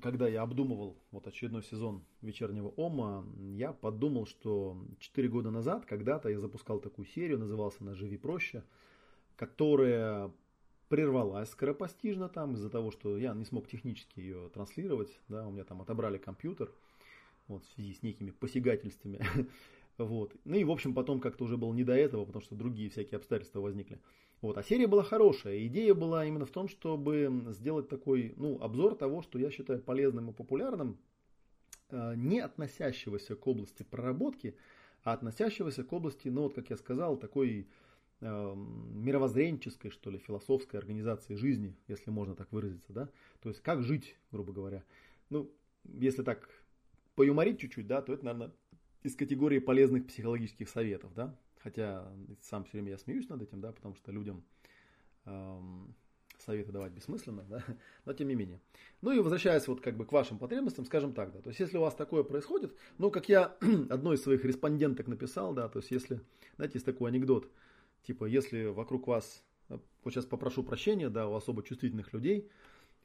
когда 0.02 0.28
я 0.28 0.42
обдумывал 0.42 0.96
вот 1.10 1.26
очередной 1.26 1.62
сезон 1.62 2.04
вечернего 2.22 2.68
Ома, 2.76 3.26
я 3.38 3.72
подумал, 3.72 4.26
что 4.26 4.76
4 4.98 5.28
года 5.28 5.50
назад 5.50 5.86
когда-то 5.86 6.28
я 6.28 6.38
запускал 6.38 6.80
такую 6.80 7.06
серию, 7.06 7.38
назывался 7.38 7.78
она 7.80 7.94
«Живи 7.94 8.16
проще», 8.16 8.64
которая 9.36 10.32
прервалась 10.88 11.50
скоропостижно 11.50 12.28
там 12.28 12.54
из-за 12.54 12.70
того, 12.70 12.90
что 12.90 13.18
я 13.18 13.34
не 13.34 13.44
смог 13.44 13.68
технически 13.68 14.20
ее 14.20 14.48
транслировать, 14.50 15.18
да, 15.28 15.46
у 15.46 15.50
меня 15.50 15.64
там 15.64 15.82
отобрали 15.82 16.18
компьютер, 16.18 16.70
вот, 17.48 17.64
в 17.64 17.74
связи 17.74 17.94
с 17.94 18.02
некими 18.02 18.30
посягательствами, 18.30 19.20
вот. 19.98 20.34
Ну 20.44 20.54
и, 20.54 20.64
в 20.64 20.70
общем, 20.70 20.94
потом 20.94 21.20
как-то 21.20 21.44
уже 21.44 21.56
было 21.56 21.72
не 21.72 21.84
до 21.84 21.94
этого, 21.94 22.24
потому 22.24 22.42
что 22.42 22.54
другие 22.54 22.90
всякие 22.90 23.16
обстоятельства 23.16 23.60
возникли. 23.60 24.00
Вот. 24.42 24.58
А 24.58 24.62
серия 24.62 24.86
была 24.86 25.02
хорошая. 25.02 25.66
Идея 25.66 25.94
была 25.94 26.24
именно 26.26 26.44
в 26.46 26.50
том, 26.50 26.68
чтобы 26.68 27.46
сделать 27.50 27.88
такой 27.88 28.34
ну, 28.36 28.60
обзор 28.60 28.94
того, 28.94 29.22
что 29.22 29.38
я 29.38 29.50
считаю 29.50 29.80
полезным 29.80 30.30
и 30.30 30.32
популярным, 30.32 30.98
э, 31.90 32.14
не 32.16 32.40
относящегося 32.40 33.34
к 33.34 33.46
области 33.46 33.82
проработки, 33.82 34.56
а 35.02 35.12
относящегося 35.12 35.84
к 35.84 35.92
области, 35.92 36.28
ну 36.28 36.42
вот 36.42 36.54
как 36.54 36.68
я 36.70 36.76
сказал, 36.76 37.16
такой 37.16 37.68
э, 38.20 38.54
мировоззренческой, 38.54 39.90
что 39.90 40.10
ли, 40.10 40.18
философской 40.18 40.76
организации 40.76 41.34
жизни, 41.34 41.76
если 41.88 42.10
можно 42.10 42.34
так 42.34 42.52
выразиться, 42.52 42.92
да, 42.92 43.08
то 43.40 43.48
есть 43.48 43.62
как 43.62 43.82
жить, 43.82 44.16
грубо 44.32 44.52
говоря. 44.52 44.84
Ну, 45.30 45.50
если 45.84 46.22
так 46.22 46.48
поюморить 47.14 47.60
чуть-чуть, 47.60 47.86
да, 47.86 48.02
то 48.02 48.12
это, 48.12 48.24
наверное, 48.24 48.52
из 49.02 49.14
категории 49.14 49.60
полезных 49.60 50.06
психологических 50.06 50.68
советов, 50.68 51.14
да, 51.14 51.34
Хотя 51.66 52.06
сам 52.42 52.62
все 52.62 52.74
время 52.74 52.92
я 52.92 52.96
смеюсь 52.96 53.28
над 53.28 53.42
этим, 53.42 53.60
да, 53.60 53.72
потому 53.72 53.96
что 53.96 54.12
людям 54.12 54.44
эм, 55.24 55.96
советы 56.38 56.70
давать 56.70 56.92
бессмысленно, 56.92 57.42
да, 57.42 57.64
но 58.04 58.12
тем 58.12 58.28
не 58.28 58.36
менее. 58.36 58.60
Ну 59.02 59.10
и 59.10 59.18
возвращаясь 59.18 59.66
вот 59.66 59.80
как 59.80 59.96
бы 59.96 60.06
к 60.06 60.12
вашим 60.12 60.38
потребностям, 60.38 60.84
скажем 60.84 61.12
так, 61.12 61.32
да, 61.32 61.40
то 61.40 61.48
есть 61.48 61.58
если 61.58 61.76
у 61.76 61.80
вас 61.80 61.96
такое 61.96 62.22
происходит, 62.22 62.72
ну 62.98 63.10
как 63.10 63.28
я 63.28 63.56
одной 63.90 64.14
из 64.14 64.22
своих 64.22 64.44
респонденток 64.44 65.08
написал, 65.08 65.54
да, 65.54 65.68
то 65.68 65.80
есть 65.80 65.90
если, 65.90 66.20
знаете, 66.54 66.74
есть 66.74 66.86
такой 66.86 67.10
анекдот, 67.10 67.50
типа 68.04 68.26
если 68.26 68.66
вокруг 68.66 69.08
вас, 69.08 69.42
вот 69.68 69.82
сейчас 70.14 70.24
попрошу 70.24 70.62
прощения, 70.62 71.10
да, 71.10 71.26
у 71.26 71.34
особо 71.34 71.64
чувствительных 71.64 72.12
людей, 72.12 72.48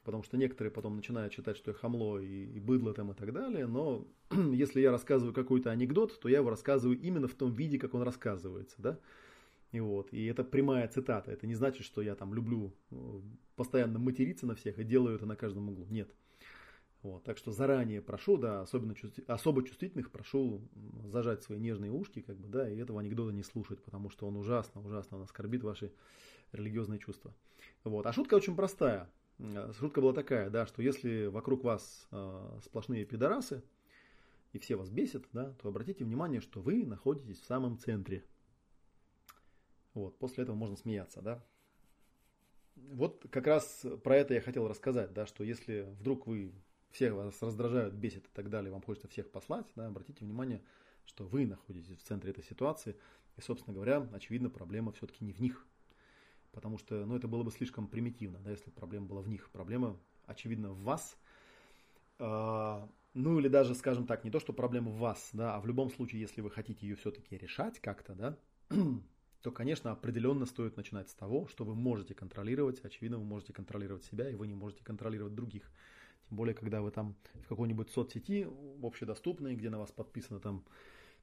потому 0.04 0.22
что 0.22 0.36
некоторые 0.36 0.72
потом 0.72 0.96
начинают 0.96 1.32
считать, 1.32 1.56
что 1.56 1.70
я 1.70 1.76
хамло 1.76 2.18
и, 2.18 2.44
и 2.44 2.60
быдло 2.60 2.92
там 2.92 3.12
и 3.12 3.14
так 3.14 3.32
далее, 3.32 3.66
но 3.66 4.06
если 4.30 4.80
я 4.80 4.90
рассказываю 4.90 5.34
какой-то 5.34 5.70
анекдот, 5.70 6.18
то 6.20 6.28
я 6.28 6.38
его 6.38 6.50
рассказываю 6.50 6.98
именно 6.98 7.28
в 7.28 7.34
том 7.34 7.52
виде, 7.52 7.78
как 7.78 7.94
он 7.94 8.02
рассказывается, 8.02 8.76
да, 8.78 8.98
и 9.70 9.80
вот, 9.80 10.12
и 10.12 10.26
это 10.26 10.44
прямая 10.44 10.86
цитата, 10.88 11.30
это 11.30 11.46
не 11.46 11.54
значит, 11.54 11.84
что 11.84 12.02
я 12.02 12.14
там 12.14 12.34
люблю 12.34 12.74
э, 12.90 13.20
постоянно 13.56 13.98
материться 13.98 14.46
на 14.46 14.54
всех 14.54 14.78
и 14.78 14.84
делаю 14.84 15.16
это 15.16 15.26
на 15.26 15.36
каждом 15.36 15.68
углу, 15.68 15.86
нет. 15.88 16.12
Вот, 17.02 17.24
так 17.24 17.36
что 17.36 17.50
заранее 17.50 18.00
прошу, 18.00 18.36
да, 18.36 18.60
особенно 18.60 18.94
чувств... 18.94 19.18
особо 19.26 19.64
чувствительных 19.64 20.12
прошу 20.12 20.62
зажать 21.04 21.42
свои 21.42 21.58
нежные 21.58 21.90
ушки, 21.90 22.20
как 22.20 22.38
бы, 22.38 22.48
да, 22.48 22.68
и 22.68 22.76
этого 22.76 23.00
анекдота 23.00 23.32
не 23.32 23.42
слушать, 23.42 23.82
потому 23.82 24.08
что 24.08 24.28
он 24.28 24.36
ужасно, 24.36 24.80
ужасно 24.80 25.16
он 25.16 25.24
оскорбит 25.24 25.64
ваши 25.64 25.92
религиозные 26.52 27.00
чувства. 27.00 27.34
Вот. 27.82 28.06
А 28.06 28.12
шутка 28.12 28.34
очень 28.34 28.54
простая. 28.54 29.10
Э, 29.42 29.72
шутка 29.78 30.00
была 30.00 30.12
такая, 30.12 30.50
да, 30.50 30.66
что 30.66 30.82
если 30.82 31.26
вокруг 31.26 31.64
вас 31.64 32.06
э, 32.10 32.60
сплошные 32.64 33.04
пидорасы, 33.04 33.62
и 34.52 34.58
все 34.58 34.76
вас 34.76 34.90
бесят, 34.90 35.24
да, 35.32 35.52
то 35.54 35.68
обратите 35.68 36.04
внимание, 36.04 36.40
что 36.40 36.60
вы 36.60 36.84
находитесь 36.84 37.40
в 37.40 37.44
самом 37.44 37.78
центре. 37.78 38.24
Вот, 39.94 40.18
после 40.18 40.44
этого 40.44 40.56
можно 40.56 40.76
смеяться, 40.76 41.22
да. 41.22 41.44
Вот 42.76 43.26
как 43.30 43.46
раз 43.46 43.84
про 44.02 44.16
это 44.16 44.34
я 44.34 44.40
хотел 44.40 44.68
рассказать, 44.68 45.12
да, 45.12 45.26
что 45.26 45.44
если 45.44 45.82
вдруг 45.98 46.26
вы 46.26 46.52
всех 46.90 47.14
вас 47.14 47.40
раздражают, 47.42 47.94
бесит 47.94 48.26
и 48.26 48.30
так 48.32 48.50
далее, 48.50 48.70
вам 48.70 48.82
хочется 48.82 49.08
всех 49.08 49.30
послать, 49.30 49.66
да, 49.74 49.86
обратите 49.86 50.24
внимание, 50.24 50.62
что 51.04 51.24
вы 51.24 51.46
находитесь 51.46 51.96
в 51.96 52.02
центре 52.02 52.30
этой 52.30 52.44
ситуации, 52.44 52.96
и, 53.36 53.40
собственно 53.40 53.74
говоря, 53.74 54.06
очевидно, 54.12 54.50
проблема 54.50 54.92
все-таки 54.92 55.24
не 55.24 55.32
в 55.32 55.40
них, 55.40 55.66
потому 56.52 56.78
что 56.78 57.04
ну, 57.04 57.16
это 57.16 57.26
было 57.26 57.42
бы 57.42 57.50
слишком 57.50 57.88
примитивно, 57.88 58.38
да, 58.38 58.50
если 58.50 58.70
проблема 58.70 59.06
была 59.06 59.22
в 59.22 59.28
них. 59.28 59.50
Проблема, 59.50 59.98
очевидно, 60.26 60.70
в 60.70 60.82
вас. 60.82 61.18
А, 62.18 62.88
ну 63.14 63.38
или 63.38 63.48
даже, 63.48 63.74
скажем 63.74 64.06
так, 64.06 64.24
не 64.24 64.30
то, 64.30 64.38
что 64.38 64.52
проблема 64.52 64.90
в 64.90 64.98
вас, 64.98 65.30
да, 65.32 65.56
а 65.56 65.60
в 65.60 65.66
любом 65.66 65.90
случае, 65.90 66.20
если 66.20 66.40
вы 66.40 66.50
хотите 66.50 66.86
ее 66.86 66.96
все-таки 66.96 67.36
решать 67.36 67.80
как-то, 67.80 68.14
да, 68.14 68.38
то, 69.42 69.50
конечно, 69.50 69.90
определенно 69.90 70.46
стоит 70.46 70.76
начинать 70.76 71.08
с 71.08 71.14
того, 71.14 71.48
что 71.48 71.64
вы 71.64 71.74
можете 71.74 72.14
контролировать. 72.14 72.80
Очевидно, 72.84 73.18
вы 73.18 73.24
можете 73.24 73.52
контролировать 73.52 74.04
себя, 74.04 74.30
и 74.30 74.34
вы 74.34 74.46
не 74.46 74.54
можете 74.54 74.84
контролировать 74.84 75.34
других. 75.34 75.70
Тем 76.28 76.36
более, 76.36 76.54
когда 76.54 76.80
вы 76.80 76.90
там 76.90 77.16
в 77.34 77.48
какой-нибудь 77.48 77.90
соцсети 77.90 78.46
общедоступной, 78.82 79.56
где 79.56 79.68
на 79.68 79.78
вас 79.78 79.90
подписано 79.90 80.38
там, 80.38 80.64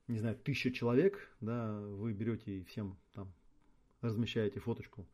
не 0.08 0.20
знаю, 0.20 0.36
тысяча 0.36 0.72
человек, 0.72 1.32
да, 1.40 1.80
вы 1.80 2.14
берете 2.14 2.60
и 2.60 2.64
всем 2.64 2.98
там 3.14 3.32
размещаете 4.02 4.60
фоточку 4.60 5.08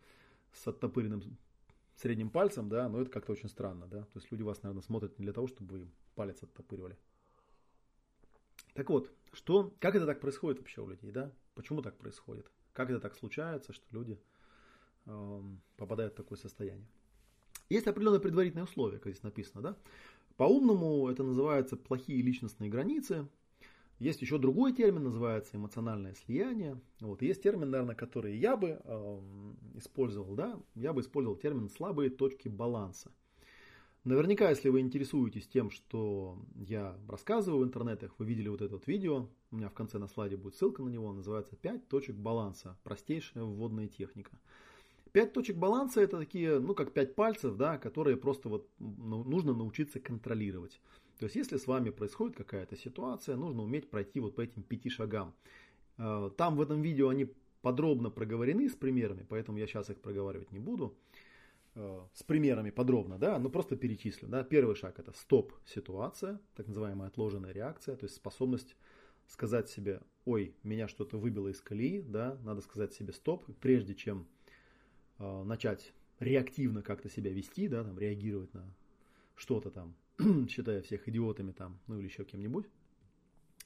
с 0.52 0.67
оттопыренным 0.67 1.21
средним 1.95 2.30
пальцем, 2.30 2.69
да, 2.69 2.89
но 2.89 3.02
это 3.02 3.10
как-то 3.10 3.32
очень 3.32 3.50
странно, 3.50 3.88
да. 3.88 4.04
То 4.04 4.19
есть 4.19 4.32
люди 4.32 4.43
вас, 4.43 4.62
наверное, 4.63 4.84
смотрят 4.84 5.17
не 5.17 5.24
для 5.24 5.34
того, 5.34 5.48
чтобы 5.48 5.78
вы 5.78 5.88
палец 6.15 6.41
оттопыривали. 6.43 6.98
Так 8.74 8.89
вот, 8.89 9.12
что, 9.32 9.74
как 9.80 9.95
это 9.95 10.06
так 10.06 10.19
происходит 10.19 10.60
вообще 10.60 10.82
у 10.82 10.88
людей, 10.88 11.12
да? 11.12 11.32
Почему 11.54 11.82
так 11.82 11.98
происходит? 11.98 12.52
Как 12.74 12.89
это 12.89 13.00
так 13.00 13.15
случается, 13.15 13.71
что 13.71 13.86
люди 13.91 14.19
э, 15.06 15.41
попадают 15.78 16.13
в 16.13 16.17
такое 16.17 16.38
состояние? 16.38 16.88
Есть 17.69 17.88
определенные 17.88 18.19
предварительные 18.19 18.65
условия, 18.65 19.00
как 19.00 19.13
здесь 19.13 19.24
написано, 19.24 19.62
да? 19.62 19.78
По-умному 20.36 21.08
это 21.08 21.24
называется 21.24 21.78
плохие 21.78 22.21
личностные 22.21 22.69
границы, 22.69 23.30
есть 23.99 24.21
еще 24.21 24.38
другой 24.38 24.73
термин, 24.73 25.03
называется 25.03 25.58
эмоциональное 25.58 26.13
слияние. 26.13 26.79
Вот. 26.99 27.21
Есть 27.21 27.43
термин, 27.43 27.69
наверное, 27.69 27.95
который 27.95 28.38
я 28.38 28.58
бы 28.58 28.81
э, 28.84 29.21
использовал, 29.75 30.36
да, 30.36 30.60
я 30.75 30.91
бы 30.93 31.01
использовал 31.01 31.38
термин 31.38 31.69
слабые 31.69 32.10
точки 32.10 32.49
баланса. 32.49 33.12
Наверняка, 34.03 34.49
если 34.51 34.69
вы 34.69 34.81
интересуетесь 34.81 35.47
тем, 35.47 35.71
что 35.71 36.38
я 36.55 36.95
рассказываю 37.08 37.63
в 37.63 37.67
интернетах, 37.67 38.13
вы 38.19 38.25
видели 38.25 38.49
вот 38.49 38.62
это 38.62 38.75
вот 38.75 38.86
видео, 38.86 39.29
у 39.49 39.55
меня 39.55 39.69
в 39.69 39.73
конце 39.73 39.97
на 39.97 40.08
слайде 40.08 40.38
будет 40.38 40.55
ссылка 40.55 40.84
на 40.84 40.89
него, 40.89 41.12
называется 41.12 41.55
«5 41.55 41.88
точек 41.89 42.15
баланса. 42.15 42.77
Простейшая 42.84 43.45
вводная 43.45 43.88
техника». 43.88 44.38
Пять 45.12 45.31
точек 45.31 45.55
баланса 45.55 46.01
это 46.01 46.19
такие, 46.19 46.60
ну 46.60 46.75
как 46.75 46.91
пять 46.91 47.15
пальцев, 47.15 47.55
да, 47.55 47.77
которые 47.77 48.17
просто 48.17 48.49
вот 48.49 48.69
ну, 48.79 49.23
нужно 49.23 49.53
научиться 49.53 50.01
контролировать. 50.01 50.81
То 51.19 51.25
есть, 51.25 51.36
если 51.36 51.58
с 51.58 51.67
вами 51.67 51.89
происходит 51.89 52.36
какая-то 52.36 52.75
ситуация, 52.75 53.36
нужно 53.36 53.63
уметь 53.63 53.89
пройти 53.89 54.19
вот 54.19 54.36
по 54.36 54.41
этим 54.41 54.63
пяти 54.63 54.89
шагам. 54.89 55.34
Э, 55.97 56.30
там 56.38 56.56
в 56.56 56.62
этом 56.62 56.82
видео 56.82 57.10
они 57.10 57.32
подробно 57.62 58.10
проговорены 58.10 58.69
с 58.69 58.75
примерами, 58.75 59.25
поэтому 59.28 59.58
я 59.58 59.67
сейчас 59.67 59.89
их 59.89 59.99
проговаривать 60.01 60.51
не 60.51 60.60
буду. 60.60 60.95
Э, 61.75 62.06
с 62.13 62.23
примерами 62.23 62.69
подробно, 62.69 63.17
да, 63.17 63.38
но 63.39 63.49
просто 63.49 63.75
перечислю. 63.75 64.28
Да. 64.28 64.43
Первый 64.43 64.75
шаг 64.75 64.99
это 64.99 65.12
стоп-ситуация, 65.12 66.39
так 66.56 66.67
называемая 66.67 67.10
отложенная 67.10 67.51
реакция, 67.51 67.95
то 67.95 68.06
есть 68.06 68.15
способность 68.15 68.75
сказать 69.28 69.69
себе, 69.69 70.01
ой, 70.25 70.56
меня 70.63 70.88
что-то 70.88 71.17
выбило 71.17 71.47
из 71.49 71.60
колеи, 71.62 72.01
да, 72.01 72.38
надо 72.43 72.62
сказать 72.62 72.93
себе 72.93 73.12
стоп, 73.12 73.45
прежде 73.60 73.95
чем 73.95 74.28
э, 75.19 75.43
начать 75.43 75.93
реактивно 76.19 76.82
как-то 76.82 77.10
себя 77.10 77.32
вести, 77.32 77.67
да, 77.67 77.84
там, 77.84 77.99
реагировать 77.99 78.54
на 78.54 78.65
что-то 79.36 79.69
там, 79.69 79.95
считая 80.49 80.82
всех 80.82 81.08
идиотами 81.08 81.51
там, 81.51 81.80
ну 81.88 81.97
или 81.99 82.06
еще 82.06 82.23
кем-нибудь, 82.23 82.65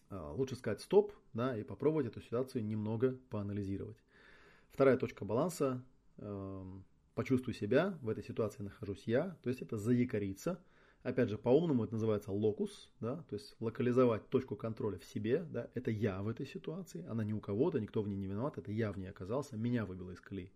а, 0.09 0.31
лучше 0.31 0.55
сказать 0.55 0.81
стоп, 0.81 1.13
да, 1.33 1.57
и 1.57 1.63
попробовать 1.63 2.07
эту 2.07 2.21
ситуацию 2.21 2.65
немного 2.65 3.17
поанализировать. 3.29 3.97
Вторая 4.71 4.97
точка 4.97 5.25
баланса, 5.25 5.83
э, 6.17 6.65
почувствуй 7.15 7.53
себя, 7.53 7.97
в 8.01 8.09
этой 8.09 8.23
ситуации 8.23 8.63
нахожусь 8.63 9.03
я, 9.05 9.37
то 9.43 9.49
есть 9.49 9.61
это 9.61 9.77
заякориться, 9.77 10.61
Опять 11.01 11.29
же, 11.29 11.37
по-умному 11.37 11.85
это 11.85 11.93
называется 11.93 12.31
локус, 12.31 12.91
да, 12.99 13.23
то 13.29 13.35
есть 13.35 13.55
локализовать 13.61 14.27
точку 14.27 14.57
контроля 14.57 14.99
в 14.99 15.05
себе, 15.05 15.45
да, 15.49 15.69
это 15.73 15.91
я 15.91 16.21
в 16.21 16.27
этой 16.27 16.45
ситуации, 16.45 17.05
она 17.07 17.23
не 17.23 17.33
у 17.33 17.39
кого-то, 17.39 17.79
никто 17.79 18.01
в 18.01 18.09
ней 18.09 18.17
не 18.17 18.27
виноват, 18.27 18.57
это 18.57 18.73
я 18.73 18.91
в 18.91 18.97
ней 18.97 19.07
оказался, 19.07 19.55
меня 19.55 19.85
выбило 19.85 20.11
из 20.11 20.19
колеи. 20.19 20.51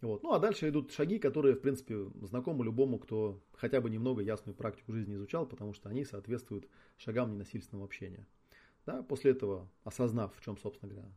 Вот. 0.00 0.22
Ну 0.22 0.32
а 0.32 0.38
дальше 0.38 0.68
идут 0.68 0.92
шаги, 0.92 1.18
которые, 1.18 1.56
в 1.56 1.60
принципе, 1.60 2.08
знакомы 2.22 2.64
любому, 2.64 2.98
кто 2.98 3.40
хотя 3.52 3.80
бы 3.80 3.90
немного 3.90 4.22
ясную 4.22 4.54
практику 4.54 4.92
жизни 4.92 5.16
изучал, 5.16 5.46
потому 5.46 5.74
что 5.74 5.88
они 5.88 6.04
соответствуют 6.04 6.68
шагам 6.96 7.32
ненасильственного 7.32 7.86
общения. 7.86 8.26
Да, 8.86 9.02
после 9.02 9.32
этого, 9.32 9.68
осознав, 9.84 10.34
в 10.36 10.42
чем, 10.42 10.56
собственно 10.56 10.92
говоря, 10.92 11.10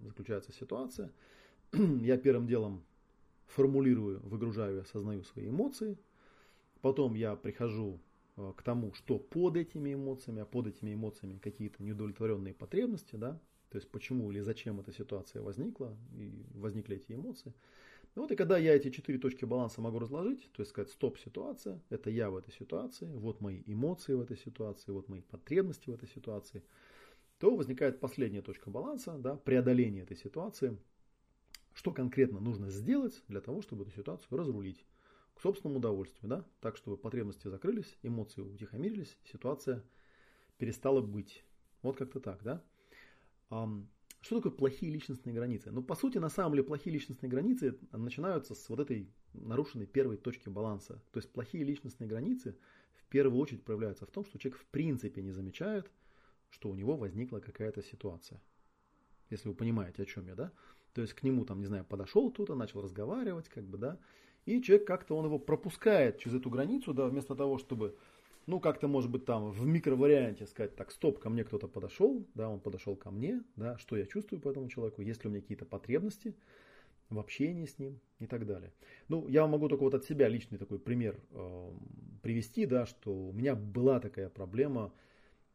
заключается 0.00 0.52
ситуация, 0.52 1.12
я 1.72 2.18
первым 2.18 2.46
делом 2.46 2.84
формулирую, 3.46 4.20
выгружаю, 4.20 4.82
осознаю 4.82 5.22
свои 5.22 5.48
эмоции. 5.48 5.96
Потом 6.80 7.14
я 7.14 7.34
прихожу 7.34 8.00
э, 8.36 8.52
к 8.56 8.62
тому, 8.62 8.92
что 8.94 9.18
под 9.18 9.56
этими 9.56 9.94
эмоциями, 9.94 10.42
а 10.42 10.44
под 10.44 10.66
этими 10.66 10.94
эмоциями 10.94 11.38
какие-то 11.38 11.82
неудовлетворенные 11.82 12.52
потребности, 12.52 13.16
да, 13.16 13.40
то 13.70 13.76
есть 13.76 13.90
почему 13.90 14.30
или 14.30 14.40
зачем 14.40 14.80
эта 14.80 14.92
ситуация 14.92 15.42
возникла, 15.42 15.96
и 16.16 16.44
возникли 16.54 16.96
эти 16.96 17.12
эмоции. 17.12 17.54
Ну 18.14 18.22
вот 18.22 18.32
и 18.32 18.36
когда 18.36 18.58
я 18.58 18.74
эти 18.74 18.90
четыре 18.90 19.18
точки 19.18 19.44
баланса 19.44 19.80
могу 19.80 19.98
разложить, 19.98 20.50
то 20.52 20.60
есть 20.60 20.70
сказать, 20.70 20.90
стоп, 20.90 21.18
ситуация, 21.18 21.80
это 21.88 22.10
я 22.10 22.30
в 22.30 22.36
этой 22.36 22.52
ситуации, 22.52 23.06
вот 23.06 23.40
мои 23.40 23.62
эмоции 23.66 24.14
в 24.14 24.20
этой 24.20 24.36
ситуации, 24.36 24.90
вот 24.90 25.08
мои 25.08 25.20
потребности 25.22 25.88
в 25.88 25.94
этой 25.94 26.08
ситуации, 26.08 26.64
то 27.38 27.54
возникает 27.54 28.00
последняя 28.00 28.42
точка 28.42 28.70
баланса, 28.70 29.16
да, 29.18 29.36
преодоление 29.36 30.02
этой 30.02 30.16
ситуации, 30.16 30.76
что 31.74 31.92
конкретно 31.92 32.40
нужно 32.40 32.70
сделать 32.70 33.22
для 33.28 33.40
того, 33.40 33.62
чтобы 33.62 33.84
эту 33.84 33.92
ситуацию 33.92 34.36
разрулить 34.36 34.84
к 35.34 35.40
собственному 35.40 35.78
удовольствию, 35.78 36.28
да, 36.28 36.44
так, 36.60 36.76
чтобы 36.76 36.96
потребности 36.96 37.46
закрылись, 37.46 37.96
эмоции 38.02 38.40
утихомирились, 38.40 39.16
ситуация 39.30 39.84
перестала 40.56 41.00
быть. 41.00 41.44
Вот 41.82 41.96
как-то 41.96 42.18
так, 42.18 42.42
да. 42.42 42.64
Что 44.20 44.36
такое 44.36 44.52
плохие 44.52 44.92
личностные 44.92 45.34
границы? 45.34 45.70
Ну, 45.70 45.82
по 45.82 45.94
сути, 45.94 46.18
на 46.18 46.28
самом 46.28 46.52
деле, 46.52 46.64
плохие 46.64 46.92
личностные 46.92 47.30
границы 47.30 47.78
начинаются 47.92 48.54
с 48.54 48.68
вот 48.68 48.80
этой 48.80 49.08
нарушенной 49.32 49.86
первой 49.86 50.16
точки 50.16 50.48
баланса. 50.48 50.94
То 51.12 51.18
есть, 51.18 51.32
плохие 51.32 51.64
личностные 51.64 52.08
границы 52.08 52.56
в 52.96 53.04
первую 53.06 53.40
очередь 53.40 53.64
проявляются 53.64 54.06
в 54.06 54.10
том, 54.10 54.24
что 54.24 54.38
человек 54.38 54.60
в 54.60 54.66
принципе 54.66 55.22
не 55.22 55.30
замечает, 55.30 55.90
что 56.50 56.68
у 56.68 56.74
него 56.74 56.96
возникла 56.96 57.38
какая-то 57.38 57.82
ситуация. 57.82 58.42
Если 59.30 59.48
вы 59.48 59.54
понимаете, 59.54 60.02
о 60.02 60.06
чем 60.06 60.26
я, 60.26 60.34
да? 60.34 60.52
То 60.94 61.02
есть, 61.02 61.14
к 61.14 61.22
нему, 61.22 61.44
там, 61.44 61.60
не 61.60 61.66
знаю, 61.66 61.84
подошел 61.84 62.30
кто-то, 62.32 62.56
начал 62.56 62.82
разговаривать, 62.82 63.48
как 63.48 63.64
бы, 63.64 63.78
да, 63.78 64.00
и 64.48 64.62
человек 64.62 64.86
как-то, 64.86 65.14
он 65.14 65.26
его 65.26 65.38
пропускает 65.38 66.18
через 66.18 66.36
эту 66.36 66.48
границу, 66.48 66.94
да, 66.94 67.06
вместо 67.06 67.34
того, 67.34 67.58
чтобы 67.58 67.98
ну, 68.48 68.60
как-то, 68.60 68.88
может 68.88 69.10
быть, 69.10 69.26
там 69.26 69.50
в 69.50 69.66
микроварианте 69.66 70.46
сказать, 70.46 70.74
так, 70.74 70.90
стоп, 70.90 71.18
ко 71.18 71.28
мне 71.28 71.44
кто-то 71.44 71.68
подошел, 71.68 72.26
да, 72.34 72.48
он 72.48 72.60
подошел 72.60 72.96
ко 72.96 73.10
мне, 73.10 73.44
да, 73.56 73.76
что 73.76 73.94
я 73.94 74.06
чувствую 74.06 74.40
по 74.40 74.48
этому 74.48 74.68
человеку, 74.70 75.02
есть 75.02 75.22
ли 75.22 75.28
у 75.28 75.30
меня 75.30 75.42
какие-то 75.42 75.66
потребности 75.66 76.34
в 77.10 77.18
общении 77.18 77.66
с 77.66 77.78
ним 77.78 78.00
и 78.20 78.26
так 78.26 78.46
далее. 78.46 78.72
Ну, 79.08 79.28
я 79.28 79.46
могу 79.46 79.68
только 79.68 79.82
вот 79.82 79.92
от 79.92 80.04
себя 80.04 80.28
личный 80.28 80.56
такой 80.56 80.78
пример 80.78 81.20
э, 81.32 81.72
привести, 82.22 82.64
да, 82.64 82.86
что 82.86 83.12
у 83.12 83.32
меня 83.34 83.54
была 83.54 84.00
такая 84.00 84.30
проблема 84.30 84.94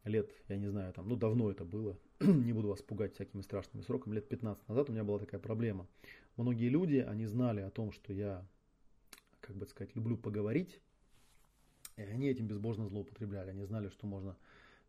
лет, 0.04 0.30
я 0.48 0.58
не 0.58 0.68
знаю, 0.68 0.94
там, 0.94 1.10
ну, 1.10 1.16
давно 1.16 1.50
это 1.50 1.66
было, 1.66 1.98
не 2.20 2.54
буду 2.54 2.68
вас 2.68 2.84
пугать 2.84 3.16
всякими 3.16 3.42
страшными 3.42 3.82
сроками, 3.82 4.14
лет 4.14 4.30
15 4.30 4.70
назад 4.70 4.90
у 4.90 4.94
меня 4.94 5.04
была 5.04 5.18
такая 5.18 5.42
проблема. 5.42 5.88
Многие 6.38 6.70
люди, 6.70 6.98
они 6.98 7.26
знали 7.26 7.62
о 7.62 7.72
том, 7.72 7.92
что 7.92 8.14
я, 8.14 8.46
как 9.40 9.56
бы 9.56 9.66
сказать, 9.66 9.96
люблю 9.96 10.16
поговорить, 10.16 10.80
и 11.98 12.02
они 12.02 12.28
этим 12.28 12.48
безбожно 12.48 12.88
злоупотребляли. 12.88 13.52
Они 13.52 13.64
знали, 13.66 13.90
что 13.90 14.08
можно 14.08 14.36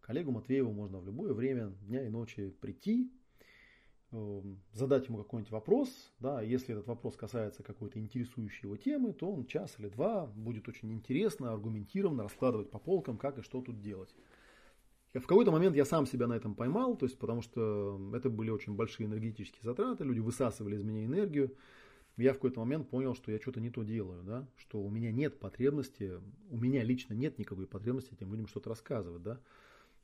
коллегу 0.00 0.30
Матвееву 0.30 0.72
можно 0.72 0.98
в 0.98 1.06
любое 1.06 1.32
время 1.32 1.72
дня 1.82 2.06
и 2.06 2.10
ночи 2.10 2.50
прийти, 2.60 3.10
эм, 4.12 4.60
задать 4.72 5.08
ему 5.08 5.18
какой-нибудь 5.18 5.50
вопрос, 5.50 6.12
да, 6.20 6.42
если 6.42 6.74
этот 6.74 6.86
вопрос 6.86 7.16
касается 7.16 7.62
какой-то 7.62 7.98
интересующей 7.98 8.64
его 8.64 8.76
темы, 8.76 9.12
то 9.12 9.30
он 9.32 9.46
час 9.46 9.76
или 9.78 9.88
два 9.88 10.26
будет 10.26 10.68
очень 10.68 10.92
интересно, 10.92 11.52
аргументированно 11.52 12.24
раскладывать 12.24 12.70
по 12.70 12.78
полкам, 12.78 13.16
как 13.16 13.38
и 13.38 13.42
что 13.42 13.62
тут 13.62 13.80
делать. 13.80 14.14
В 15.14 15.26
какой-то 15.26 15.52
момент 15.52 15.76
я 15.76 15.84
сам 15.84 16.06
себя 16.06 16.26
на 16.26 16.34
этом 16.34 16.56
поймал, 16.56 16.96
то 16.96 17.06
есть 17.06 17.16
потому 17.18 17.40
что 17.40 18.00
это 18.14 18.28
были 18.28 18.50
очень 18.50 18.74
большие 18.74 19.06
энергетические 19.06 19.62
затраты, 19.62 20.02
люди 20.02 20.18
высасывали 20.18 20.74
из 20.74 20.82
меня 20.82 21.04
энергию, 21.04 21.54
я 22.16 22.33
в 22.33 22.37
какой-то 22.37 22.61
момент 22.61 22.88
понял, 22.88 23.14
что 23.14 23.33
я 23.33 23.40
что-то 23.40 23.61
не 23.61 23.70
то 23.70 23.83
делаю, 23.83 24.22
да, 24.22 24.48
что 24.57 24.81
у 24.81 24.88
меня 24.88 25.11
нет 25.11 25.38
потребности, 25.38 26.20
у 26.50 26.57
меня 26.57 26.83
лично 26.83 27.14
нет 27.14 27.38
никакой 27.38 27.66
потребности 27.66 28.14
этим 28.14 28.31
людям 28.31 28.46
что-то 28.46 28.70
рассказывать, 28.70 29.22
да. 29.22 29.40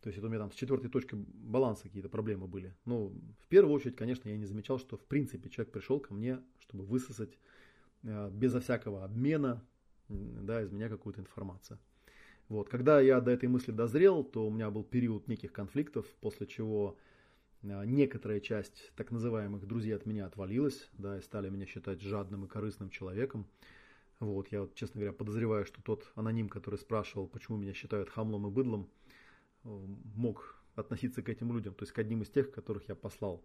То 0.00 0.08
есть 0.08 0.18
это 0.18 0.26
у 0.26 0.30
меня 0.30 0.40
там 0.40 0.50
с 0.50 0.54
четвертой 0.54 0.90
точки 0.90 1.14
баланса 1.14 1.84
какие-то 1.84 2.08
проблемы 2.08 2.48
были. 2.48 2.74
Но 2.86 3.08
в 3.08 3.46
первую 3.48 3.74
очередь, 3.74 3.96
конечно, 3.96 4.28
я 4.28 4.36
не 4.36 4.46
замечал, 4.46 4.78
что 4.78 4.96
в 4.96 5.04
принципе 5.04 5.50
человек 5.50 5.72
пришел 5.72 6.00
ко 6.00 6.14
мне, 6.14 6.40
чтобы 6.58 6.84
высосать 6.84 7.38
э, 8.02 8.30
безо 8.30 8.60
всякого 8.60 9.04
обмена 9.04 9.62
да, 10.08 10.62
из 10.62 10.70
меня 10.70 10.88
какую-то 10.88 11.20
информацию. 11.20 11.78
Вот. 12.48 12.68
Когда 12.68 13.00
я 13.00 13.20
до 13.20 13.30
этой 13.30 13.48
мысли 13.48 13.72
дозрел, 13.72 14.24
то 14.24 14.46
у 14.46 14.50
меня 14.50 14.70
был 14.70 14.82
период 14.82 15.28
неких 15.28 15.52
конфликтов, 15.52 16.06
после 16.20 16.46
чего 16.46 16.96
некоторая 17.62 18.40
часть 18.40 18.92
так 18.96 19.10
называемых 19.10 19.66
друзей 19.66 19.94
от 19.94 20.06
меня 20.06 20.26
отвалилась, 20.26 20.88
да, 20.92 21.18
и 21.18 21.22
стали 21.22 21.48
меня 21.48 21.66
считать 21.66 22.00
жадным 22.00 22.44
и 22.44 22.48
корыстным 22.48 22.90
человеком. 22.90 23.46
Вот, 24.18 24.48
я, 24.48 24.62
вот, 24.62 24.74
честно 24.74 25.00
говоря, 25.00 25.12
подозреваю, 25.12 25.64
что 25.64 25.82
тот 25.82 26.10
аноним, 26.14 26.48
который 26.48 26.78
спрашивал, 26.78 27.26
почему 27.26 27.56
меня 27.56 27.72
считают 27.72 28.10
хамлом 28.10 28.46
и 28.46 28.50
быдлом, 28.50 28.90
э, 29.64 29.68
мог 29.68 30.62
относиться 30.74 31.22
к 31.22 31.28
этим 31.28 31.52
людям, 31.52 31.74
то 31.74 31.84
есть 31.84 31.92
к 31.92 31.98
одним 31.98 32.22
из 32.22 32.28
тех, 32.28 32.50
которых 32.50 32.88
я 32.88 32.94
послал 32.94 33.42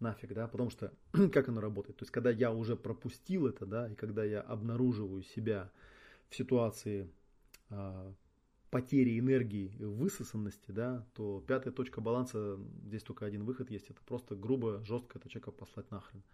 нафиг, 0.00 0.34
да, 0.34 0.46
потому 0.46 0.70
что 0.70 0.92
как 1.32 1.48
оно 1.48 1.60
работает, 1.60 1.98
то 1.98 2.02
есть 2.02 2.12
когда 2.12 2.30
я 2.30 2.52
уже 2.52 2.76
пропустил 2.76 3.46
это, 3.46 3.66
да, 3.66 3.88
и 3.88 3.94
когда 3.94 4.24
я 4.24 4.40
обнаруживаю 4.40 5.22
себя 5.22 5.70
в 6.28 6.36
ситуации 6.36 7.10
а, 7.70 8.12
потери 8.74 9.20
энергии, 9.20 9.68
высосанности, 9.78 10.72
да, 10.72 11.06
то 11.14 11.44
пятая 11.46 11.72
точка 11.72 12.00
баланса, 12.00 12.58
здесь 12.84 13.04
только 13.04 13.24
один 13.24 13.44
выход 13.44 13.70
есть, 13.70 13.88
это 13.88 14.00
просто 14.04 14.34
грубо, 14.34 14.84
жестко 14.84 15.16
это 15.16 15.28
человека 15.28 15.52
послать 15.52 15.88
нахрен. 15.92 16.24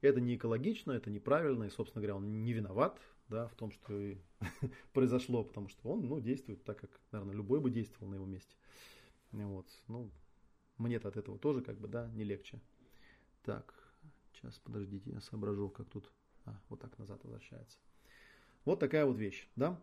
Это 0.00 0.20
не 0.20 0.36
экологично, 0.36 0.92
это 0.92 1.10
неправильно, 1.10 1.64
и, 1.64 1.68
собственно 1.68 2.00
говоря, 2.00 2.14
он 2.14 2.44
не 2.44 2.52
виноват 2.52 3.00
да, 3.28 3.48
в 3.48 3.56
том, 3.56 3.72
что 3.72 3.98
и 3.98 4.18
произошло, 4.92 5.42
потому 5.42 5.66
что 5.66 5.88
он 5.88 6.06
ну, 6.06 6.20
действует 6.20 6.62
так, 6.62 6.78
как, 6.78 6.90
наверное, 7.10 7.34
любой 7.34 7.58
бы 7.58 7.72
действовал 7.72 8.08
на 8.08 8.14
его 8.14 8.26
месте. 8.26 8.54
Вот. 9.32 9.66
Ну, 9.88 10.12
мне-то 10.78 11.08
от 11.08 11.16
этого 11.16 11.40
тоже 11.40 11.60
как 11.60 11.80
бы, 11.80 11.88
да, 11.88 12.06
не 12.10 12.22
легче. 12.22 12.60
Так, 13.42 13.74
сейчас, 14.34 14.56
подождите, 14.60 15.10
я 15.10 15.20
соображу, 15.20 15.68
как 15.68 15.90
тут, 15.90 16.08
а, 16.44 16.56
вот 16.68 16.78
так 16.78 16.96
назад 16.98 17.18
возвращается. 17.24 17.78
Вот 18.64 18.78
такая 18.78 19.06
вот 19.06 19.18
вещь, 19.18 19.48
да. 19.56 19.76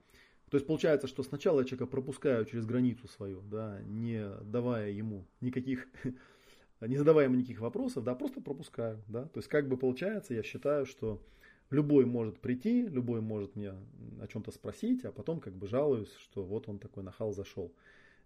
То 0.49 0.55
есть 0.55 0.65
получается, 0.65 1.07
что 1.07 1.23
сначала 1.23 1.59
я 1.59 1.65
человека 1.65 1.87
пропускаю 1.87 2.45
через 2.45 2.65
границу 2.65 3.07
свою, 3.07 3.41
да, 3.41 3.81
не 3.83 4.25
давая 4.43 4.91
ему 4.91 5.25
никаких, 5.41 5.87
не 6.81 6.97
задавая 6.97 7.25
ему 7.25 7.35
никаких 7.35 7.59
вопросов, 7.59 8.03
да, 8.03 8.15
просто 8.15 8.39
пропускаю, 8.39 9.03
да. 9.07 9.25
То 9.25 9.39
есть 9.39 9.49
как 9.49 9.67
бы 9.67 9.77
получается, 9.77 10.33
я 10.33 10.43
считаю, 10.43 10.85
что 10.85 11.21
любой 11.69 12.05
может 12.05 12.39
прийти, 12.39 12.87
любой 12.87 13.21
может 13.21 13.55
меня 13.55 13.75
о 14.21 14.27
чем-то 14.27 14.51
спросить, 14.51 15.03
а 15.03 15.11
потом 15.11 15.39
как 15.39 15.53
бы 15.53 15.67
жалуюсь, 15.67 16.13
что 16.19 16.43
вот 16.43 16.69
он 16.69 16.79
такой 16.79 17.03
нахал 17.03 17.33
зашел. 17.33 17.73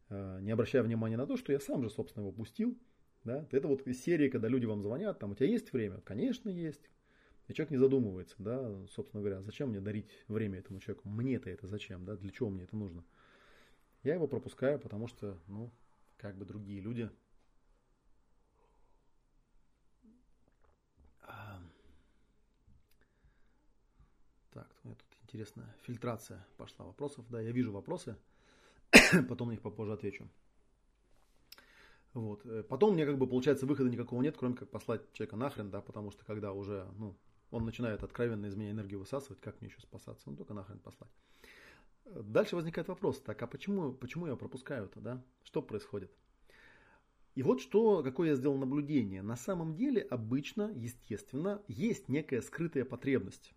Э, 0.10 0.40
не 0.42 0.52
обращая 0.52 0.84
внимания 0.84 1.18
на 1.18 1.26
то, 1.26 1.38
что 1.38 1.52
я 1.52 1.60
сам 1.60 1.84
же, 1.84 1.90
собственно, 1.90 2.24
его 2.24 2.32
пустил. 2.32 2.78
Да? 3.24 3.48
Это 3.52 3.68
вот 3.68 3.88
из 3.88 4.04
серии, 4.04 4.30
когда 4.30 4.48
люди 4.48 4.66
вам 4.66 4.82
звонят, 4.82 5.20
там, 5.20 5.32
у 5.32 5.36
тебя 5.36 5.48
есть 5.48 5.74
время? 5.74 6.02
Конечно, 6.02 6.50
есть. 6.50 6.90
И 7.47 7.54
человек 7.54 7.71
не 7.71 7.77
задумывается, 7.77 8.36
да, 8.39 8.88
собственно 8.88 9.21
говоря, 9.21 9.41
зачем 9.41 9.69
мне 9.69 9.82
дарить 9.82 10.08
время 10.27 10.60
этому 10.60 10.80
человеку? 10.80 11.10
Мне-то 11.10 11.49
это 11.49 11.67
зачем, 11.67 12.06
да, 12.06 12.15
для 12.15 12.32
чего 12.32 12.49
мне 12.49 12.63
это 12.63 12.75
нужно? 12.75 13.04
Я 14.04 14.15
его 14.15 14.27
пропускаю, 14.27 14.80
потому 14.80 15.08
что, 15.08 15.38
ну, 15.47 15.71
как 16.17 16.38
бы 16.38 16.45
другие 16.45 16.82
люди 16.82 17.10
Так, 24.52 24.67
у 24.83 24.87
меня 24.87 24.98
тут 24.98 25.08
интересная 25.23 25.73
фильтрация 25.83 26.46
пошла 26.58 26.85
вопросов. 26.85 27.25
Да, 27.29 27.39
я 27.39 27.52
вижу 27.52 27.71
вопросы, 27.71 28.17
потом 29.29 29.48
на 29.48 29.52
них 29.52 29.62
попозже 29.62 29.94
отвечу. 29.94 30.27
Вот. 32.13 32.46
Э, 32.46 32.63
потом 32.63 32.94
мне 32.94 33.06
как 33.06 33.17
бы 33.17 33.27
получается 33.27 33.65
выхода 33.65 33.89
никакого 33.89 34.21
нет, 34.21 34.35
кроме 34.37 34.56
как 34.56 34.69
послать 34.69 35.02
человека 35.13 35.37
нахрен, 35.37 35.69
да, 35.69 35.79
потому 35.81 36.12
что 36.12 36.25
когда 36.25 36.52
уже, 36.52 36.85
ну, 36.98 37.15
он 37.52 37.65
начинает 37.65 38.04
откровенно 38.04 38.47
из 38.47 38.56
меня 38.56 38.71
энергию 38.71 38.99
высасывать, 38.99 39.39
как 39.41 39.60
мне 39.62 39.69
еще 39.69 39.81
спасаться? 39.81 40.29
Ну, 40.29 40.35
только 40.35 40.54
нахрен 40.54 40.79
послать. 40.79 41.12
Дальше 42.06 42.56
возникает 42.56 42.87
вопрос, 42.87 43.19
так, 43.21 43.41
а 43.41 43.47
почему, 43.47 43.93
почему 43.93 44.27
я 44.27 44.35
пропускаю 44.35 44.85
это, 44.85 44.99
да? 44.99 45.23
Что 45.43 45.62
происходит? 45.62 46.12
И 47.35 47.43
вот 47.43 47.62
что, 47.62 48.04
какое 48.04 48.29
я 48.29 48.35
сделал 48.35 48.58
наблюдение. 48.58 49.21
На 49.21 49.37
самом 49.37 49.75
деле, 49.75 50.02
обычно, 50.02 50.71
естественно, 50.75 51.62
есть 51.67 52.10
некая 52.10 52.41
скрытая 52.41 52.83
потребность. 52.83 53.54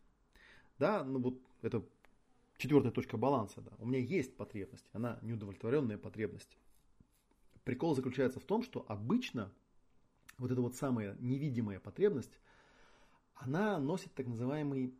Да, 0.78 1.02
ну 1.02 1.20
вот 1.20 1.40
это 1.62 1.84
четвертая 2.56 2.92
точка 2.92 3.16
баланса, 3.16 3.60
да, 3.60 3.72
у 3.78 3.86
меня 3.86 3.98
есть 3.98 4.36
потребность, 4.36 4.88
она 4.92 5.18
неудовлетворенная 5.22 5.98
потребность. 5.98 6.56
Прикол 7.64 7.94
заключается 7.94 8.40
в 8.40 8.44
том, 8.44 8.62
что 8.62 8.84
обычно 8.88 9.52
вот 10.38 10.50
эта 10.50 10.60
вот 10.60 10.76
самая 10.76 11.16
невидимая 11.20 11.80
потребность, 11.80 12.38
она 13.34 13.78
носит 13.78 14.14
так 14.14 14.26
называемый 14.26 14.94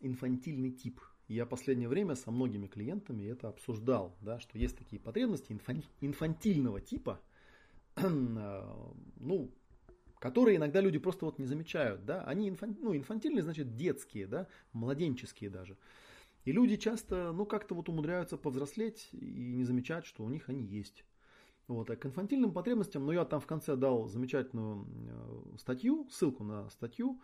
инфантильный 0.00 0.70
тип. 0.70 1.00
Я 1.28 1.46
последнее 1.46 1.88
время 1.88 2.16
со 2.16 2.30
многими 2.30 2.66
клиентами 2.66 3.24
это 3.24 3.48
обсуждал, 3.48 4.16
да, 4.20 4.40
что 4.40 4.58
есть 4.58 4.76
такие 4.76 5.00
потребности 5.00 5.58
инфантильного 6.00 6.80
типа, 6.80 7.20
ну, 7.96 9.50
которые 10.18 10.56
иногда 10.56 10.80
люди 10.80 10.98
просто 10.98 11.24
вот 11.24 11.38
не 11.38 11.46
замечают, 11.46 12.04
да, 12.04 12.22
они 12.24 12.48
инфан, 12.48 12.76
ну, 12.80 12.94
инфантильные, 12.94 13.42
значит, 13.42 13.74
детские, 13.76 14.26
да, 14.26 14.48
младенческие 14.72 15.50
даже. 15.50 15.76
И 16.44 16.52
люди 16.52 16.76
часто, 16.76 17.32
ну, 17.32 17.46
как-то 17.46 17.74
вот 17.74 17.88
умудряются 17.88 18.36
повзрослеть 18.36 19.08
и 19.12 19.54
не 19.54 19.64
замечать, 19.64 20.06
что 20.06 20.24
у 20.24 20.28
них 20.28 20.48
они 20.48 20.64
есть. 20.64 21.04
Вот, 21.68 21.88
а 21.90 21.96
к 21.96 22.04
инфантильным 22.04 22.52
потребностям, 22.52 23.06
ну, 23.06 23.12
я 23.12 23.24
там 23.24 23.40
в 23.40 23.46
конце 23.46 23.76
дал 23.76 24.08
замечательную 24.08 24.86
э, 25.06 25.58
статью, 25.58 26.08
ссылку 26.10 26.42
на 26.42 26.68
статью 26.70 27.20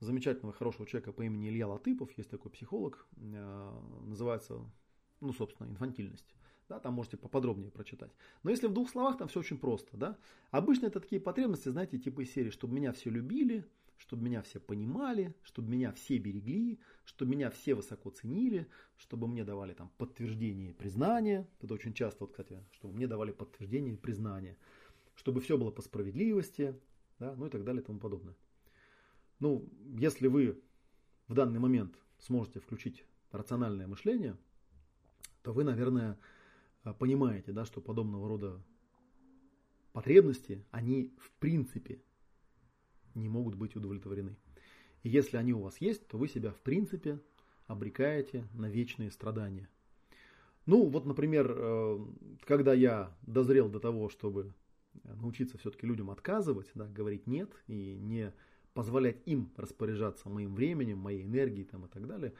замечательного 0.00 0.52
хорошего 0.52 0.86
человека 0.86 1.12
по 1.12 1.22
имени 1.22 1.48
Илья 1.48 1.66
Латыпов, 1.66 2.10
есть 2.16 2.30
такой 2.30 2.50
психолог, 2.50 3.06
э, 3.16 3.80
называется, 4.04 4.60
ну, 5.20 5.32
собственно, 5.32 5.68
инфантильность. 5.68 6.34
Да, 6.68 6.80
там 6.80 6.94
можете 6.94 7.16
поподробнее 7.16 7.70
прочитать. 7.70 8.10
Но 8.42 8.50
если 8.50 8.66
в 8.66 8.72
двух 8.72 8.90
словах, 8.90 9.18
там 9.18 9.28
все 9.28 9.38
очень 9.38 9.56
просто. 9.56 9.96
Да? 9.96 10.18
Обычно 10.50 10.86
это 10.86 10.98
такие 10.98 11.20
потребности, 11.20 11.68
знаете, 11.68 11.96
типа 11.96 12.22
из 12.22 12.32
серии, 12.32 12.50
чтобы 12.50 12.74
меня 12.74 12.92
все 12.92 13.08
любили, 13.08 13.64
чтобы 13.98 14.24
меня 14.24 14.42
все 14.42 14.60
понимали, 14.60 15.34
чтобы 15.42 15.70
меня 15.70 15.92
все 15.92 16.18
берегли, 16.18 16.80
чтобы 17.04 17.32
меня 17.32 17.50
все 17.50 17.74
высоко 17.74 18.10
ценили, 18.10 18.66
чтобы 18.96 19.28
мне 19.28 19.44
давали 19.44 19.74
там 19.74 19.90
подтверждение 19.96 20.70
и 20.70 20.74
признание. 20.74 21.48
Это 21.60 21.74
очень 21.74 21.94
часто, 21.94 22.24
вот, 22.24 22.32
кстати, 22.32 22.62
чтобы 22.72 22.94
мне 22.94 23.06
давали 23.06 23.30
подтверждение 23.30 23.94
и 23.94 23.96
признание. 23.96 24.56
Чтобы 25.14 25.40
все 25.40 25.56
было 25.56 25.70
по 25.70 25.82
справедливости, 25.82 26.78
да, 27.18 27.34
ну 27.36 27.46
и 27.46 27.50
так 27.50 27.64
далее 27.64 27.82
и 27.82 27.84
тому 27.84 27.98
подобное. 27.98 28.34
Ну, 29.38 29.68
если 29.98 30.28
вы 30.28 30.60
в 31.28 31.34
данный 31.34 31.58
момент 31.58 31.98
сможете 32.18 32.60
включить 32.60 33.04
рациональное 33.32 33.86
мышление, 33.86 34.36
то 35.42 35.52
вы, 35.52 35.64
наверное, 35.64 36.18
понимаете, 36.98 37.52
да, 37.52 37.64
что 37.64 37.80
подобного 37.80 38.28
рода 38.28 38.62
потребности, 39.92 40.64
они 40.70 41.14
в 41.18 41.30
принципе 41.38 42.02
не 43.14 43.28
могут 43.28 43.54
быть 43.54 43.76
удовлетворены. 43.76 44.36
И 45.02 45.08
если 45.08 45.36
они 45.36 45.52
у 45.52 45.60
вас 45.60 45.80
есть, 45.80 46.06
то 46.08 46.18
вы 46.18 46.28
себя 46.28 46.50
в 46.50 46.60
принципе 46.60 47.20
обрекаете 47.66 48.46
на 48.54 48.68
вечные 48.68 49.10
страдания. 49.10 49.68
Ну, 50.66 50.86
вот, 50.88 51.06
например, 51.06 51.54
э, 51.56 52.06
когда 52.44 52.74
я 52.74 53.16
дозрел 53.22 53.68
до 53.68 53.78
того, 53.78 54.08
чтобы 54.08 54.52
научиться 55.04 55.58
все-таки 55.58 55.86
людям 55.86 56.10
отказывать, 56.10 56.70
да, 56.74 56.86
говорить 56.86 57.26
нет 57.26 57.50
и 57.68 57.96
не 58.00 58.32
позволять 58.76 59.16
им 59.24 59.50
распоряжаться 59.56 60.28
моим 60.28 60.54
временем, 60.54 60.98
моей 60.98 61.24
энергией 61.24 61.64
там, 61.64 61.86
и 61.86 61.88
так 61.88 62.06
далее, 62.06 62.34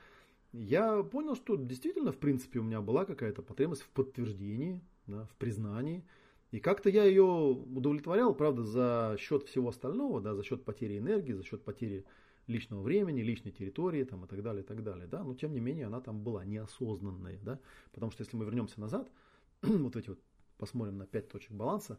я 0.53 1.03
понял, 1.03 1.35
что 1.35 1.57
действительно, 1.57 2.13
в 2.13 2.19
принципе, 2.19 2.59
у 2.59 2.63
меня 2.63 2.83
была 2.83 3.07
какая-то 3.07 3.41
потребность 3.41 3.83
в 3.83 3.89
подтверждении, 3.89 4.83
да, 5.07 5.25
в 5.25 5.35
признании, 5.37 6.05
и 6.51 6.61
как-то 6.61 6.91
я 6.91 7.05
ее 7.05 7.25
удовлетворял, 7.25 8.35
правда, 8.35 8.63
за 8.65 9.17
счет 9.19 9.45
всего 9.45 9.71
остального, 9.71 10.21
да, 10.21 10.35
за 10.35 10.45
счет 10.45 10.63
потери 10.63 10.99
энергии, 10.99 11.33
за 11.33 11.43
счет 11.43 11.65
потери 11.65 12.05
личного 12.47 12.83
времени, 12.83 13.23
личной 13.23 13.51
территории 13.51 14.05
там, 14.05 14.25
и 14.25 14.29
так 14.29 14.43
далее, 14.43 14.63
и 14.63 14.67
так 14.67 14.83
далее. 14.83 15.07
Да? 15.07 15.25
Но 15.25 15.35
тем 15.35 15.53
не 15.53 15.61
менее 15.61 15.87
она 15.87 16.01
там 16.01 16.23
была 16.23 16.45
неосознанная. 16.45 17.41
Да? 17.43 17.59
Потому 17.93 18.13
что 18.13 18.23
если 18.23 18.37
мы 18.37 18.45
вернемся 18.45 18.81
назад, 18.81 19.11
вот 19.63 19.97
эти 19.97 20.11
вот 20.11 20.21
посмотрим 20.59 20.99
на 20.99 21.07
5 21.07 21.29
точек 21.29 21.53
баланса, 21.53 21.99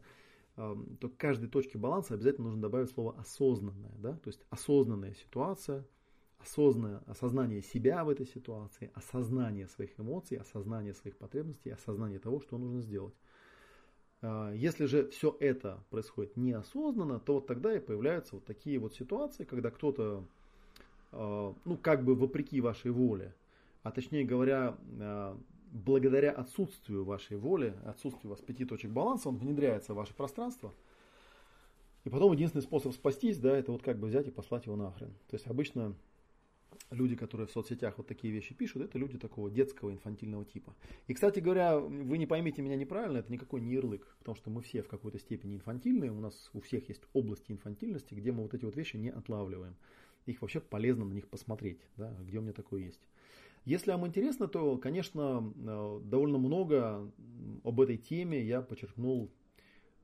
то 0.58 1.08
к 1.08 1.16
каждой 1.16 1.48
точке 1.48 1.78
баланса 1.78 2.14
обязательно 2.14 2.46
нужно 2.46 2.62
добавить 2.62 2.90
слово 2.90 3.16
осознанная. 3.18 3.94
Да? 3.98 4.14
То 4.16 4.28
есть 4.28 4.40
осознанная 4.50 5.14
ситуация, 5.14 5.86
осознанное 6.38 7.02
осознание 7.06 7.62
себя 7.62 8.04
в 8.04 8.08
этой 8.08 8.26
ситуации, 8.26 8.90
осознание 8.94 9.68
своих 9.68 9.98
эмоций, 10.00 10.36
осознание 10.36 10.94
своих 10.94 11.16
потребностей, 11.16 11.70
осознание 11.70 12.18
того, 12.18 12.40
что 12.40 12.58
нужно 12.58 12.80
сделать. 12.80 13.14
А, 14.20 14.52
если 14.52 14.86
же 14.86 15.08
все 15.10 15.36
это 15.38 15.84
происходит 15.90 16.36
неосознанно, 16.36 17.20
то 17.20 17.34
вот 17.34 17.46
тогда 17.46 17.76
и 17.76 17.80
появляются 17.80 18.34
вот 18.34 18.44
такие 18.44 18.78
вот 18.78 18.94
ситуации, 18.94 19.44
когда 19.44 19.70
кто-то, 19.70 20.24
а, 21.12 21.54
ну 21.64 21.76
как 21.76 22.04
бы 22.04 22.14
вопреки 22.14 22.60
вашей 22.60 22.90
воле, 22.90 23.34
а 23.82 23.92
точнее 23.92 24.24
говоря, 24.24 24.76
а, 25.00 25.38
благодаря 25.72 26.32
отсутствию 26.32 27.04
вашей 27.04 27.36
воли, 27.36 27.74
отсутствию 27.84 28.30
у 28.30 28.34
вас 28.34 28.40
пяти 28.40 28.64
точек 28.64 28.90
баланса, 28.90 29.28
он 29.28 29.36
внедряется 29.36 29.92
в 29.92 29.96
ваше 29.96 30.14
пространство. 30.14 30.74
И 32.04 32.10
потом 32.10 32.32
единственный 32.32 32.62
способ 32.62 32.94
спастись, 32.94 33.38
да, 33.38 33.56
это 33.56 33.72
вот 33.72 33.82
как 33.82 33.98
бы 33.98 34.08
взять 34.08 34.28
и 34.28 34.30
послать 34.30 34.66
его 34.66 34.76
нахрен. 34.76 35.10
То 35.28 35.34
есть 35.34 35.46
обычно 35.46 35.94
люди, 36.90 37.16
которые 37.16 37.46
в 37.46 37.50
соцсетях 37.50 37.98
вот 37.98 38.06
такие 38.06 38.32
вещи 38.32 38.54
пишут, 38.54 38.82
это 38.82 38.98
люди 38.98 39.18
такого 39.18 39.50
детского 39.50 39.92
инфантильного 39.92 40.44
типа. 40.44 40.74
И, 41.06 41.14
кстати 41.14 41.40
говоря, 41.40 41.78
вы 41.78 42.18
не 42.18 42.26
поймите 42.26 42.62
меня 42.62 42.76
неправильно, 42.76 43.18
это 43.18 43.32
никакой 43.32 43.60
не 43.60 43.72
ярлык, 43.72 44.16
потому 44.18 44.36
что 44.36 44.50
мы 44.50 44.62
все 44.62 44.82
в 44.82 44.88
какой-то 44.88 45.18
степени 45.18 45.56
инфантильные, 45.56 46.10
у 46.10 46.20
нас 46.20 46.50
у 46.52 46.60
всех 46.60 46.88
есть 46.88 47.02
области 47.12 47.52
инфантильности, 47.52 48.14
где 48.14 48.32
мы 48.32 48.42
вот 48.42 48.54
эти 48.54 48.64
вот 48.64 48.76
вещи 48.76 48.96
не 48.96 49.10
отлавливаем. 49.10 49.76
Их 50.26 50.42
вообще 50.42 50.60
полезно 50.60 51.04
на 51.04 51.12
них 51.12 51.28
посмотреть, 51.28 51.80
да, 51.96 52.14
где 52.22 52.38
у 52.38 52.42
меня 52.42 52.52
такое 52.52 52.82
есть. 52.82 53.00
Если 53.68 53.90
вам 53.90 54.06
интересно, 54.06 54.48
то, 54.48 54.76
конечно, 54.78 55.52
э, 55.56 56.00
довольно 56.04 56.38
много 56.38 57.10
об 57.64 57.80
этой 57.80 57.98
теме 57.98 58.42
я 58.42 58.62
подчеркнул 58.62 59.30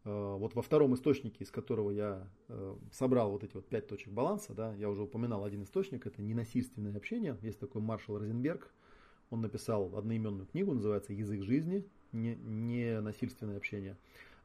Э, 0.05 0.37
вот 0.39 0.55
во 0.55 0.63
втором 0.63 0.95
источнике, 0.95 1.45
из 1.45 1.51
которого 1.51 1.91
я 1.91 2.29
э, 2.49 2.77
собрал 2.93 3.31
вот 3.31 3.43
эти 3.43 3.55
вот 3.55 3.67
пять 3.67 3.89
точек 3.89 4.13
баланса, 4.13 4.53
да, 4.53 4.75
я 4.75 4.91
уже 4.91 5.03
упоминал 5.03 5.45
один 5.45 5.63
источник, 5.63 6.07
это 6.07 6.21
ненасильственное 6.23 6.97
общение. 6.97 7.39
Есть 7.41 7.59
такой 7.59 7.81
Маршал 7.81 8.19
Розенберг, 8.19 8.73
он 9.31 9.41
написал 9.41 9.97
одноименную 9.97 10.47
книгу, 10.47 10.75
называется 10.75 11.13
«Язык 11.13 11.43
жизни. 11.43 11.87
Ненасильственное 12.13 13.57
общение». 13.57 13.97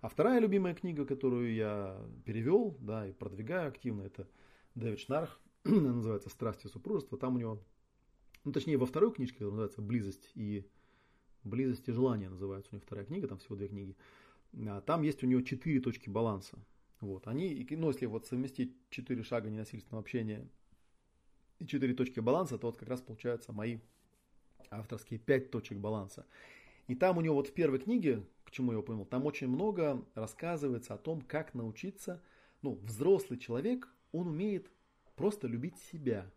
А 0.02 0.08
вторая 0.08 0.40
любимая 0.40 0.74
книга, 0.74 1.06
которую 1.06 1.54
я 1.54 2.00
перевел, 2.24 2.78
да, 2.80 3.06
и 3.06 3.12
продвигаю 3.12 3.68
активно, 3.68 4.04
это 4.04 4.28
Дэвид 4.76 5.00
Шнарх, 5.02 5.42
называется 5.66 6.30
«Страсти 6.30 6.68
супружества». 6.68 7.18
Там 7.18 7.36
у 7.36 7.38
него, 7.38 7.60
ну 8.44 8.52
точнее 8.52 8.78
во 8.78 8.86
второй 8.86 9.14
книжке, 9.14 9.36
которая 9.36 9.52
называется 9.52 9.82
«Близость 9.82 10.32
и 10.36 10.66
близость 11.44 11.88
и 11.88 11.92
желание» 11.92 12.30
называется 12.30 12.72
у 12.72 12.76
него 12.76 12.86
вторая 12.86 13.06
книга, 13.06 13.28
там 13.28 13.40
всего 13.40 13.56
две 13.56 13.68
книги. 13.68 13.96
А, 14.68 14.82
там 14.82 15.02
есть 15.04 15.24
у 15.24 15.28
него 15.28 15.42
четыре 15.42 15.80
точки 15.80 16.10
баланса. 16.10 16.58
Вот, 17.02 17.28
они, 17.28 17.66
ну, 17.72 17.88
если 17.88 18.06
вот 18.08 18.26
совместить 18.28 18.76
четыре 18.90 19.24
шага 19.24 19.50
ненасильственного 19.50 20.02
общения 20.02 20.48
и 21.60 21.66
четыре 21.66 21.94
точки 21.94 22.20
баланса, 22.20 22.58
то 22.58 22.68
вот 22.68 22.78
как 22.78 22.90
раз 22.90 23.02
получаются 23.02 23.54
мои 23.54 23.80
авторские 24.70 25.20
пять 25.20 25.50
точек 25.52 25.78
баланса. 25.78 26.26
И 26.88 26.96
там 26.96 27.18
у 27.18 27.22
него 27.22 27.36
вот 27.36 27.48
в 27.48 27.54
первой 27.54 27.80
книге, 27.80 28.26
к 28.44 28.52
чему 28.52 28.74
я 28.74 28.80
упомянул, 28.80 29.06
там 29.06 29.26
очень 29.26 29.48
много 29.48 30.04
рассказывается 30.16 30.94
о 30.94 30.98
том, 30.98 31.22
как 31.22 31.54
научиться, 31.54 32.22
ну, 32.62 32.76
взрослый 32.84 33.40
человек, 33.40 33.88
он 34.12 34.28
умеет 34.28 34.70
просто 35.16 35.48
любить 35.48 35.78
себя, 35.78 36.30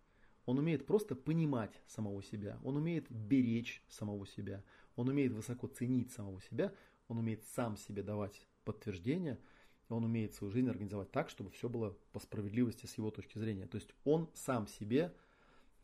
он 0.47 0.59
умеет 0.59 0.87
просто 0.87 1.15
понимать 1.15 1.81
самого 1.87 2.23
себя, 2.23 2.59
он 2.65 2.77
умеет 2.77 3.11
беречь 3.11 3.83
самого 3.89 4.27
себя, 4.27 4.65
он 4.97 5.09
умеет 5.09 5.33
высоко 5.33 5.67
ценить 5.69 6.13
самого 6.13 6.41
себя, 6.43 6.73
он 7.09 7.19
умеет 7.19 7.45
сам 7.55 7.77
себе 7.77 8.03
давать 8.03 8.47
подтверждение, 8.65 9.39
он 9.89 10.05
умеет 10.05 10.35
свою 10.35 10.53
жизнь 10.53 10.69
организовать 10.69 11.11
так, 11.11 11.29
чтобы 11.29 11.51
все 11.51 11.69
было 11.69 11.97
по 12.13 12.21
справедливости 12.21 12.87
с 12.87 12.97
его 12.97 13.11
точки 13.11 13.39
зрения. 13.39 13.67
То 13.67 13.77
есть 13.77 13.95
он 14.05 14.29
сам 14.33 14.67
себе, 14.67 15.15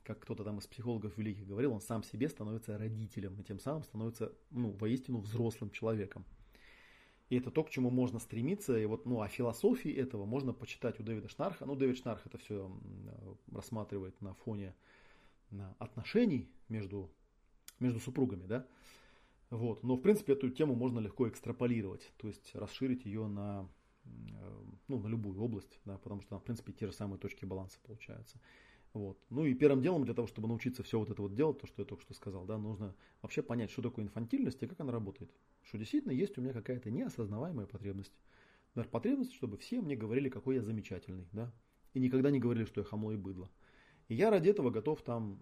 как 0.02 0.20
кто-то 0.20 0.44
там 0.44 0.58
из 0.58 0.66
психологов 0.66 1.16
великих 1.18 1.46
говорил, 1.46 1.72
он 1.72 1.80
сам 1.80 2.02
себе 2.02 2.28
становится 2.28 2.78
родителем 2.78 3.38
и 3.38 3.44
тем 3.44 3.60
самым 3.60 3.84
становится 3.84 4.32
ну, 4.50 4.70
воистину 4.72 5.18
взрослым 5.18 5.70
человеком. 5.70 6.24
И 7.28 7.36
это 7.36 7.50
то, 7.50 7.62
к 7.62 7.70
чему 7.70 7.90
можно 7.90 8.18
стремиться. 8.18 8.78
И 8.78 8.86
вот, 8.86 9.04
ну, 9.06 9.20
о 9.20 9.28
философии 9.28 9.92
этого 9.92 10.24
можно 10.24 10.52
почитать 10.52 10.98
у 10.98 11.02
Дэвида 11.02 11.28
Шнарха. 11.28 11.66
Ну, 11.66 11.76
Дэвид 11.76 11.98
Шнарх 11.98 12.26
это 12.26 12.38
все 12.38 12.70
рассматривает 13.52 14.20
на 14.20 14.34
фоне 14.34 14.74
отношений 15.78 16.48
между, 16.68 17.10
между 17.80 18.00
супругами, 18.00 18.46
да. 18.46 18.66
Вот. 19.50 19.82
Но, 19.82 19.96
в 19.96 20.00
принципе, 20.00 20.34
эту 20.34 20.50
тему 20.50 20.74
можно 20.74 20.98
легко 20.98 21.28
экстраполировать, 21.28 22.12
то 22.18 22.28
есть 22.28 22.54
расширить 22.54 23.06
ее 23.06 23.26
на, 23.26 23.66
э, 24.04 24.64
ну, 24.88 24.98
на 24.98 25.06
любую 25.06 25.40
область, 25.42 25.80
да, 25.86 25.96
потому 25.96 26.20
что, 26.20 26.38
в 26.38 26.44
принципе, 26.44 26.72
те 26.72 26.86
же 26.86 26.92
самые 26.92 27.18
точки 27.18 27.46
баланса 27.46 27.78
получаются. 27.82 28.38
Вот. 28.98 29.16
Ну 29.30 29.44
и 29.44 29.54
первым 29.54 29.80
делом 29.80 30.04
для 30.04 30.12
того, 30.12 30.26
чтобы 30.26 30.48
научиться 30.48 30.82
все 30.82 30.98
вот 30.98 31.08
это 31.08 31.22
вот 31.22 31.32
делать, 31.32 31.60
то, 31.60 31.68
что 31.68 31.82
я 31.82 31.86
только 31.86 32.02
что 32.02 32.14
сказал, 32.14 32.44
да, 32.46 32.58
нужно 32.58 32.96
вообще 33.22 33.42
понять, 33.42 33.70
что 33.70 33.80
такое 33.80 34.04
инфантильность 34.04 34.60
и 34.60 34.66
как 34.66 34.80
она 34.80 34.90
работает. 34.90 35.30
Что 35.62 35.78
действительно 35.78 36.10
есть 36.10 36.36
у 36.36 36.40
меня 36.40 36.52
какая-то 36.52 36.90
неосознаваемая 36.90 37.66
потребность. 37.66 38.12
Например, 38.74 38.90
потребность, 38.90 39.34
чтобы 39.34 39.56
все 39.56 39.80
мне 39.80 39.94
говорили, 39.94 40.28
какой 40.28 40.56
я 40.56 40.62
замечательный, 40.62 41.28
да, 41.30 41.52
и 41.94 42.00
никогда 42.00 42.32
не 42.32 42.40
говорили, 42.40 42.64
что 42.64 42.80
я 42.80 42.84
хамло 42.84 43.12
и 43.12 43.16
быдло. 43.16 43.48
И 44.08 44.16
я 44.16 44.30
ради 44.30 44.48
этого 44.48 44.70
готов 44.70 45.00
там 45.02 45.38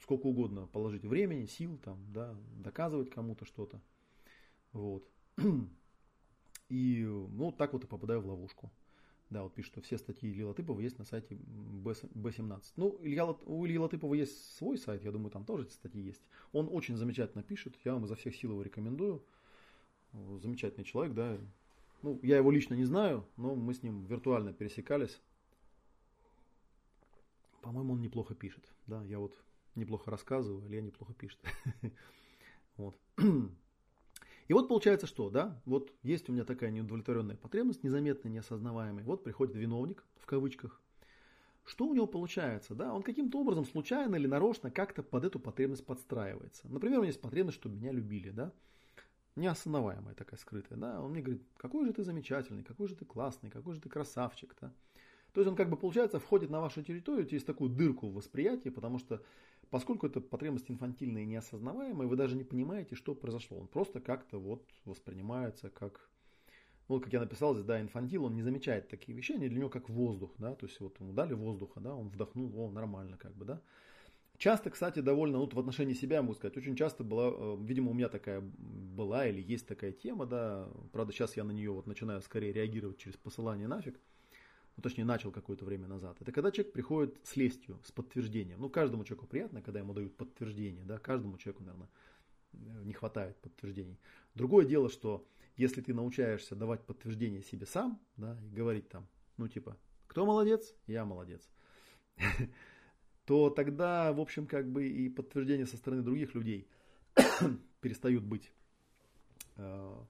сколько 0.00 0.26
угодно 0.26 0.66
положить 0.68 1.04
времени, 1.04 1.44
сил, 1.44 1.76
там, 1.84 1.98
да, 2.10 2.34
доказывать 2.56 3.10
кому-то 3.10 3.44
что-то. 3.44 3.82
Вот. 4.72 5.06
И 6.70 7.04
ну, 7.04 7.52
так 7.52 7.74
вот 7.74 7.84
и 7.84 7.86
попадаю 7.86 8.22
в 8.22 8.26
ловушку. 8.26 8.70
Да, 9.30 9.42
вот 9.42 9.54
пишет, 9.54 9.72
что 9.72 9.80
все 9.82 9.98
статьи 9.98 10.30
Ильи 10.30 10.42
Латыпова 10.42 10.80
есть 10.80 10.98
на 10.98 11.04
сайте 11.04 11.34
B17. 11.34 12.62
Ну, 12.76 12.98
Илья, 13.02 13.26
у 13.26 13.66
Ильи 13.66 13.78
Латыпова 13.78 14.14
есть 14.14 14.56
свой 14.56 14.78
сайт, 14.78 15.04
я 15.04 15.12
думаю, 15.12 15.30
там 15.30 15.44
тоже 15.44 15.64
эти 15.64 15.72
статьи 15.74 16.00
есть. 16.00 16.22
Он 16.52 16.68
очень 16.70 16.96
замечательно 16.96 17.42
пишет, 17.42 17.76
я 17.84 17.92
вам 17.92 18.06
изо 18.06 18.14
всех 18.14 18.34
сил 18.34 18.52
его 18.52 18.62
рекомендую. 18.62 19.22
Замечательный 20.40 20.84
человек, 20.84 21.14
да. 21.14 21.38
Ну, 22.00 22.18
я 22.22 22.38
его 22.38 22.50
лично 22.50 22.74
не 22.74 22.84
знаю, 22.84 23.26
но 23.36 23.54
мы 23.54 23.74
с 23.74 23.82
ним 23.82 24.06
виртуально 24.06 24.54
пересекались. 24.54 25.20
По-моему, 27.60 27.92
он 27.94 28.00
неплохо 28.00 28.34
пишет. 28.34 28.64
Да, 28.86 29.04
я 29.04 29.18
вот 29.18 29.36
неплохо 29.74 30.10
рассказываю, 30.10 30.66
Илья 30.66 30.80
неплохо 30.80 31.12
пишет. 31.14 31.38
Вот. 32.76 32.96
И 34.48 34.54
вот 34.54 34.66
получается 34.66 35.06
что, 35.06 35.28
да, 35.28 35.60
вот 35.66 35.92
есть 36.02 36.28
у 36.30 36.32
меня 36.32 36.44
такая 36.44 36.70
неудовлетворенная 36.70 37.36
потребность, 37.36 37.84
незаметная, 37.84 38.32
неосознаваемая. 38.32 39.04
Вот 39.04 39.22
приходит 39.22 39.54
виновник, 39.54 40.04
в 40.16 40.26
кавычках. 40.26 40.80
Что 41.66 41.86
у 41.86 41.92
него 41.92 42.06
получается, 42.06 42.74
да? 42.74 42.94
Он 42.94 43.02
каким-то 43.02 43.38
образом 43.38 43.66
случайно 43.66 44.16
или 44.16 44.26
нарочно 44.26 44.70
как-то 44.70 45.02
под 45.02 45.26
эту 45.26 45.38
потребность 45.38 45.84
подстраивается. 45.84 46.66
Например, 46.66 46.98
у 46.98 47.02
меня 47.02 47.08
есть 47.08 47.20
потребность, 47.20 47.58
чтобы 47.58 47.76
меня 47.76 47.92
любили, 47.92 48.30
да? 48.30 48.54
Неосознаваемая 49.36 50.14
такая 50.14 50.40
скрытая, 50.40 50.78
да? 50.78 51.02
Он 51.02 51.10
мне 51.10 51.20
говорит, 51.20 51.42
какой 51.58 51.84
же 51.84 51.92
ты 51.92 52.02
замечательный, 52.02 52.64
какой 52.64 52.88
же 52.88 52.96
ты 52.96 53.04
классный, 53.04 53.50
какой 53.50 53.74
же 53.74 53.82
ты 53.82 53.90
красавчик, 53.90 54.56
да? 54.58 54.72
То 55.34 55.42
есть 55.42 55.50
он 55.50 55.56
как 55.56 55.68
бы, 55.68 55.76
получается, 55.76 56.18
входит 56.18 56.48
на 56.48 56.60
вашу 56.60 56.82
территорию 56.82 57.26
через 57.26 57.44
такую 57.44 57.68
дырку 57.68 58.08
в 58.08 58.14
восприятии, 58.14 58.70
потому 58.70 58.98
что 58.98 59.22
Поскольку 59.70 60.06
это 60.06 60.20
потребность 60.20 60.70
инфантильная 60.70 61.22
и 61.22 61.26
неосознаваемая, 61.26 62.06
вы 62.06 62.16
даже 62.16 62.36
не 62.36 62.44
понимаете, 62.44 62.94
что 62.94 63.14
произошло. 63.14 63.58
Он 63.58 63.66
просто 63.66 64.00
как-то 64.00 64.38
вот 64.38 64.64
воспринимается 64.86 65.68
как, 65.68 66.08
ну, 66.88 67.00
как 67.00 67.12
я 67.12 67.20
написал 67.20 67.52
здесь, 67.54 67.66
да, 67.66 67.80
инфантил, 67.80 68.24
он 68.24 68.34
не 68.34 68.42
замечает 68.42 68.88
такие 68.88 69.14
вещи, 69.14 69.32
они 69.32 69.48
для 69.48 69.58
него 69.58 69.68
как 69.68 69.90
воздух, 69.90 70.32
да, 70.38 70.54
то 70.54 70.66
есть 70.66 70.80
вот 70.80 70.98
ему 71.00 71.12
дали 71.12 71.34
воздуха, 71.34 71.80
да, 71.80 71.94
он 71.94 72.08
вдохнул, 72.08 72.50
о, 72.58 72.70
нормально, 72.70 73.18
как 73.18 73.34
бы, 73.34 73.44
да. 73.44 73.60
Часто, 74.38 74.70
кстати, 74.70 75.00
довольно, 75.00 75.38
ну, 75.38 75.48
в 75.52 75.58
отношении 75.58 75.94
себя, 75.94 76.16
я 76.16 76.22
могу 76.22 76.34
сказать, 76.34 76.56
очень 76.56 76.76
часто 76.76 77.04
была, 77.04 77.28
э, 77.28 77.56
видимо, 77.60 77.90
у 77.90 77.94
меня 77.94 78.08
такая 78.08 78.40
была 78.40 79.26
или 79.26 79.42
есть 79.42 79.66
такая 79.66 79.92
тема, 79.92 80.26
да, 80.26 80.68
правда, 80.92 81.12
сейчас 81.12 81.36
я 81.36 81.44
на 81.44 81.50
нее 81.50 81.72
вот 81.72 81.86
начинаю 81.86 82.22
скорее 82.22 82.52
реагировать 82.52 82.98
через 82.98 83.16
посылание 83.16 83.66
нафиг, 83.66 84.00
ну, 84.78 84.82
точнее, 84.82 85.04
начал 85.04 85.32
какое-то 85.32 85.64
время 85.64 85.88
назад, 85.88 86.16
это 86.20 86.30
когда 86.30 86.52
человек 86.52 86.72
приходит 86.72 87.18
с 87.24 87.34
лестью, 87.34 87.80
с 87.82 87.90
подтверждением. 87.90 88.60
Ну, 88.60 88.70
каждому 88.70 89.02
человеку 89.02 89.26
приятно, 89.26 89.60
когда 89.60 89.80
ему 89.80 89.92
дают 89.92 90.16
подтверждение, 90.16 90.84
да, 90.84 90.98
каждому 91.00 91.36
человеку, 91.36 91.64
наверное, 91.64 91.88
не 92.84 92.92
хватает 92.92 93.36
подтверждений. 93.38 93.98
Другое 94.36 94.64
дело, 94.64 94.88
что 94.88 95.26
если 95.56 95.80
ты 95.80 95.92
научаешься 95.92 96.54
давать 96.54 96.86
подтверждение 96.86 97.42
себе 97.42 97.66
сам, 97.66 98.00
да, 98.16 98.38
и 98.40 98.54
говорить 98.54 98.88
там, 98.88 99.08
ну, 99.36 99.48
типа, 99.48 99.76
кто 100.06 100.24
молодец? 100.24 100.72
Я 100.86 101.04
молодец. 101.04 101.42
то 103.24 103.50
тогда, 103.50 104.12
в 104.12 104.20
общем, 104.20 104.46
как 104.46 104.70
бы 104.70 104.86
и 104.86 105.08
подтверждения 105.08 105.66
со 105.66 105.76
стороны 105.76 106.02
других 106.02 106.36
людей 106.36 106.68
перестают 107.80 108.22
быть, 108.22 108.52
э, 109.56 109.62
э, 109.64 110.04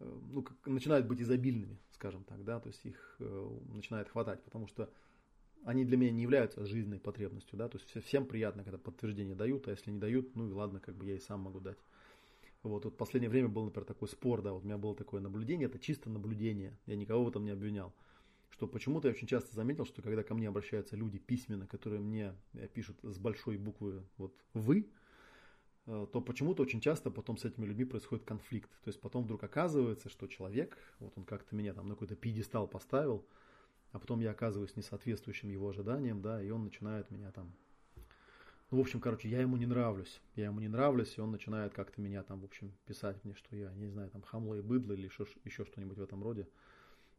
ну, 0.00 0.42
как, 0.42 0.66
начинают 0.66 1.06
быть 1.06 1.20
изобильными 1.20 1.78
скажем 1.98 2.22
так, 2.22 2.44
да, 2.44 2.60
то 2.60 2.68
есть 2.68 2.84
их 2.86 3.16
э, 3.18 3.58
начинает 3.74 4.08
хватать, 4.08 4.40
потому 4.44 4.68
что 4.68 4.88
они 5.64 5.84
для 5.84 5.96
меня 5.96 6.12
не 6.12 6.22
являются 6.22 6.64
жизненной 6.64 7.00
потребностью, 7.00 7.58
да, 7.58 7.68
то 7.68 7.76
есть 7.76 8.06
всем 8.06 8.24
приятно, 8.24 8.62
когда 8.62 8.78
подтверждение 8.78 9.34
дают, 9.34 9.66
а 9.66 9.72
если 9.72 9.90
не 9.90 9.98
дают, 9.98 10.36
ну 10.36 10.48
и 10.48 10.52
ладно, 10.52 10.78
как 10.78 10.94
бы 10.94 11.06
я 11.06 11.16
и 11.16 11.18
сам 11.18 11.40
могу 11.40 11.58
дать. 11.58 11.78
Вот, 12.62 12.84
вот 12.84 12.94
в 12.94 12.96
последнее 12.96 13.30
время 13.30 13.48
был, 13.48 13.64
например, 13.64 13.84
такой 13.84 14.06
спор, 14.06 14.42
да, 14.42 14.52
вот 14.52 14.62
у 14.62 14.66
меня 14.66 14.78
было 14.78 14.94
такое 14.94 15.20
наблюдение, 15.20 15.66
это 15.66 15.80
чисто 15.80 16.08
наблюдение, 16.08 16.78
я 16.86 16.94
никого 16.94 17.24
в 17.24 17.28
этом 17.28 17.44
не 17.44 17.50
обвинял, 17.50 17.92
что 18.50 18.68
почему-то 18.68 19.08
я 19.08 19.14
очень 19.14 19.26
часто 19.26 19.56
заметил, 19.56 19.84
что 19.84 20.00
когда 20.00 20.22
ко 20.22 20.34
мне 20.34 20.46
обращаются 20.46 20.94
люди 20.94 21.18
письменно, 21.18 21.66
которые 21.66 22.00
мне 22.00 22.32
э, 22.54 22.68
пишут 22.68 22.96
с 23.02 23.18
большой 23.18 23.56
буквы 23.56 24.04
вот 24.18 24.32
«вы», 24.54 24.82
Э, 24.82 25.07
то 25.88 26.20
почему-то 26.20 26.62
очень 26.62 26.80
часто 26.80 27.10
потом 27.10 27.38
с 27.38 27.46
этими 27.46 27.64
людьми 27.64 27.86
происходит 27.86 28.24
конфликт. 28.24 28.70
То 28.84 28.88
есть 28.88 29.00
потом 29.00 29.24
вдруг 29.24 29.42
оказывается, 29.42 30.10
что 30.10 30.26
человек, 30.26 30.76
вот 30.98 31.14
он 31.16 31.24
как-то 31.24 31.56
меня 31.56 31.72
там 31.72 31.88
на 31.88 31.94
какой-то 31.94 32.14
пьедестал 32.14 32.68
поставил, 32.68 33.26
а 33.92 33.98
потом 33.98 34.20
я 34.20 34.32
оказываюсь 34.32 34.76
несоответствующим 34.76 35.48
его 35.48 35.70
ожиданиям, 35.70 36.20
да, 36.20 36.42
и 36.42 36.50
он 36.50 36.64
начинает 36.64 37.10
меня 37.10 37.32
там... 37.32 37.54
Ну, 38.70 38.76
в 38.76 38.80
общем, 38.82 39.00
короче, 39.00 39.30
я 39.30 39.40
ему 39.40 39.56
не 39.56 39.64
нравлюсь. 39.64 40.20
Я 40.36 40.46
ему 40.46 40.60
не 40.60 40.68
нравлюсь, 40.68 41.16
и 41.16 41.22
он 41.22 41.30
начинает 41.30 41.72
как-то 41.72 42.02
меня 42.02 42.22
там, 42.22 42.40
в 42.40 42.44
общем, 42.44 42.70
писать 42.84 43.16
мне, 43.24 43.32
что 43.32 43.56
я, 43.56 43.72
не 43.72 43.86
знаю, 43.86 44.10
там, 44.10 44.20
хамло 44.20 44.56
и 44.56 44.60
быдло 44.60 44.92
или 44.92 45.06
еще, 45.06 45.24
еще 45.44 45.64
что-нибудь 45.64 45.96
в 45.96 46.02
этом 46.02 46.22
роде. 46.22 46.46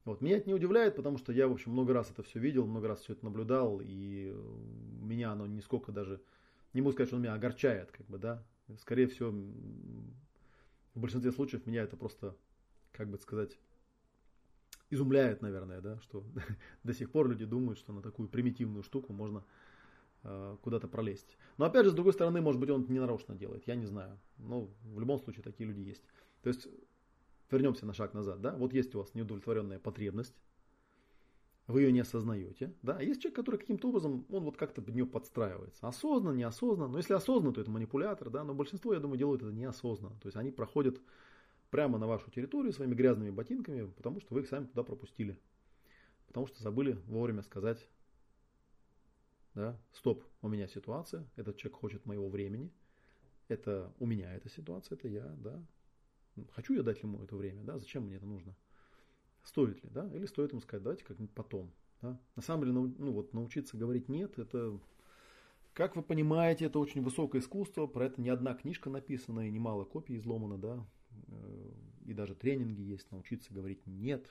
Вот. 0.06 0.22
Меня 0.22 0.38
это 0.38 0.48
не 0.48 0.54
удивляет, 0.54 0.96
потому 0.96 1.18
что 1.18 1.34
я, 1.34 1.48
в 1.48 1.52
общем, 1.52 1.72
много 1.72 1.92
раз 1.92 2.12
это 2.12 2.22
все 2.22 2.38
видел, 2.40 2.68
много 2.68 2.88
раз 2.88 3.02
все 3.02 3.14
это 3.14 3.26
наблюдал, 3.26 3.82
и 3.82 4.32
меня 5.02 5.32
оно 5.32 5.48
нисколько 5.48 5.92
даже, 5.92 6.22
не 6.74 6.82
могу 6.82 6.92
сказать, 6.92 7.10
что 7.10 7.16
он 7.16 7.24
меня 7.24 7.34
огорчает, 7.34 7.92
как 7.92 8.06
бы, 8.06 8.20
да, 8.20 8.46
скорее 8.78 9.08
всего, 9.08 9.32
в 10.94 11.00
большинстве 11.00 11.32
случаев 11.32 11.66
меня 11.66 11.84
это 11.84 11.98
просто, 11.98 12.36
как 12.92 13.10
бы 13.10 13.18
сказать, 13.18 13.58
изумляет, 14.90 15.42
наверное, 15.42 15.82
да, 15.82 16.00
что 16.02 16.24
до 16.84 16.94
сих 16.94 17.12
пор 17.12 17.30
люди 17.30 17.46
думают, 17.46 17.80
что 17.80 17.94
на 17.94 18.02
такую 18.02 18.30
примитивную 18.30 18.84
штуку 18.84 19.14
можно 19.14 19.46
э, 20.24 20.58
куда-то 20.62 20.88
пролезть. 20.88 21.38
Но 21.58 21.66
опять 21.66 21.86
же, 21.86 21.92
с 21.92 21.96
другой 21.96 22.14
стороны, 22.14 22.42
может 22.42 22.60
быть, 22.60 22.70
он 22.70 22.84
это 22.84 22.92
ненарочно 22.92 23.36
делает, 23.36 23.68
я 23.68 23.76
не 23.76 23.86
знаю. 23.86 24.20
Но 24.38 24.70
в 24.84 25.00
любом 25.00 25.20
случае 25.20 25.44
такие 25.44 25.68
люди 25.68 25.82
есть. 25.82 26.04
То 26.42 26.50
есть, 26.50 26.68
вернемся 27.52 27.86
на 27.86 27.94
шаг 27.94 28.14
назад, 28.14 28.42
да, 28.42 28.56
вот 28.56 28.74
есть 28.74 28.94
у 28.96 29.00
вас 29.00 29.14
неудовлетворенная 29.14 29.80
потребность, 29.80 30.36
вы 31.70 31.84
ее 31.84 31.92
не 31.92 32.00
осознаете. 32.00 32.74
Да? 32.82 32.98
А 32.98 33.04
есть 33.04 33.22
человек, 33.22 33.36
который 33.36 33.58
каким-то 33.58 33.90
образом, 33.90 34.26
он 34.30 34.44
вот 34.44 34.58
как-то 34.58 34.82
под 34.82 34.96
нее 34.96 35.06
подстраивается. 35.06 35.88
Осознанно, 35.88 36.36
неосознанно. 36.36 36.92
Но 36.92 36.98
если 36.98 37.14
осознанно, 37.14 37.54
то 37.54 37.62
это 37.62 37.70
манипулятор, 37.70 38.32
да? 38.32 38.44
но 38.44 38.56
большинство, 38.56 38.92
я 38.92 39.00
думаю, 39.00 39.20
делают 39.20 39.44
это 39.44 39.52
неосознанно. 39.52 40.20
То 40.20 40.28
есть 40.28 40.36
они 40.36 40.50
проходят 40.50 41.00
прямо 41.70 42.00
на 42.00 42.08
вашу 42.08 42.32
территорию 42.32 42.74
своими 42.74 42.96
грязными 42.96 43.30
ботинками, 43.30 43.86
потому 43.86 44.20
что 44.20 44.34
вы 44.34 44.42
их 44.42 44.48
сами 44.48 44.66
туда 44.66 44.82
пропустили. 44.82 45.38
Потому 46.28 46.48
что 46.48 46.62
забыли 46.64 46.94
вовремя 47.06 47.44
сказать, 47.44 47.88
да, 49.54 49.80
стоп, 49.94 50.24
у 50.42 50.48
меня 50.48 50.68
ситуация, 50.68 51.28
этот 51.36 51.58
человек 51.58 51.80
хочет 51.80 52.06
моего 52.08 52.30
времени, 52.30 52.72
это 53.48 53.94
у 54.00 54.08
меня 54.08 54.34
эта 54.34 54.50
ситуация, 54.50 54.96
это 54.96 55.08
я, 55.08 55.28
да. 55.38 55.64
Хочу 56.52 56.74
я 56.74 56.82
дать 56.82 57.04
ему 57.04 57.22
это 57.24 57.36
время, 57.36 57.64
да, 57.64 57.78
зачем 57.78 58.06
мне 58.06 58.16
это 58.16 58.26
нужно? 58.26 58.56
Стоит 59.50 59.84
ли, 59.84 59.90
да? 59.90 60.08
Или 60.14 60.28
стоит 60.28 60.52
ему 60.52 60.62
сказать, 60.62 60.84
давайте 60.84 61.04
как-нибудь 61.04 61.34
потом. 61.34 61.72
Да? 62.04 62.22
На 62.36 62.42
самом 62.44 62.66
деле, 62.66 62.74
ну 62.74 63.12
вот 63.12 63.34
научиться 63.34 63.78
говорить 63.78 64.08
нет, 64.08 64.38
это, 64.38 64.80
как 65.74 65.96
вы 65.96 66.04
понимаете, 66.04 66.66
это 66.66 66.78
очень 66.78 67.02
высокое 67.02 67.42
искусство, 67.42 67.88
про 67.88 68.06
это 68.06 68.22
не 68.22 68.30
одна 68.30 68.54
книжка 68.54 68.92
написана 68.92 69.48
и 69.48 69.50
немало 69.50 69.86
копий 69.86 70.18
изломано, 70.18 70.60
да, 70.60 70.86
э, 71.30 71.72
и 72.06 72.14
даже 72.14 72.36
тренинги 72.36 72.82
есть, 72.82 73.10
научиться 73.10 73.52
говорить 73.52 73.88
нет, 73.88 74.28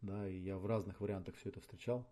да, 0.00 0.26
и 0.26 0.38
я 0.38 0.56
в 0.56 0.64
разных 0.64 1.02
вариантах 1.02 1.34
все 1.36 1.50
это 1.50 1.60
встречал. 1.60 2.10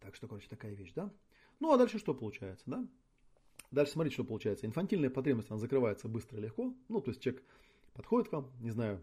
Так 0.00 0.16
что, 0.16 0.26
короче, 0.26 0.48
такая 0.48 0.74
вещь, 0.74 0.92
да. 0.92 1.12
Ну, 1.60 1.72
а 1.72 1.78
дальше 1.78 2.00
что 2.00 2.14
получается, 2.14 2.64
да? 2.66 2.84
Дальше 3.70 3.92
смотрите, 3.92 4.14
что 4.14 4.24
получается. 4.24 4.66
Инфантильная 4.66 5.08
потребность, 5.08 5.52
она 5.52 5.58
закрывается 5.60 6.08
быстро 6.08 6.38
и 6.38 6.42
легко. 6.42 6.74
Ну, 6.88 7.00
то 7.00 7.10
есть 7.10 7.22
человек 7.22 7.44
подходит 7.94 8.28
к 8.28 8.32
вам, 8.32 8.50
не 8.60 8.72
знаю, 8.72 9.00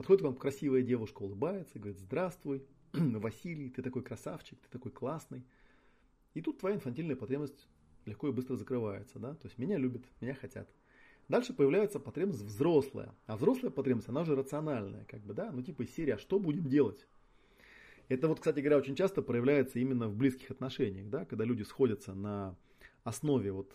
Подходит 0.00 0.22
вам 0.22 0.34
красивая 0.34 0.80
девушка, 0.80 1.20
улыбается, 1.20 1.78
говорит, 1.78 1.98
здравствуй, 1.98 2.64
Василий, 2.94 3.68
ты 3.68 3.82
такой 3.82 4.02
красавчик, 4.02 4.58
ты 4.58 4.70
такой 4.70 4.90
классный. 4.90 5.44
И 6.32 6.40
тут 6.40 6.58
твоя 6.58 6.76
инфантильная 6.76 7.16
потребность 7.16 7.68
легко 8.06 8.28
и 8.28 8.32
быстро 8.32 8.56
закрывается, 8.56 9.18
да, 9.18 9.34
то 9.34 9.46
есть 9.46 9.58
меня 9.58 9.76
любят, 9.76 10.02
меня 10.22 10.32
хотят. 10.32 10.70
Дальше 11.28 11.52
появляется 11.52 12.00
потребность 12.00 12.40
взрослая, 12.40 13.14
а 13.26 13.36
взрослая 13.36 13.70
потребность, 13.70 14.08
она 14.08 14.22
уже 14.22 14.34
рациональная, 14.34 15.04
как 15.04 15.20
бы, 15.20 15.34
да, 15.34 15.52
ну 15.52 15.60
типа 15.60 15.82
из 15.82 15.94
серии, 15.94 16.12
а 16.12 16.18
что 16.18 16.38
будем 16.38 16.66
делать? 16.66 17.06
Это 18.08 18.26
вот, 18.26 18.38
кстати 18.38 18.60
говоря, 18.60 18.78
очень 18.78 18.96
часто 18.96 19.20
проявляется 19.20 19.80
именно 19.80 20.08
в 20.08 20.16
близких 20.16 20.50
отношениях, 20.50 21.10
да, 21.10 21.26
когда 21.26 21.44
люди 21.44 21.62
сходятся 21.62 22.14
на 22.14 22.56
основе 23.04 23.52
вот 23.52 23.74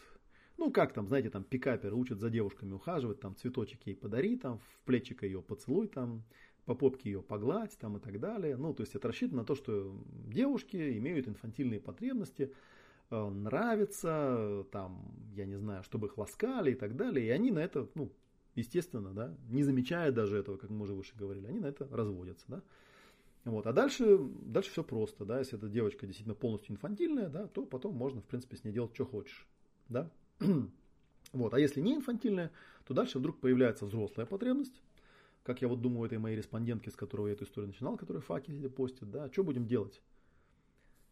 ну, 0.58 0.72
как 0.72 0.94
там, 0.94 1.08
знаете, 1.08 1.30
там 1.30 1.44
пикаперы 1.44 1.96
учат 1.96 2.20
за 2.20 2.30
девушками 2.30 2.74
ухаживать, 2.74 3.20
там 3.20 3.36
цветочек 3.36 3.86
ей 3.86 3.96
подари, 3.96 4.38
там 4.38 4.60
в 4.60 4.80
плечико 4.86 5.26
ее 5.26 5.42
поцелуй, 5.42 5.88
там 5.88 6.24
по 6.66 6.74
попке 6.76 7.12
ее 7.12 7.22
погладь, 7.22 7.78
там 7.78 7.98
и 7.98 8.00
так 8.00 8.20
далее. 8.20 8.58
Ну, 8.58 8.74
то 8.74 8.82
есть 8.82 8.96
это 8.96 9.08
рассчитано 9.08 9.42
на 9.42 9.46
то, 9.46 9.56
что 9.56 9.96
девушки 10.28 10.98
имеют 10.98 11.28
инфантильные 11.28 11.80
потребности, 11.80 12.54
э, 13.12 13.30
нравится, 13.30 14.66
там, 14.72 15.14
я 15.36 15.46
не 15.46 15.58
знаю, 15.58 15.84
чтобы 15.84 16.08
их 16.08 16.18
ласкали 16.18 16.72
и 16.72 16.76
так 16.76 16.96
далее. 16.96 17.28
И 17.28 17.30
они 17.30 17.52
на 17.52 17.60
это, 17.60 17.88
ну, 17.94 18.12
естественно, 18.56 19.14
да, 19.14 19.36
не 19.50 19.64
замечая 19.64 20.12
даже 20.12 20.38
этого, 20.38 20.58
как 20.58 20.70
мы 20.70 20.84
уже 20.84 20.94
выше 20.94 21.16
говорили, 21.16 21.48
они 21.48 21.60
на 21.60 21.68
это 21.68 21.88
разводятся, 21.92 22.46
да. 22.48 22.64
Вот. 23.44 23.68
А 23.68 23.74
дальше, 23.74 24.18
дальше 24.18 24.72
все 24.72 24.84
просто, 24.84 25.24
да, 25.24 25.38
если 25.38 25.58
эта 25.58 25.70
девочка 25.70 26.08
действительно 26.08 26.34
полностью 26.34 26.74
инфантильная, 26.74 27.30
да, 27.30 27.46
то 27.46 27.64
потом 27.66 27.94
можно, 27.94 28.22
в 28.22 28.26
принципе, 28.26 28.58
с 28.58 28.64
ней 28.64 28.72
делать, 28.72 28.96
что 28.96 29.06
хочешь, 29.06 29.48
да. 29.88 30.10
Вот. 30.40 31.54
А 31.54 31.60
если 31.60 31.82
не 31.82 31.96
инфантильная, 31.96 32.52
то 32.86 32.94
дальше 32.94 33.20
вдруг 33.20 33.40
появляется 33.40 33.86
взрослая 33.86 34.26
потребность, 34.26 34.82
как 35.44 35.62
я 35.62 35.68
вот 35.68 35.82
думаю, 35.82 36.08
этой 36.08 36.18
моей 36.18 36.38
респондентке, 36.38 36.90
с 36.90 36.96
которой 36.96 37.28
я 37.28 37.34
эту 37.34 37.44
историю 37.44 37.68
начинал, 37.68 37.98
которая 37.98 38.24
где 38.48 38.70
постит, 38.70 39.12
да, 39.12 39.30
что 39.32 39.44
будем 39.44 39.68
делать? 39.68 40.02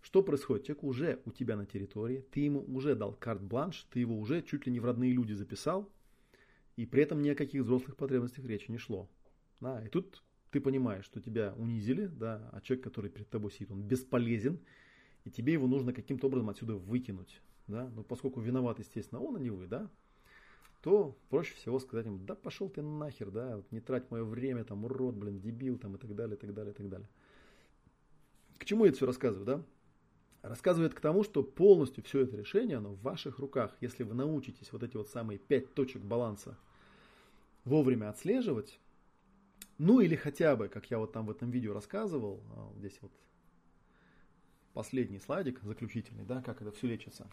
Что 0.02 0.22
происходит? 0.24 0.66
Человек 0.66 0.84
уже 0.84 1.22
у 1.26 1.32
тебя 1.32 1.56
на 1.56 1.66
территории, 1.66 2.26
ты 2.32 2.42
ему 2.42 2.66
уже 2.68 2.96
дал 2.96 3.14
карт-бланш, 3.14 3.86
ты 3.92 4.00
его 4.00 4.18
уже 4.18 4.42
чуть 4.42 4.66
ли 4.66 4.72
не 4.72 4.80
в 4.80 4.86
родные 4.86 5.12
люди 5.12 5.34
записал, 5.34 5.90
и 6.76 6.86
при 6.86 7.04
этом 7.04 7.22
ни 7.22 7.30
о 7.30 7.36
каких 7.36 7.62
взрослых 7.62 7.96
потребностях 7.96 8.44
речи 8.46 8.72
не 8.72 8.78
шло. 8.78 9.10
Да, 9.62 9.86
и 9.86 9.88
тут 9.88 10.24
ты 10.52 10.60
понимаешь, 10.60 11.06
что 11.06 11.22
тебя 11.22 11.54
унизили, 11.58 12.08
да, 12.08 12.50
а 12.52 12.60
человек, 12.62 12.84
который 12.84 13.10
перед 13.10 13.30
тобой 13.30 13.52
сидит, 13.52 13.72
он 13.72 13.82
бесполезен, 13.84 14.60
и 15.26 15.32
тебе 15.32 15.54
его 15.54 15.68
нужно 15.68 15.94
каким-то 15.94 16.28
образом 16.28 16.50
отсюда 16.50 16.76
выкинуть. 16.76 17.42
Да? 17.68 17.90
Но 17.96 18.04
поскольку 18.04 18.42
виноват, 18.42 18.80
естественно, 18.80 19.22
он, 19.22 19.38
а 19.38 19.40
не 19.40 19.50
вы, 19.50 19.68
да, 19.68 19.90
то 20.82 21.18
проще 21.30 21.56
всего 21.56 21.80
сказать 21.80 22.06
ему, 22.06 22.18
да 22.18 22.36
пошел 22.36 22.70
ты 22.70 22.82
нахер, 22.82 23.32
да, 23.32 23.56
вот 23.56 23.72
не 23.72 23.80
трать 23.80 24.12
мое 24.12 24.26
время, 24.26 24.66
там, 24.66 24.84
урод, 24.84 25.16
блин, 25.16 25.40
дебил, 25.40 25.78
там, 25.78 25.96
и 25.96 25.98
так 25.98 26.14
далее, 26.14 26.36
и 26.36 26.40
так 26.40 26.54
далее, 26.54 26.74
и 26.74 26.76
так 26.76 26.90
далее. 26.90 27.08
К 28.58 28.66
чему 28.66 28.84
я 28.84 28.90
это 28.90 28.98
все 28.98 29.06
рассказываю, 29.06 29.46
да? 29.46 29.64
Рассказывает 30.42 30.94
к 30.94 31.00
тому, 31.00 31.24
что 31.24 31.42
полностью 31.42 32.04
все 32.04 32.22
это 32.22 32.36
решение, 32.36 32.78
оно 32.78 32.90
в 32.90 33.02
ваших 33.02 33.40
руках. 33.40 33.74
Если 33.80 34.04
вы 34.04 34.14
научитесь 34.14 34.74
вот 34.74 34.84
эти 34.84 34.98
вот 34.98 35.08
самые 35.08 35.40
пять 35.40 35.74
точек 35.74 36.02
баланса 36.02 36.58
вовремя 37.64 38.10
отслеживать, 38.10 38.78
ну 39.78 40.02
или 40.02 40.16
хотя 40.16 40.58
бы, 40.58 40.68
как 40.68 40.92
я 40.92 41.00
вот 41.00 41.14
там 41.14 41.26
в 41.28 41.32
этом 41.32 41.50
видео 41.50 41.74
рассказывал, 41.74 42.44
а, 42.56 42.74
здесь 42.78 42.98
вот 43.02 43.14
последний 44.74 45.20
слайдик, 45.20 45.62
заключительный, 45.62 46.26
да, 46.26 46.42
как 46.42 46.62
это 46.62 46.72
все 46.72 46.88
лечится. 46.88 47.28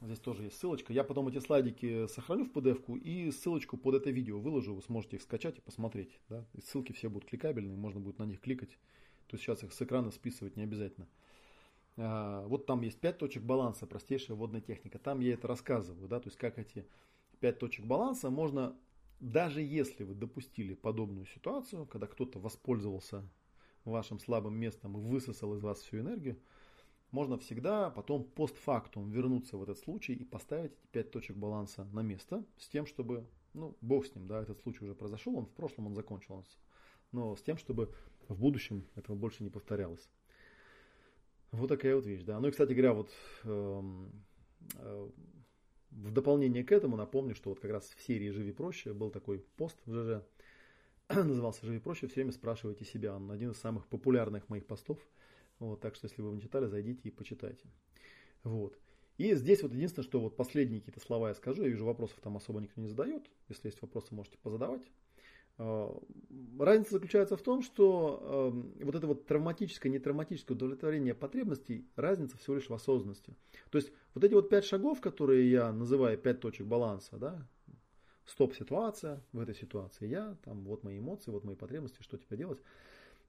Здесь 0.00 0.20
тоже 0.20 0.44
есть 0.44 0.58
ссылочка. 0.58 0.92
Я 0.92 1.02
потом 1.02 1.26
эти 1.28 1.40
слайдики 1.40 2.06
сохраню 2.06 2.44
в 2.44 2.52
PDF-ку 2.52 2.96
и 2.96 3.32
ссылочку 3.32 3.76
под 3.76 3.96
это 3.96 4.10
видео 4.10 4.38
выложу. 4.38 4.74
Вы 4.74 4.82
сможете 4.82 5.16
их 5.16 5.22
скачать 5.22 5.58
и 5.58 5.60
посмотреть. 5.60 6.20
Да? 6.28 6.44
И 6.54 6.60
ссылки 6.60 6.92
все 6.92 7.10
будут 7.10 7.28
кликабельные, 7.28 7.76
можно 7.76 7.98
будет 7.98 8.18
на 8.20 8.24
них 8.24 8.40
кликать. 8.40 8.78
То 9.26 9.34
есть 9.34 9.44
сейчас 9.44 9.64
их 9.64 9.72
с 9.72 9.82
экрана 9.82 10.12
списывать 10.12 10.56
не 10.56 10.62
обязательно. 10.62 11.08
А, 11.96 12.46
вот 12.46 12.66
там 12.66 12.82
есть 12.82 13.00
5 13.00 13.18
точек 13.18 13.42
баланса, 13.42 13.86
простейшая 13.88 14.36
водная 14.36 14.60
техника. 14.60 15.00
Там 15.00 15.18
я 15.18 15.34
это 15.34 15.48
рассказываю. 15.48 16.06
Да? 16.06 16.20
То 16.20 16.28
есть 16.28 16.38
как 16.38 16.60
эти 16.60 16.86
5 17.40 17.58
точек 17.58 17.84
баланса 17.84 18.30
можно, 18.30 18.76
даже 19.18 19.60
если 19.62 20.04
вы 20.04 20.14
допустили 20.14 20.74
подобную 20.74 21.26
ситуацию, 21.26 21.86
когда 21.86 22.06
кто-то 22.06 22.38
воспользовался 22.38 23.28
вашим 23.84 24.18
слабым 24.18 24.54
местом 24.54 24.96
и 24.96 25.00
высосал 25.00 25.54
из 25.54 25.60
вас 25.60 25.80
всю 25.80 25.98
энергию, 25.98 26.38
можно 27.10 27.38
всегда 27.38 27.90
потом 27.90 28.24
постфактум 28.24 29.10
вернуться 29.10 29.56
в 29.56 29.62
этот 29.62 29.78
случай 29.78 30.14
и 30.14 30.24
поставить 30.24 30.72
эти 30.72 30.86
пять 30.92 31.10
точек 31.10 31.36
баланса 31.36 31.84
на 31.92 32.00
место 32.00 32.44
с 32.58 32.68
тем, 32.68 32.86
чтобы, 32.86 33.26
ну, 33.54 33.76
бог 33.80 34.06
с 34.06 34.14
ним, 34.14 34.26
да, 34.26 34.42
этот 34.42 34.60
случай 34.60 34.84
уже 34.84 34.94
произошел, 34.94 35.36
он 35.36 35.46
в 35.46 35.52
прошлом 35.52 35.86
он 35.86 35.94
закончился, 35.94 36.58
но 37.12 37.34
с 37.34 37.42
тем, 37.42 37.56
чтобы 37.56 37.94
в 38.28 38.38
будущем 38.38 38.86
этого 38.94 39.16
больше 39.16 39.42
не 39.42 39.50
повторялось. 39.50 40.08
Вот 41.50 41.68
такая 41.68 41.94
вот 41.94 42.04
вещь, 42.04 42.24
да. 42.24 42.38
Ну 42.40 42.48
и, 42.48 42.50
кстати 42.50 42.72
говоря, 42.74 42.92
вот 42.92 43.10
э, 43.44 43.82
э, 44.74 45.10
в 45.90 46.10
дополнение 46.10 46.62
к 46.62 46.72
этому 46.72 46.96
напомню, 46.96 47.34
что 47.34 47.48
вот 47.50 47.60
как 47.60 47.70
раз 47.70 47.88
в 47.88 48.02
серии 48.02 48.30
«Живи 48.30 48.52
проще» 48.52 48.92
был 48.92 49.10
такой 49.10 49.38
пост 49.56 49.78
в 49.86 49.92
ЖЖ, 49.92 50.22
назывался 51.14 51.66
«Живи 51.66 51.78
проще», 51.78 52.06
все 52.06 52.16
время 52.16 52.32
спрашивайте 52.32 52.84
себя, 52.84 53.16
он 53.16 53.30
один 53.30 53.50
из 53.52 53.58
самых 53.58 53.86
популярных 53.86 54.48
моих 54.48 54.66
постов– 54.66 54.98
вот, 55.58 55.80
так 55.80 55.94
что, 55.94 56.06
если 56.06 56.22
вы 56.22 56.32
не 56.32 56.40
читали, 56.40 56.66
зайдите 56.66 57.08
и 57.08 57.10
почитайте. 57.10 57.66
Вот. 58.44 58.78
И 59.16 59.34
здесь 59.34 59.62
вот 59.62 59.72
единственное, 59.72 60.04
что 60.04 60.20
вот 60.20 60.36
последние 60.36 60.80
какие-то 60.80 61.00
слова 61.00 61.28
я 61.28 61.34
скажу, 61.34 61.62
я 61.62 61.68
вижу, 61.68 61.84
вопросов 61.84 62.18
там 62.22 62.36
особо 62.36 62.60
никто 62.60 62.80
не 62.80 62.86
задает. 62.86 63.24
Если 63.48 63.68
есть 63.68 63.82
вопросы, 63.82 64.14
можете 64.14 64.38
позадавать. 64.38 64.88
А, 65.56 66.00
разница 66.60 66.92
заключается 66.92 67.36
в 67.36 67.42
том, 67.42 67.62
что 67.62 68.52
э, 68.78 68.84
вот 68.84 68.94
это 68.94 69.08
вот 69.08 69.26
травматическое, 69.26 69.90
нетравматическое 69.90 70.56
удовлетворение 70.56 71.14
потребностей, 71.14 71.84
разница 71.96 72.38
всего 72.38 72.54
лишь 72.54 72.68
в 72.68 72.74
осознанности. 72.74 73.34
То 73.70 73.78
есть 73.78 73.90
вот 74.14 74.22
эти 74.22 74.34
вот 74.34 74.48
пять 74.48 74.64
шагов, 74.64 75.00
которые 75.00 75.50
я 75.50 75.72
называю 75.72 76.16
пять 76.16 76.38
точек 76.38 76.68
баланса, 76.68 77.16
да, 77.16 77.48
стоп-ситуация, 78.28 79.20
в 79.32 79.40
этой 79.40 79.54
ситуации 79.54 80.06
я, 80.06 80.36
там 80.44 80.64
вот 80.64 80.84
мои 80.84 80.98
эмоции, 80.98 81.30
вот 81.30 81.44
мои 81.44 81.56
потребности, 81.56 82.02
что 82.02 82.16
теперь 82.16 82.38
делать– 82.38 82.60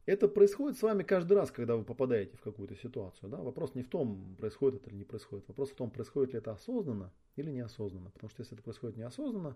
это 0.10 0.28
происходит 0.28 0.78
с 0.78 0.82
вами 0.82 1.04
каждый 1.04 1.34
раз, 1.34 1.52
когда 1.52 1.76
вы 1.76 1.84
попадаете 1.84 2.36
в 2.36 2.42
какую-то 2.42 2.76
ситуацию. 2.76 3.30
Да? 3.30 3.38
Вопрос 3.38 3.76
не 3.76 3.84
в 3.84 3.90
том, 3.90 4.36
происходит 4.40 4.82
это 4.82 4.90
или 4.90 4.98
не 4.98 5.04
происходит. 5.04 5.48
Вопрос 5.48 5.70
в 5.70 5.76
том, 5.76 5.92
происходит 5.92 6.34
ли 6.34 6.40
это 6.40 6.52
осознанно 6.52 7.12
или 7.36 7.52
неосознанно. 7.52 8.10
Потому 8.10 8.32
что 8.32 8.42
если 8.42 8.56
это 8.56 8.64
происходит 8.64 8.98
неосознанно, 8.98 9.56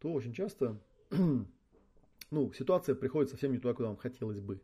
то 0.00 0.12
очень 0.12 0.32
часто 0.32 0.80
ну, 2.30 2.52
ситуация 2.54 2.94
приходит 2.94 3.30
совсем 3.30 3.52
не 3.52 3.58
туда, 3.58 3.74
куда 3.74 3.88
вам 3.88 3.98
хотелось 3.98 4.40
бы. 4.40 4.60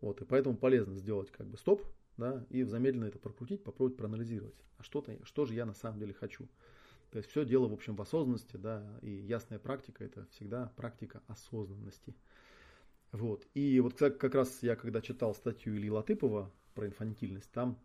Вот, 0.00 0.22
и 0.22 0.24
поэтому 0.24 0.56
полезно 0.56 0.94
сделать 0.94 1.30
как 1.30 1.46
бы 1.46 1.58
стоп, 1.58 1.82
да, 2.16 2.42
и 2.48 2.62
замедленно 2.62 3.04
это 3.04 3.18
прокрутить, 3.18 3.62
попробовать 3.62 3.98
проанализировать. 3.98 4.56
А 4.78 4.82
что-то, 4.82 5.18
что 5.24 5.44
же 5.44 5.54
я 5.54 5.66
на 5.66 5.74
самом 5.74 5.98
деле 5.98 6.14
хочу? 6.14 6.48
То 7.10 7.18
есть 7.18 7.30
все 7.30 7.44
дело, 7.44 7.68
в 7.68 7.72
общем, 7.72 7.96
в 7.96 8.02
осознанности, 8.02 8.56
да, 8.56 8.84
и 9.02 9.10
ясная 9.10 9.58
практика– 9.58 10.04
это 10.06 10.26
всегда 10.32 10.72
практика 10.76 11.22
осознанности. 11.28 12.14
Вот. 13.12 13.46
И 13.54 13.80
вот 13.80 13.94
как, 13.94 14.34
раз 14.34 14.62
я 14.62 14.76
когда 14.76 15.00
читал 15.00 15.34
статью 15.34 15.76
Ильи 15.76 15.90
Латыпова 15.90 16.50
про 16.74 16.86
инфантильность, 16.86 17.50
там 17.52 17.78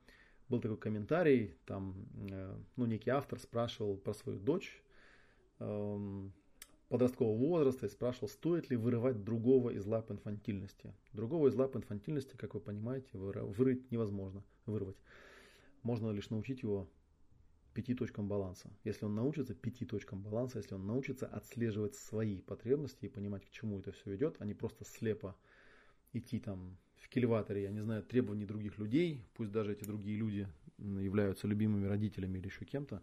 был 0.49 0.59
такой 0.59 0.78
комментарий, 0.78 1.55
там 1.65 1.95
э, 2.30 2.57
ну, 2.76 2.86
некий 2.86 3.09
автор 3.09 3.39
спрашивал 3.39 3.95
про 3.95 4.13
свою 4.13 4.39
дочь 4.39 4.84
э, 5.59 6.30
подросткового 6.89 7.38
возраста 7.38 7.86
и 7.86 7.89
спрашивал, 7.89 8.28
стоит 8.28 8.69
ли 8.69 8.76
вырывать 8.76 9.24
другого 9.24 9.69
из 9.69 9.86
лап 9.86 10.11
инфантильности. 10.11 10.93
Другого 11.13 11.47
из 11.47 11.55
лап 11.55 11.78
инфантильности, 11.78 12.36
как 12.36 12.53
вы 12.53 12.59
понимаете, 12.59 13.09
вырыть 13.13 13.89
невозможно, 13.91 14.43
вырвать. 14.65 14.97
Можно 15.84 16.11
лишь 16.11 16.30
научить 16.30 16.63
его 16.63 16.89
пяти 17.74 17.93
точкам 17.95 18.28
баланса. 18.28 18.69
Если 18.84 19.05
он 19.05 19.15
научится 19.15 19.53
пяти 19.53 19.86
точкам 19.86 20.22
баланса, 20.22 20.59
если 20.59 20.76
он 20.76 20.86
научится 20.86 21.28
отслеживать 21.28 21.95
свои 21.95 22.41
потребности 22.41 23.05
и 23.05 23.09
понимать, 23.09 23.45
к 23.45 23.49
чему 23.49 23.80
это 23.80 23.91
все 23.91 24.15
идет, 24.15 24.36
а 24.39 24.45
не 24.45 24.53
просто 24.53 24.86
слепо 24.86 25.36
идти 26.13 26.39
там 26.39 26.78
в 26.95 27.09
кильваторе, 27.09 27.63
я 27.63 27.72
не 27.72 27.82
знаю, 27.82 28.03
требований 28.03 28.45
других 28.45 28.78
людей, 28.78 29.24
пусть 29.34 29.51
даже 29.51 29.74
эти 29.74 29.84
другие 29.84 30.17
люди 30.17 30.47
являются 30.78 31.47
любимыми 31.47 31.88
родителями 31.88 32.38
или 32.38 32.47
еще 32.47 32.65
кем-то, 32.65 33.01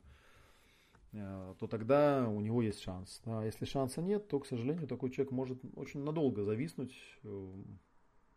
э, 1.12 1.55
то 1.59 1.66
тогда 1.66 2.29
у 2.29 2.41
него 2.41 2.62
есть 2.62 2.81
шанс. 2.81 3.23
А 3.25 3.45
если 3.45 3.64
шанса 3.64 4.03
нет, 4.03 4.29
то, 4.29 4.39
к 4.41 4.47
сожалению, 4.47 4.87
такой 4.87 5.11
человек 5.11 5.33
может 5.33 5.59
очень 5.77 6.01
надолго 6.01 6.45
зависнуть 6.45 6.95
э, 7.23 7.53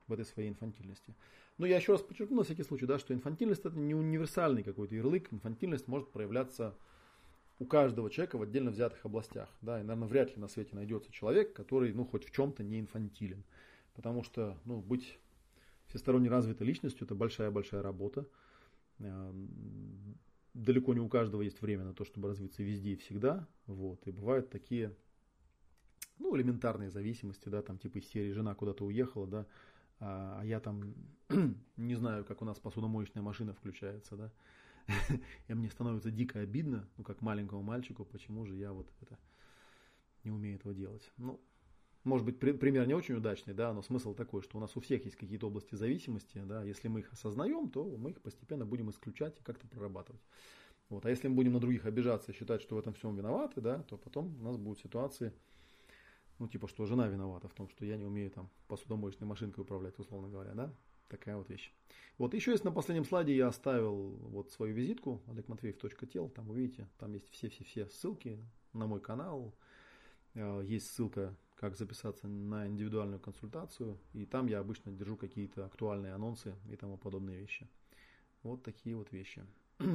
в 0.08 0.14
этой 0.14 0.26
своей 0.26 0.50
инфантильности. 0.50 1.16
Но 1.62 1.68
я 1.68 1.78
еще 1.78 1.91
раз 1.91 2.01
подчеркну 2.01 2.38
на 2.38 2.43
всякий 2.43 2.64
случай, 2.64 2.88
да, 2.88 2.97
что 2.97 3.14
инфантильность 3.14 3.64
это 3.66 3.78
не 3.78 3.93
универсальный 3.93 4.64
какой-то 4.64 4.95
ярлык. 4.95 5.32
Инфантильность 5.32 5.88
может 5.88 6.09
проявляться 6.09 6.76
у 7.59 7.66
каждого 7.66 8.09
человека 8.09 8.39
в 8.39 8.41
отдельно 8.41 8.72
взятых 8.72 9.05
областях. 9.05 9.47
Да, 9.62 9.80
и, 9.80 9.84
наверное, 9.84 10.07
вряд 10.07 10.36
ли 10.36 10.41
на 10.41 10.47
свете 10.47 10.74
найдется 10.74 11.12
человек, 11.12 11.53
который, 11.53 11.93
ну, 11.93 12.03
хоть 12.03 12.26
в 12.26 12.32
чем-то 12.32 12.64
не 12.64 12.80
инфантилен. 12.80 13.43
Потому 13.93 14.24
что, 14.24 14.57
ну, 14.66 14.82
быть 14.82 15.20
всесторонне 15.86 16.30
развитой 16.30 16.66
личностью– 16.66 17.05
это 17.05 17.14
большая-большая 17.14 17.84
работа. 17.84 18.26
Э, 18.97 19.32
далеко 20.55 20.95
не 20.95 20.99
у 20.99 21.09
каждого 21.09 21.43
есть 21.43 21.62
время 21.62 21.84
на 21.84 21.93
то, 21.93 22.05
чтобы 22.05 22.30
развиться 22.30 22.64
везде 22.64 22.93
и 22.93 22.95
всегда. 22.95 23.47
Вот. 23.68 24.07
И 24.07 24.12
бывают 24.12 24.49
такие, 24.49 24.95
ну, 26.18 26.36
элементарные 26.36 26.89
зависимости, 26.89 27.49
да, 27.49 27.62
там 27.62 27.78
типа 27.78 27.99
из 27.99 28.07
серии 28.07 28.32
«Жена 28.32 28.55
куда-то 28.55 28.84
уехала», 28.84 29.28
да, 29.28 29.45
а, 30.02 30.39
а 30.41 30.45
я 30.45 30.60
там 30.60 30.93
не 31.78 31.95
знаю, 31.95 32.26
как 32.26 32.41
у 32.41 32.45
нас 32.45 32.60
посудомоечная 32.60 33.24
машина 33.24 33.54
включается, 33.54 34.18
да, 34.18 34.32
и 35.47 35.54
мне 35.54 35.70
становится 35.70 36.12
дико 36.12 36.39
обидно, 36.39 36.89
ну, 36.97 37.04
как 37.04 37.22
маленькому 37.22 37.62
мальчику, 37.62 38.04
почему 38.04 38.45
же 38.45 38.56
я 38.56 38.74
вот 38.74 38.91
это 39.02 39.18
не 40.24 40.32
умею 40.32 40.56
этого 40.56 40.74
делать. 40.74 41.10
Ну, 41.18 41.39
может 42.04 42.26
быть, 42.26 42.39
при, 42.39 42.52
пример 42.52 42.88
не 42.88 42.95
очень 42.95 43.16
удачный, 43.16 43.54
да, 43.54 43.74
но 43.74 43.84
смысл 43.84 44.16
такой, 44.16 44.41
что 44.41 44.58
у 44.58 44.62
нас 44.62 44.76
у 44.76 44.82
всех 44.82 45.06
есть 45.06 45.16
какие-то 45.16 45.47
области 45.47 45.76
зависимости, 45.76 46.41
да, 46.43 46.64
если 46.64 46.88
мы 46.88 47.02
их 47.02 47.14
осознаем, 47.14 47.70
то 47.70 47.86
мы 47.97 48.12
их 48.12 48.22
постепенно 48.22 48.66
будем 48.66 48.89
исключать 48.89 49.39
и 49.39 49.43
как-то 49.43 49.68
прорабатывать. 49.68 50.22
Вот. 50.89 51.06
А 51.06 51.10
если 51.10 51.28
мы 51.28 51.36
будем 51.36 51.54
на 51.54 51.60
других 51.60 51.86
обижаться 51.86 52.32
и 52.32 52.36
считать, 52.36 52.62
что 52.62 52.76
в 52.76 52.80
этом 52.80 52.93
всем 52.93 53.16
виноваты, 53.16 53.62
да, 53.62 53.84
то 53.84 53.97
потом 53.97 54.36
у 54.41 54.43
нас 54.43 54.58
будут 54.58 54.80
ситуации, 54.80 55.32
ну, 56.42 56.48
типа, 56.48 56.68
что 56.68 56.88
жена 56.88 57.08
виновата 57.08 57.48
в 57.48 57.54
том, 57.54 57.70
что 57.70 57.86
я 57.86 57.98
не 57.98 58.06
умею 58.06 58.32
там 58.32 58.50
посудомоечной 58.68 59.28
машинкой 59.28 59.62
управлять, 59.62 60.00
условно 60.00 60.28
говоря, 60.28 60.56
да? 60.56 60.74
Такая 61.08 61.38
вот 61.38 61.48
вещь. 61.50 61.72
Вот 62.18 62.34
еще 62.34 62.50
есть 62.50 62.64
на 62.64 62.72
последнем 62.72 63.06
слайде 63.06 63.36
я 63.36 63.48
оставил 63.48 64.10
вот 64.32 64.50
свою 64.50 64.74
визитку 64.74 65.22
олегматвеев.тел, 65.28 66.30
там 66.30 66.48
вы 66.48 66.62
видите, 66.62 66.89
там 66.98 67.14
есть 67.14 67.30
все-все-все 67.30 67.88
ссылки 67.89 68.44
на 68.74 68.88
мой 68.88 69.00
канал, 69.00 69.54
э, 70.34 70.64
есть 70.66 70.88
ссылка 70.88 71.38
как 71.58 71.76
записаться 71.76 72.28
на 72.28 72.68
индивидуальную 72.68 73.20
консультацию. 73.20 74.00
И 74.14 74.26
там 74.26 74.48
я 74.48 74.62
обычно 74.62 74.92
держу 74.92 75.18
какие-то 75.18 75.68
актуальные 75.68 76.16
анонсы 76.16 76.56
и 76.72 76.76
тому 76.76 76.98
подобные 76.98 77.39
вещи. 77.39 77.70
Вот 78.42 78.64
такие 78.64 78.96
вот 78.96 79.12
вещи. 79.12 79.46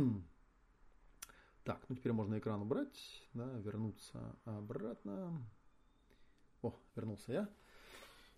Так, 1.65 1.85
ну 1.89 1.97
теперь 1.97 2.13
можно 2.13 2.39
экран 2.39 2.63
убрать, 2.63 3.27
да, 3.35 3.51
вернуться 3.59 4.37
обратно. 4.45 5.45
О, 6.63 6.75
вернулся 6.95 7.33
я. 7.33 7.49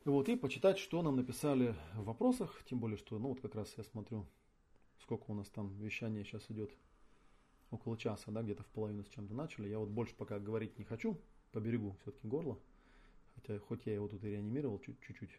Вот, 0.04 0.28
и 0.28 0.36
почитать, 0.36 0.78
что 0.78 1.02
нам 1.02 1.16
написали 1.16 1.74
в 1.94 2.04
вопросах, 2.04 2.62
тем 2.64 2.80
более, 2.80 2.96
что, 2.96 3.18
ну 3.18 3.28
вот 3.28 3.40
как 3.40 3.54
раз 3.54 3.74
я 3.76 3.84
смотрю, 3.84 4.26
сколько 5.02 5.24
у 5.30 5.34
нас 5.34 5.48
там 5.48 5.76
вещание 5.78 6.24
сейчас 6.24 6.50
идет, 6.50 6.70
около 7.70 7.98
часа, 7.98 8.30
да, 8.30 8.42
где-то 8.42 8.62
в 8.62 8.68
половину 8.68 9.04
с 9.04 9.08
чем-то 9.08 9.34
начали. 9.34 9.68
Я 9.68 9.78
вот 9.78 9.90
больше 9.90 10.14
пока 10.14 10.38
говорить 10.38 10.78
не 10.78 10.84
хочу, 10.84 11.20
поберегу 11.52 11.96
все-таки 12.02 12.26
горло, 12.26 12.58
хотя 13.34 13.58
хоть 13.58 13.86
я 13.86 13.94
его 13.94 14.08
тут 14.08 14.24
и 14.24 14.30
реанимировал 14.30 14.78
чуть-чуть. 14.78 15.38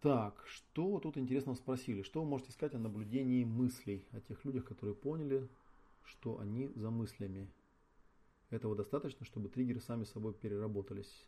Так, 0.00 0.42
что 0.46 0.98
тут 0.98 1.18
интересного 1.18 1.56
спросили? 1.56 2.02
Что 2.02 2.22
вы 2.22 2.28
можете 2.28 2.52
сказать 2.52 2.74
о 2.74 2.78
наблюдении 2.78 3.44
мыслей, 3.44 4.06
о 4.12 4.20
тех 4.20 4.44
людях, 4.44 4.64
которые 4.64 4.94
поняли, 4.94 5.48
что 6.04 6.38
они 6.38 6.68
за 6.74 6.90
мыслями? 6.90 7.50
Этого 8.48 8.74
достаточно, 8.74 9.26
чтобы 9.26 9.48
триггеры 9.48 9.80
сами 9.80 10.04
собой 10.04 10.32
переработались. 10.32 11.26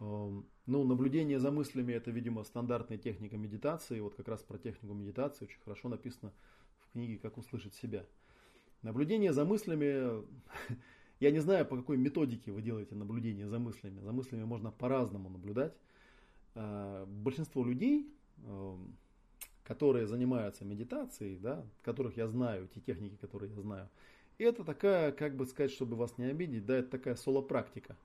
Ну, 0.00 0.44
наблюдение 0.66 1.38
за 1.38 1.50
мыслями 1.50 1.92
это, 1.92 2.10
видимо, 2.10 2.42
стандартная 2.44 2.96
техника 2.96 3.36
медитации. 3.36 4.00
Вот 4.00 4.14
как 4.14 4.28
раз 4.28 4.42
про 4.42 4.56
технику 4.56 4.94
медитации 4.94 5.44
очень 5.44 5.60
хорошо 5.60 5.88
написано 5.88 6.32
в 6.78 6.92
книге 6.92 7.18
«Как 7.18 7.36
услышать 7.36 7.74
себя». 7.74 8.06
Наблюдение 8.82 9.34
за 9.34 9.44
мыслями, 9.44 10.24
я 11.20 11.30
не 11.30 11.40
знаю, 11.40 11.66
по 11.66 11.76
какой 11.76 11.98
методике 11.98 12.50
вы 12.50 12.62
делаете 12.62 12.94
наблюдение 12.94 13.46
за 13.46 13.58
мыслями. 13.58 14.00
За 14.00 14.12
мыслями 14.12 14.44
можно 14.44 14.70
по-разному 14.70 15.28
наблюдать. 15.28 15.74
А, 16.54 17.04
большинство 17.04 17.62
людей, 17.62 18.10
которые 19.64 20.06
занимаются 20.06 20.64
медитацией, 20.64 21.36
да, 21.36 21.66
которых 21.82 22.16
я 22.16 22.26
знаю, 22.26 22.68
те 22.68 22.80
техники, 22.80 23.16
которые 23.16 23.52
я 23.52 23.60
знаю, 23.60 23.90
это 24.38 24.64
такая, 24.64 25.12
как 25.12 25.36
бы 25.36 25.44
сказать, 25.44 25.70
чтобы 25.70 25.96
вас 25.96 26.16
не 26.16 26.24
обидеть, 26.24 26.64
да, 26.64 26.76
это 26.78 26.90
такая 26.90 27.16
соло-практика. 27.16 27.96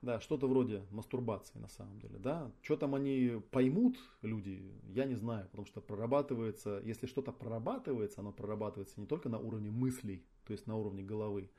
Да, 0.00 0.20
что-то 0.20 0.46
вроде 0.46 0.84
мастурбации 0.90 1.58
на 1.58 1.68
самом 1.68 1.98
деле. 1.98 2.18
Да. 2.18 2.52
Что 2.62 2.76
там 2.76 2.94
они 2.94 3.42
поймут, 3.50 3.98
люди, 4.22 4.62
я 4.94 5.04
не 5.06 5.16
знаю, 5.16 5.48
потому 5.48 5.66
что 5.66 5.80
прорабатывается, 5.80 6.80
если 6.84 7.06
что-то 7.06 7.32
прорабатывается, 7.32 8.20
оно 8.20 8.32
прорабатывается 8.32 9.00
не 9.00 9.06
только 9.06 9.28
на 9.28 9.38
уровне 9.38 9.70
мыслей, 9.70 10.24
то 10.46 10.52
есть 10.52 10.66
на 10.66 10.76
уровне 10.76 11.02
головы, 11.02 11.50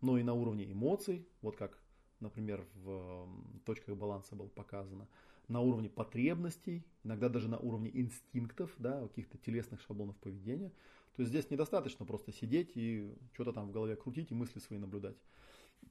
но 0.00 0.18
и 0.18 0.24
на 0.24 0.34
уровне 0.34 0.70
эмоций, 0.70 1.28
вот 1.40 1.56
как, 1.56 1.78
например, 2.18 2.66
в 2.74 3.28
точках 3.64 3.96
баланса 3.96 4.34
было 4.34 4.48
показано, 4.48 5.06
на 5.46 5.60
уровне 5.60 5.88
потребностей, 5.88 6.84
иногда 7.04 7.28
даже 7.28 7.48
на 7.48 7.58
уровне 7.58 7.90
инстинктов, 7.92 8.74
да, 8.78 9.06
каких-то 9.06 9.38
телесных 9.38 9.80
шаблонов 9.82 10.16
поведения. 10.16 10.72
То 11.14 11.20
есть 11.22 11.30
здесь 11.30 11.50
недостаточно 11.50 12.04
просто 12.04 12.32
сидеть 12.32 12.72
и 12.74 13.14
что-то 13.34 13.52
там 13.52 13.68
в 13.68 13.72
голове 13.72 13.94
крутить 13.94 14.32
и 14.32 14.34
мысли 14.34 14.58
свои 14.58 14.78
наблюдать. 14.78 15.16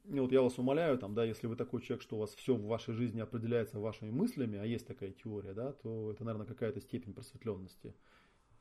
И 0.05 0.19
вот 0.19 0.31
я 0.31 0.41
вас 0.41 0.57
умоляю, 0.57 0.97
там, 0.97 1.13
да, 1.13 1.23
если 1.23 1.47
вы 1.47 1.55
такой 1.55 1.81
человек, 1.81 2.01
что 2.01 2.15
у 2.15 2.19
вас 2.19 2.33
все 2.35 2.55
в 2.55 2.65
вашей 2.65 2.93
жизни 2.93 3.21
определяется 3.21 3.79
вашими 3.79 4.11
мыслями, 4.11 4.57
а 4.57 4.65
есть 4.65 4.87
такая 4.87 5.11
теория, 5.11 5.53
да, 5.53 5.73
то 5.73 6.11
это, 6.11 6.23
наверное, 6.23 6.47
какая-то 6.47 6.81
степень 6.81 7.13
просветленности. 7.13 7.93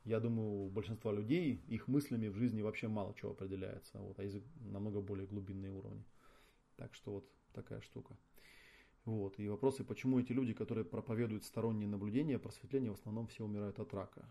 Я 0.04 0.20
думаю, 0.20 0.48
у 0.48 0.70
большинства 0.70 1.12
людей 1.12 1.62
их 1.68 1.88
мыслями 1.88 2.28
в 2.28 2.36
жизни 2.36 2.62
вообще 2.62 2.88
мало 2.88 3.14
чего 3.14 3.32
определяется, 3.32 3.98
вот, 3.98 4.18
а 4.18 4.24
есть 4.24 4.38
намного 4.60 5.00
более 5.00 5.26
глубинные 5.26 5.72
уровни. 5.72 6.04
Так 6.76 6.94
что 6.94 7.12
вот 7.12 7.30
такая 7.52 7.80
штука. 7.80 8.16
Вот. 9.04 9.38
И 9.38 9.48
вопросы, 9.48 9.84
почему 9.84 10.20
эти 10.20 10.32
люди, 10.32 10.52
которые 10.52 10.84
проповедуют 10.84 11.44
сторонние 11.44 11.88
наблюдения, 11.88 12.38
просветление, 12.38 12.90
в 12.92 12.94
основном 12.94 13.26
все 13.26 13.44
умирают 13.44 13.78
от 13.78 13.92
рака. 13.94 14.28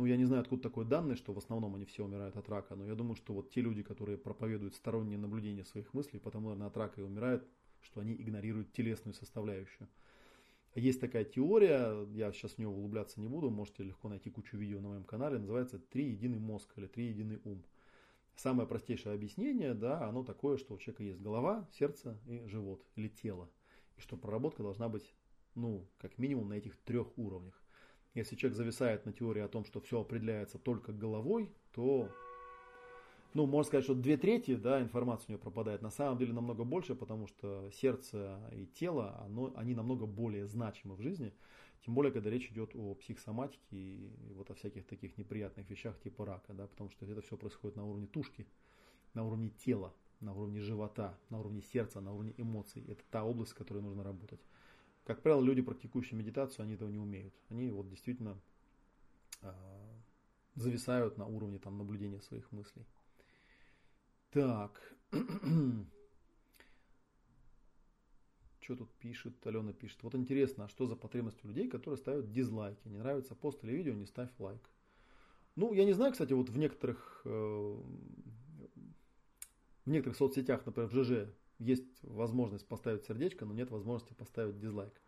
Ну, 0.00 0.06
я 0.06 0.16
не 0.16 0.24
знаю, 0.24 0.40
откуда 0.40 0.62
такое 0.62 0.86
данные, 0.86 1.14
что 1.14 1.34
в 1.34 1.36
основном 1.36 1.74
они 1.74 1.84
все 1.84 2.06
умирают 2.06 2.34
от 2.34 2.48
рака, 2.48 2.74
но 2.74 2.86
я 2.86 2.94
думаю, 2.94 3.16
что 3.16 3.34
вот 3.34 3.50
те 3.50 3.60
люди, 3.60 3.82
которые 3.82 4.16
проповедуют 4.16 4.74
сторонние 4.74 5.18
наблюдения 5.18 5.62
своих 5.62 5.92
мыслей, 5.92 6.18
потому, 6.20 6.48
наверное, 6.48 6.68
от 6.68 6.76
рака 6.78 7.02
и 7.02 7.04
умирают, 7.04 7.46
что 7.82 8.00
они 8.00 8.14
игнорируют 8.14 8.72
телесную 8.72 9.12
составляющую. 9.12 9.90
Есть 10.74 11.02
такая 11.02 11.26
теория, 11.26 12.06
я 12.14 12.32
сейчас 12.32 12.52
в 12.52 12.58
нее 12.58 12.68
углубляться 12.68 13.20
не 13.20 13.28
буду, 13.28 13.50
можете 13.50 13.82
легко 13.82 14.08
найти 14.08 14.30
кучу 14.30 14.56
видео 14.56 14.80
на 14.80 14.88
моем 14.88 15.04
канале, 15.04 15.38
называется 15.38 15.78
«Три 15.78 16.06
единый 16.12 16.38
мозг» 16.38 16.72
или 16.78 16.86
«Три 16.86 17.08
единый 17.08 17.38
ум». 17.44 17.62
Самое 18.36 18.66
простейшее 18.66 19.14
объяснение, 19.14 19.74
да, 19.74 20.08
оно 20.08 20.24
такое, 20.24 20.56
что 20.56 20.72
у 20.72 20.78
человека 20.78 21.02
есть 21.02 21.20
голова, 21.20 21.68
сердце 21.74 22.18
и 22.26 22.46
живот 22.46 22.82
или 22.96 23.08
тело. 23.08 23.50
И 23.98 24.00
что 24.00 24.16
проработка 24.16 24.62
должна 24.62 24.88
быть, 24.88 25.12
ну, 25.54 25.86
как 25.98 26.16
минимум 26.16 26.48
на 26.48 26.54
этих 26.54 26.78
трех 26.78 27.18
уровнях. 27.18 27.59
Если 28.14 28.34
человек 28.34 28.56
зависает 28.56 29.06
на 29.06 29.12
теории 29.12 29.40
о 29.40 29.48
том, 29.48 29.64
что 29.64 29.80
все 29.80 30.00
определяется 30.00 30.58
только 30.58 30.92
головой, 30.92 31.52
то, 31.72 32.08
ну, 33.34 33.46
можно 33.46 33.68
сказать, 33.68 33.84
что 33.84 33.94
две 33.94 34.16
трети 34.16 34.56
да, 34.56 34.82
информации 34.82 35.26
у 35.28 35.32
него 35.32 35.42
пропадает. 35.42 35.80
На 35.80 35.90
самом 35.90 36.18
деле 36.18 36.32
намного 36.32 36.64
больше, 36.64 36.96
потому 36.96 37.28
что 37.28 37.70
сердце 37.72 38.40
и 38.52 38.66
тело, 38.66 39.16
оно, 39.24 39.52
они 39.56 39.74
намного 39.74 40.06
более 40.06 40.46
значимы 40.46 40.96
в 40.96 41.00
жизни. 41.00 41.32
Тем 41.84 41.94
более, 41.94 42.12
когда 42.12 42.30
речь 42.30 42.50
идет 42.50 42.74
о 42.74 42.94
психосоматике 42.94 43.76
и 43.76 44.12
вот 44.34 44.50
о 44.50 44.54
всяких 44.54 44.86
таких 44.86 45.16
неприятных 45.16 45.70
вещах 45.70 45.98
типа 46.00 46.26
рака, 46.26 46.52
да, 46.52 46.66
потому 46.66 46.90
что 46.90 47.06
это 47.06 47.22
все 47.22 47.36
происходит 47.36 47.76
на 47.76 47.86
уровне 47.86 48.06
тушки, 48.06 48.46
на 49.14 49.24
уровне 49.24 49.50
тела, 49.50 49.94
на 50.18 50.34
уровне 50.34 50.60
живота, 50.60 51.16
на 51.30 51.38
уровне 51.40 51.62
сердца, 51.62 52.00
на 52.00 52.12
уровне 52.12 52.34
эмоций. 52.36 52.84
Это 52.88 53.02
та 53.10 53.24
область, 53.24 53.52
с 53.52 53.54
которой 53.54 53.82
нужно 53.82 54.02
работать. 54.02 54.40
Как 55.04 55.22
правило, 55.22 55.42
люди, 55.42 55.62
практикующие 55.62 56.18
медитацию, 56.18 56.64
они 56.64 56.74
этого 56.74 56.88
не 56.88 56.98
умеют. 56.98 57.34
Они 57.48 57.70
вот 57.70 57.88
действительно 57.88 58.40
э, 59.42 59.52
зависают 60.54 61.16
на 61.16 61.26
уровне 61.26 61.58
там, 61.58 61.78
наблюдения 61.78 62.20
своих 62.20 62.50
мыслей. 62.52 62.86
Так. 64.30 64.94
что 68.70 68.76
тут 68.76 68.92
пишет, 68.98 69.34
Алена 69.46 69.72
пишет. 69.72 70.00
Вот 70.02 70.14
интересно, 70.14 70.66
а 70.66 70.68
что 70.68 70.86
за 70.86 70.94
потребность 70.94 71.44
у 71.44 71.48
людей, 71.48 71.68
которые 71.68 71.98
ставят 71.98 72.30
дизлайки? 72.30 72.86
Не 72.86 72.98
нравится 72.98 73.34
пост 73.34 73.64
или 73.64 73.72
видео, 73.72 73.94
не 73.94 74.06
ставь 74.06 74.30
лайк. 74.38 74.60
Ну, 75.56 75.72
я 75.72 75.84
не 75.84 75.92
знаю, 75.92 76.12
кстати, 76.12 76.32
вот 76.32 76.48
в 76.48 76.56
некоторых, 76.56 77.22
э, 77.24 77.28
в 79.84 79.90
некоторых 79.90 80.16
соцсетях, 80.16 80.64
например, 80.66 80.88
в 80.88 80.94
ЖЖ, 80.94 81.28
есть 81.60 82.02
возможность 82.02 82.66
поставить 82.66 83.04
сердечко, 83.04 83.44
но 83.44 83.52
нет 83.52 83.70
возможности 83.70 84.14
поставить 84.14 84.58
дизлайк. 84.58 85.00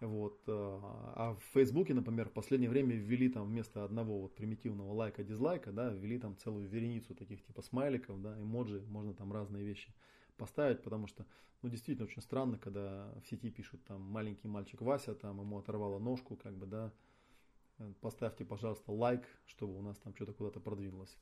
Вот. 0.00 0.42
Э, 0.46 0.52
а 0.52 1.36
в 1.40 1.44
Фейсбуке, 1.54 1.94
например, 1.94 2.28
в 2.28 2.32
последнее 2.32 2.68
время 2.68 2.94
ввели 2.94 3.28
там 3.30 3.46
вместо 3.46 3.84
одного 3.84 4.20
вот 4.20 4.34
примитивного 4.34 4.92
лайка, 4.92 5.24
дизлайка, 5.24 5.72
да, 5.72 5.90
ввели 5.90 6.18
там 6.18 6.36
целую 6.36 6.68
вереницу 6.68 7.14
таких 7.14 7.42
типа 7.44 7.62
смайликов, 7.62 8.20
да, 8.20 8.38
эмоджи, 8.38 8.84
можно 8.88 9.14
там 9.14 9.32
разные 9.32 9.64
вещи 9.64 9.94
поставить, 10.36 10.82
потому 10.82 11.06
что, 11.06 11.24
ну, 11.62 11.70
действительно 11.70 12.06
очень 12.06 12.20
странно, 12.20 12.58
когда 12.58 13.14
в 13.22 13.28
сети 13.28 13.50
пишут 13.50 13.82
там 13.84 14.02
маленький 14.02 14.48
мальчик 14.48 14.82
Вася, 14.82 15.14
там 15.14 15.40
ему 15.40 15.58
оторвало 15.58 15.98
ножку, 15.98 16.36
как 16.36 16.54
бы, 16.54 16.66
да, 16.66 16.92
поставьте, 18.02 18.44
пожалуйста, 18.44 18.92
лайк, 18.92 19.24
чтобы 19.46 19.78
у 19.78 19.82
нас 19.82 19.96
там 19.98 20.14
что-то 20.14 20.34
куда-то 20.34 20.60
продвинулось 20.60 21.16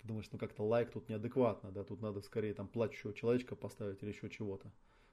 ты 0.00 0.06
думаешь, 0.06 0.28
ну 0.32 0.38
как-то 0.38 0.62
лайк 0.64 0.90
тут 0.90 1.08
неадекватно, 1.08 1.70
да, 1.70 1.84
тут 1.84 2.00
надо 2.00 2.20
скорее 2.20 2.54
там 2.54 2.68
плачущего 2.68 3.12
человечка 3.12 3.56
поставить 3.56 4.02
или 4.02 4.10
еще 4.10 4.28
чего-то. 4.30 4.68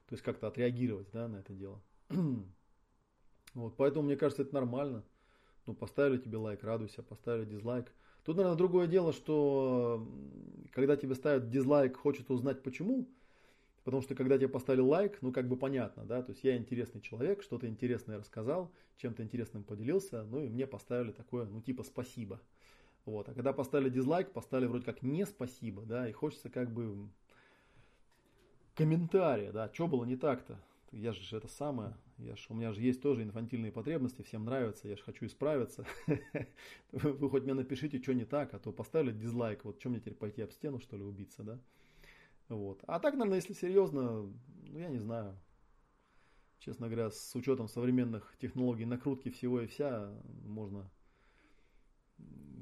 То 0.06 0.12
есть 0.14 0.22
как-то 0.22 0.46
отреагировать, 0.46 1.10
да, 1.12 1.28
на 1.28 1.36
это 1.36 1.52
дело. 1.52 1.82
вот, 3.54 3.76
поэтому 3.76 4.06
мне 4.06 4.16
кажется, 4.16 4.42
это 4.42 4.54
нормально. 4.54 5.04
Ну, 5.66 5.74
поставили 5.74 6.18
тебе 6.18 6.36
лайк, 6.38 6.62
радуйся, 6.62 7.02
поставили 7.02 7.44
дизлайк. 7.44 7.92
Тут, 8.24 8.36
наверное, 8.36 8.56
другое 8.56 8.86
дело, 8.86 9.12
что 9.12 10.08
когда 10.72 10.96
тебе 10.96 11.16
ставят 11.16 11.50
дизлайк, 11.50 11.96
хочет 11.96 12.30
узнать 12.30 12.62
почему. 12.62 13.08
Потому 13.86 14.02
что 14.02 14.16
когда 14.16 14.36
тебе 14.36 14.48
поставили 14.48 14.82
лайк, 14.82 15.18
ну 15.20 15.30
как 15.30 15.46
бы 15.46 15.56
понятно, 15.56 16.04
да, 16.04 16.20
то 16.20 16.32
есть 16.32 16.42
я 16.42 16.56
интересный 16.56 17.00
человек, 17.00 17.44
что-то 17.44 17.68
интересное 17.68 18.18
рассказал, 18.18 18.72
чем-то 18.96 19.22
интересным 19.22 19.62
поделился, 19.62 20.24
ну 20.24 20.42
и 20.42 20.48
мне 20.48 20.66
поставили 20.66 21.12
такое, 21.12 21.44
ну 21.44 21.60
типа 21.60 21.84
спасибо. 21.84 22.40
Вот. 23.06 23.28
А 23.28 23.34
когда 23.34 23.52
поставили 23.52 23.88
дизлайк, 23.88 24.32
поставили 24.32 24.66
вроде 24.66 24.84
как 24.84 25.02
не 25.02 25.24
спасибо, 25.24 25.82
да, 25.82 26.08
и 26.08 26.12
хочется 26.12 26.50
как 26.50 26.72
бы 26.72 27.08
комментария, 28.74 29.52
да, 29.52 29.70
что 29.72 29.86
было 29.86 30.04
не 30.04 30.16
так-то. 30.16 30.60
Я 30.90 31.12
же 31.12 31.36
это 31.36 31.48
самое, 31.48 31.96
я 32.18 32.36
ж, 32.36 32.46
у 32.48 32.54
меня 32.54 32.72
же 32.72 32.80
есть 32.80 33.02
тоже 33.02 33.22
инфантильные 33.22 33.70
потребности, 33.70 34.22
всем 34.22 34.44
нравится, 34.44 34.88
я 34.88 34.96
же 34.96 35.02
хочу 35.02 35.26
исправиться. 35.26 35.86
Вы 36.92 37.30
хоть 37.30 37.44
мне 37.44 37.54
напишите, 37.54 38.02
что 38.02 38.12
не 38.12 38.24
так, 38.24 38.54
а 38.54 38.58
то 38.58 38.72
поставили 38.72 39.12
дизлайк, 39.12 39.64
вот 39.64 39.78
что 39.78 39.88
мне 39.90 40.00
теперь 40.00 40.14
пойти 40.14 40.42
об 40.42 40.52
стену, 40.52 40.80
что 40.80 40.96
ли, 40.96 41.02
убиться, 41.02 41.42
да? 41.42 41.60
Вот. 42.48 42.82
А 42.86 42.98
так, 42.98 43.14
наверное, 43.14 43.36
если 43.36 43.52
серьезно, 43.52 44.32
ну 44.68 44.78
я 44.78 44.88
не 44.88 44.98
знаю. 44.98 45.38
Честно 46.58 46.86
говоря, 46.86 47.10
с 47.10 47.34
учетом 47.36 47.68
современных 47.68 48.34
технологий 48.40 48.86
накрутки 48.86 49.30
всего 49.30 49.60
и 49.60 49.66
вся, 49.66 50.12
можно 50.44 50.90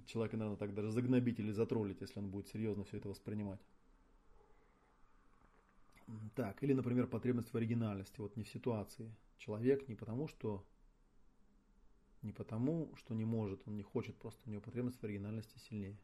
человека, 0.07 0.37
наверное, 0.37 0.59
так 0.59 0.75
даже 0.75 0.91
загнобить 0.91 1.39
или 1.39 1.51
затроллить, 1.51 2.01
если 2.01 2.19
он 2.19 2.31
будет 2.31 2.49
серьезно 2.49 2.85
все 2.85 2.99
это 2.99 3.09
воспринимать. 3.09 3.61
Так, 6.35 6.63
или, 6.63 6.73
например, 6.73 7.07
потребность 7.07 7.53
в 7.53 7.57
оригинальности, 7.57 8.21
вот 8.21 8.37
не 8.37 8.45
в 8.45 8.49
ситуации. 8.49 9.15
Человек 9.39 9.89
не 9.89 9.95
потому, 9.95 10.29
что 10.29 10.65
не 12.23 12.33
потому, 12.33 12.95
что 12.97 13.15
не 13.15 13.25
может, 13.25 13.63
он 13.67 13.77
не 13.77 13.83
хочет, 13.83 14.17
просто 14.17 14.41
у 14.47 14.51
него 14.51 14.63
потребность 14.63 14.99
в 14.99 15.05
оригинальности 15.05 15.59
сильнее. 15.59 15.99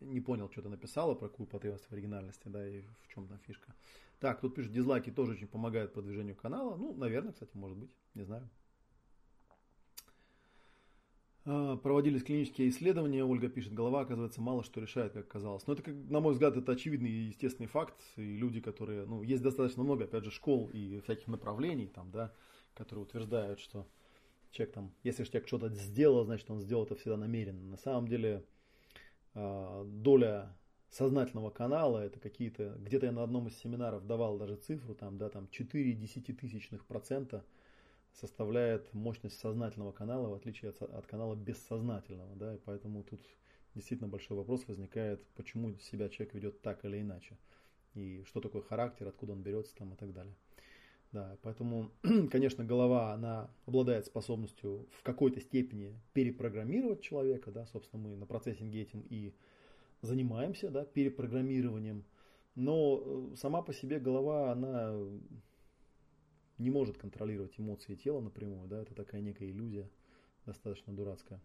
Не 0.00 0.20
понял, 0.20 0.50
что 0.50 0.62
ты 0.62 0.68
написала, 0.68 1.14
про 1.14 1.28
какую 1.28 1.46
потребность 1.46 1.86
в 1.86 1.92
оригинальности, 1.92 2.48
да, 2.48 2.66
и 2.68 2.82
в 3.02 3.08
чем 3.08 3.26
там 3.28 3.38
фишка. 3.38 3.74
Так, 4.20 4.40
тут 4.40 4.54
пишет, 4.54 4.72
дизлайки 4.72 5.10
тоже 5.10 5.32
очень 5.32 5.48
помогают 5.48 5.92
продвижению 5.92 6.36
канала. 6.36 6.76
Ну, 6.76 6.94
наверное, 6.94 7.32
кстати, 7.32 7.56
может 7.56 7.78
быть, 7.78 7.90
не 8.14 8.24
знаю. 8.24 8.48
А, 11.48 11.76
проводились 11.76 12.24
клинические 12.24 12.70
исследования, 12.70 13.24
Ольга 13.24 13.48
пишет, 13.48 13.72
голова, 13.72 14.00
оказывается, 14.00 14.40
мало 14.40 14.64
что 14.64 14.80
решает, 14.80 15.12
как 15.12 15.28
казалось. 15.28 15.64
Но 15.68 15.74
это, 15.74 15.88
на 15.90 16.18
мой 16.18 16.32
взгляд, 16.32 16.56
это 16.56 16.72
очевидный 16.72 17.08
и 17.08 17.28
естественный 17.28 17.68
факт. 17.68 17.94
И 18.16 18.36
люди, 18.36 18.60
которые, 18.60 19.06
ну, 19.06 19.22
есть 19.22 19.44
достаточно 19.44 19.84
много, 19.84 20.04
опять 20.04 20.24
же, 20.24 20.32
школ 20.32 20.68
и 20.72 21.00
всяких 21.02 21.28
направлений, 21.28 21.86
там, 21.86 22.10
да, 22.10 22.32
которые 22.74 23.04
утверждают, 23.04 23.60
что 23.60 23.86
человек 24.50 24.74
там, 24.74 24.92
если 25.04 25.22
человек 25.22 25.46
что-то 25.46 25.68
сделал, 25.68 26.24
значит, 26.24 26.50
он 26.50 26.58
сделал 26.60 26.84
это 26.84 26.96
всегда 26.96 27.16
намеренно. 27.16 27.62
На 27.62 27.76
самом 27.76 28.08
деле, 28.08 28.44
а, 29.34 29.84
доля 29.84 30.52
сознательного 30.90 31.50
канала, 31.50 31.98
это 31.98 32.18
какие-то, 32.18 32.76
где-то 32.80 33.06
я 33.06 33.12
на 33.12 33.22
одном 33.22 33.46
из 33.46 33.56
семинаров 33.58 34.04
давал 34.04 34.36
даже 34.36 34.56
цифру, 34.56 34.96
там, 34.96 35.16
да, 35.16 35.28
там 35.28 35.48
4 35.50 35.92
десятитысячных 35.92 36.84
процента– 36.86 37.44
составляет 38.20 38.92
мощность 38.94 39.38
сознательного 39.38 39.92
канала, 39.92 40.28
в 40.28 40.34
отличие 40.34 40.70
от, 40.70 40.82
от 40.82 41.06
канала 41.06 41.34
бессознательного. 41.34 42.34
Да, 42.36 42.54
и 42.54 42.58
поэтому 42.58 43.02
тут 43.02 43.20
действительно 43.74 44.08
большой 44.08 44.36
вопрос 44.36 44.66
возникает, 44.66 45.24
почему 45.34 45.76
себя 45.78 46.08
человек 46.08 46.34
ведет 46.34 46.62
так 46.62 46.84
или 46.84 47.00
иначе. 47.00 47.36
И 47.94 48.24
что 48.26 48.40
такое 48.40 48.62
характер, 48.62 49.08
откуда 49.08 49.32
он 49.32 49.42
берется 49.42 49.74
там 49.76 49.92
и 49.92 49.96
так 49.96 50.12
далее. 50.12 50.34
Да, 51.12 51.38
поэтому, 51.42 51.90
конечно, 52.30 52.64
голова, 52.64 53.12
она 53.12 53.50
обладает 53.64 54.06
способностью 54.06 54.86
в 54.98 55.02
какой-то 55.02 55.40
степени 55.40 55.94
перепрограммировать 56.12 57.00
человека, 57.00 57.50
да, 57.50 57.66
собственно, 57.66 58.02
мы 58.02 58.16
на 58.16 58.26
процессинге 58.26 58.82
этим 58.82 59.00
и 59.08 59.32
занимаемся, 60.02 60.70
да, 60.70 60.84
перепрограммированием, 60.84 62.04
но 62.54 63.02
э, 63.04 63.36
сама 63.36 63.62
по 63.62 63.72
себе 63.72 63.98
голова, 63.98 64.52
она 64.52 64.94
не 66.58 66.70
может 66.70 66.98
контролировать 66.98 67.58
эмоции 67.58 67.94
тела 67.94 68.20
напрямую, 68.20 68.68
да, 68.68 68.80
это 68.82 68.94
такая 68.94 69.20
некая 69.20 69.50
иллюзия, 69.50 69.88
достаточно 70.44 70.92
дурацкая. 70.92 71.40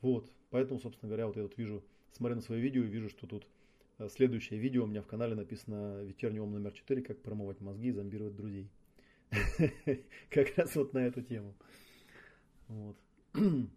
Вот, 0.00 0.30
поэтому, 0.50 0.80
собственно 0.80 1.08
говоря, 1.08 1.26
вот 1.26 1.36
я 1.36 1.42
вот 1.42 1.56
вижу, 1.56 1.84
смотря 2.12 2.36
на 2.36 2.42
свое 2.42 2.60
видео, 2.60 2.82
вижу, 2.82 3.08
что 3.08 3.26
тут 3.26 3.46
э, 3.98 4.08
следующее 4.08 4.58
видео 4.58 4.84
у 4.84 4.86
меня 4.86 5.02
в 5.02 5.06
канале 5.06 5.34
написано 5.34 6.02
«Вечерний 6.02 6.40
ом 6.40 6.52
номер 6.52 6.72
4. 6.72 7.02
Как 7.02 7.22
промывать 7.22 7.60
мозги 7.60 7.88
и 7.88 7.92
зомбировать 7.92 8.36
друзей». 8.36 8.70
Как 10.30 10.56
раз 10.56 10.76
вот 10.76 10.92
на 10.92 10.98
эту 10.98 11.22
тему. 11.22 11.54
Вот. 12.68 12.96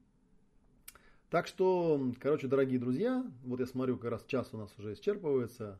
Так 1.29 1.45
что, 1.45 2.11
короче, 2.19 2.47
дорогие 2.47 2.79
друзья, 2.79 3.23
вот 3.43 3.59
я 3.59 3.67
смотрю, 3.67 3.97
как 3.97 4.09
раз 4.09 4.25
час 4.25 4.49
у 4.51 4.57
нас 4.57 4.73
уже 4.79 4.93
исчерпывается. 4.93 5.79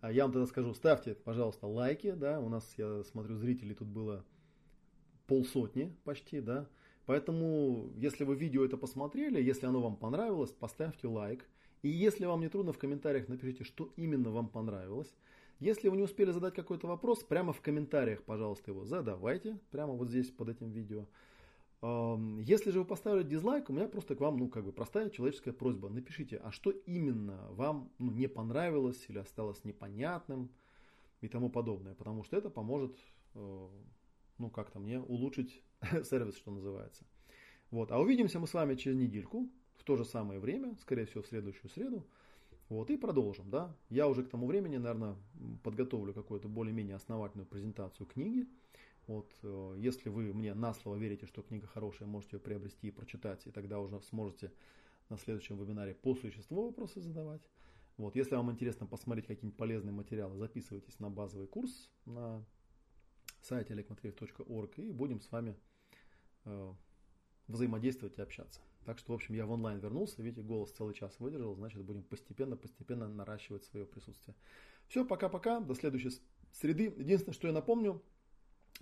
А 0.00 0.12
я 0.12 0.24
вам 0.24 0.32
тогда 0.32 0.46
скажу, 0.46 0.74
ставьте, 0.74 1.14
пожалуйста, 1.14 1.66
лайки, 1.66 2.12
да, 2.12 2.40
у 2.40 2.48
нас, 2.48 2.74
я 2.76 3.02
смотрю, 3.04 3.36
зрителей 3.36 3.74
тут 3.74 3.88
было 3.88 4.24
полсотни 5.26 5.96
почти, 6.04 6.40
да, 6.40 6.68
поэтому, 7.06 7.90
если 7.96 8.24
вы 8.24 8.36
видео 8.36 8.64
это 8.64 8.76
посмотрели, 8.76 9.42
если 9.42 9.66
оно 9.66 9.80
вам 9.80 9.96
понравилось, 9.96 10.52
поставьте 10.52 11.08
лайк, 11.08 11.46
и 11.82 11.88
если 11.88 12.26
вам 12.26 12.40
не 12.40 12.48
трудно, 12.48 12.72
в 12.72 12.78
комментариях 12.78 13.28
напишите, 13.28 13.64
что 13.64 13.92
именно 13.96 14.30
вам 14.30 14.48
понравилось. 14.48 15.14
Если 15.58 15.88
вы 15.88 15.96
не 15.96 16.02
успели 16.02 16.32
задать 16.32 16.54
какой-то 16.54 16.86
вопрос, 16.86 17.22
прямо 17.22 17.52
в 17.52 17.60
комментариях, 17.60 18.22
пожалуйста, 18.24 18.72
его 18.72 18.84
задавайте, 18.84 19.58
прямо 19.70 19.94
вот 19.94 20.08
здесь 20.08 20.30
под 20.30 20.50
этим 20.50 20.70
видео. 20.70 21.06
Если 21.82 22.70
же 22.70 22.80
вы 22.80 22.84
поставили 22.84 23.22
дизлайк, 23.22 23.68
у 23.68 23.72
меня 23.72 23.86
просто 23.86 24.16
к 24.16 24.20
вам, 24.20 24.38
ну, 24.38 24.48
как 24.48 24.64
бы 24.64 24.72
простая 24.72 25.10
человеческая 25.10 25.52
просьба. 25.52 25.88
Напишите, 25.88 26.38
а 26.38 26.50
что 26.50 26.70
именно 26.70 27.46
вам 27.50 27.92
ну, 27.98 28.10
не 28.12 28.28
понравилось 28.28 29.04
или 29.08 29.18
осталось 29.18 29.62
непонятным 29.64 30.50
и 31.20 31.28
тому 31.28 31.50
подобное. 31.50 31.94
Потому 31.94 32.24
что 32.24 32.36
это 32.36 32.48
поможет, 32.48 32.96
э, 33.34 33.68
ну, 34.38 34.50
как-то 34.50 34.78
мне 34.78 35.00
улучшить 35.00 35.62
сервис, 36.04 36.36
что 36.36 36.50
называется. 36.50 37.04
Вот. 37.70 37.92
А 37.92 38.00
увидимся 38.00 38.40
мы 38.40 38.46
с 38.46 38.54
вами 38.54 38.74
через 38.74 38.96
недельку, 38.96 39.48
в 39.76 39.84
то 39.84 39.96
же 39.96 40.04
самое 40.04 40.40
время, 40.40 40.76
скорее 40.80 41.04
всего, 41.04 41.22
в 41.22 41.26
следующую 41.26 41.70
среду. 41.70 42.06
Вот, 42.68 42.90
и 42.90 42.96
продолжим, 42.96 43.48
да. 43.48 43.76
Я 43.90 44.08
уже 44.08 44.24
к 44.24 44.28
тому 44.28 44.46
времени, 44.46 44.76
наверное, 44.76 45.16
подготовлю 45.62 46.12
какую-то 46.12 46.48
более-менее 46.48 46.96
основательную 46.96 47.46
презентацию 47.46 48.06
книги. 48.06 48.48
Вот, 49.06 49.32
э, 49.42 49.74
если 49.78 50.08
вы 50.08 50.32
мне 50.34 50.54
на 50.54 50.74
слово 50.74 50.96
верите, 50.96 51.26
что 51.26 51.42
книга 51.42 51.66
хорошая, 51.66 52.08
можете 52.08 52.36
ее 52.36 52.40
приобрести 52.40 52.88
и 52.88 52.90
прочитать, 52.90 53.46
и 53.46 53.50
тогда 53.50 53.78
уже 53.78 54.00
сможете 54.02 54.52
на 55.08 55.16
следующем 55.16 55.56
вебинаре 55.58 55.94
по 55.94 56.14
существу 56.14 56.66
вопросы 56.66 57.00
задавать. 57.00 57.48
Вот, 57.96 58.16
если 58.16 58.34
вам 58.34 58.50
интересно 58.50 58.86
посмотреть 58.86 59.26
какие-нибудь 59.26 59.56
полезные 59.56 59.92
материалы, 59.92 60.36
записывайтесь 60.36 60.98
на 60.98 61.08
базовый 61.08 61.46
курс 61.46 61.90
на 62.04 62.44
сайте 63.42 63.74
олегматвеев.орг 63.74 64.78
и 64.78 64.92
будем 64.92 65.20
с 65.20 65.30
вами 65.30 65.56
э, 66.44 66.74
взаимодействовать 67.46 68.18
и 68.18 68.22
общаться. 68.22 68.60
Так 68.84 68.98
что, 68.98 69.12
в 69.12 69.14
общем, 69.14 69.34
я 69.34 69.46
в 69.46 69.50
онлайн 69.50 69.78
вернулся, 69.78 70.22
видите, 70.22 70.42
голос 70.42 70.72
целый 70.72 70.94
час 70.94 71.18
выдержал, 71.20 71.54
значит, 71.54 71.82
будем 71.84 72.02
постепенно-постепенно 72.02 73.08
наращивать 73.08 73.64
свое 73.64 73.86
присутствие. 73.86 74.36
Все, 74.88 75.04
пока-пока, 75.04 75.60
до 75.60 75.74
следующей 75.74 76.10
среды. 76.52 76.84
Единственное, 76.96 77.34
что 77.34 77.46
я 77.46 77.52
напомню, 77.52 78.02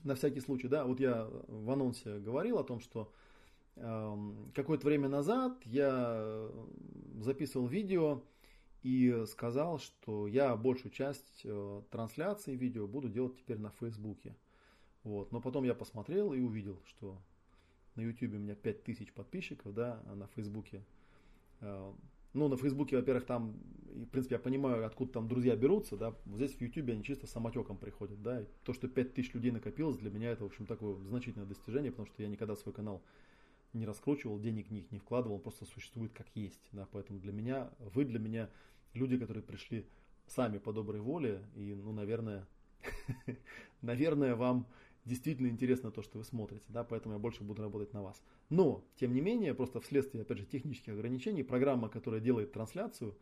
на 0.02 0.14
всякий 0.14 0.40
случай, 0.40 0.68
да, 0.68 0.84
вот 0.84 1.00
я 1.00 1.28
в 1.48 1.70
анонсе 1.70 2.18
говорил 2.18 2.58
о 2.58 2.64
том, 2.64 2.80
что 2.80 3.12
э, 3.76 4.16
какое-то 4.54 4.86
время 4.86 5.08
назад 5.08 5.58
я 5.64 6.48
записывал 7.20 7.66
видео 7.66 8.22
и 8.82 9.24
сказал, 9.26 9.78
что 9.78 10.26
я 10.26 10.54
большую 10.56 10.92
часть 10.92 11.40
э, 11.44 11.82
трансляции 11.90 12.54
видео 12.54 12.86
буду 12.86 13.08
делать 13.08 13.36
теперь 13.36 13.58
на 13.58 13.70
Фейсбуке. 13.70 14.36
Вот. 15.04 15.32
Но 15.32 15.40
потом 15.40 15.64
я 15.64 15.74
посмотрел 15.74 16.32
и 16.32 16.40
увидел, 16.40 16.82
что 16.86 17.18
на 17.94 18.02
YouTube 18.02 18.34
у 18.34 18.38
меня 18.38 18.54
5000 18.54 19.12
подписчиков, 19.12 19.72
да, 19.74 20.02
а 20.06 20.14
на 20.14 20.26
Фейсбуке 20.28 20.84
э, 21.60 21.92
ну, 22.34 22.48
на 22.48 22.56
Фейсбуке, 22.56 22.96
во-первых, 22.96 23.24
там, 23.24 23.54
в 23.94 24.06
принципе, 24.06 24.34
я 24.34 24.38
понимаю, 24.40 24.84
откуда 24.84 25.12
там 25.12 25.28
друзья 25.28 25.56
берутся, 25.56 25.96
да, 25.96 26.14
здесь 26.26 26.52
в 26.54 26.60
Ютубе 26.60 26.92
они 26.92 27.04
чисто 27.04 27.26
самотеком 27.26 27.78
приходят, 27.78 28.20
да, 28.22 28.42
и 28.42 28.46
то, 28.64 28.72
что 28.72 28.88
5000 28.88 29.34
людей 29.34 29.52
накопилось, 29.52 29.96
для 29.96 30.10
меня 30.10 30.30
это, 30.30 30.42
в 30.42 30.46
общем, 30.46 30.66
такое 30.66 30.96
значительное 30.96 31.46
достижение, 31.46 31.92
потому 31.92 32.06
что 32.06 32.22
я 32.22 32.28
никогда 32.28 32.56
свой 32.56 32.74
канал 32.74 33.02
не 33.72 33.86
раскручивал, 33.86 34.38
денег 34.38 34.68
в 34.68 34.72
них 34.72 34.90
не 34.90 34.98
вкладывал, 34.98 35.38
просто 35.38 35.64
существует 35.64 36.12
как 36.12 36.26
есть, 36.34 36.68
да, 36.72 36.88
поэтому 36.90 37.20
для 37.20 37.32
меня, 37.32 37.70
вы 37.78 38.04
для 38.04 38.18
меня 38.18 38.50
люди, 38.94 39.16
которые 39.16 39.42
пришли 39.42 39.86
сами 40.26 40.58
по 40.58 40.72
доброй 40.72 41.00
воле, 41.00 41.42
и, 41.54 41.74
ну, 41.74 41.92
наверное, 41.92 42.46
наверное, 43.82 44.34
вам 44.34 44.66
действительно 45.04 45.48
интересно 45.48 45.90
то, 45.90 46.02
что 46.02 46.18
вы 46.18 46.24
смотрите, 46.24 46.64
да, 46.68 46.84
поэтому 46.84 47.14
я 47.14 47.18
больше 47.18 47.42
буду 47.44 47.62
работать 47.62 47.92
на 47.92 48.02
вас. 48.02 48.22
Но, 48.48 48.84
тем 48.96 49.14
не 49.14 49.20
менее, 49.20 49.54
просто 49.54 49.80
вследствие, 49.80 50.22
опять 50.22 50.38
же, 50.38 50.46
технических 50.46 50.94
ограничений, 50.94 51.42
программа, 51.42 51.88
которая 51.88 52.20
делает 52.20 52.52
трансляцию, 52.52 53.14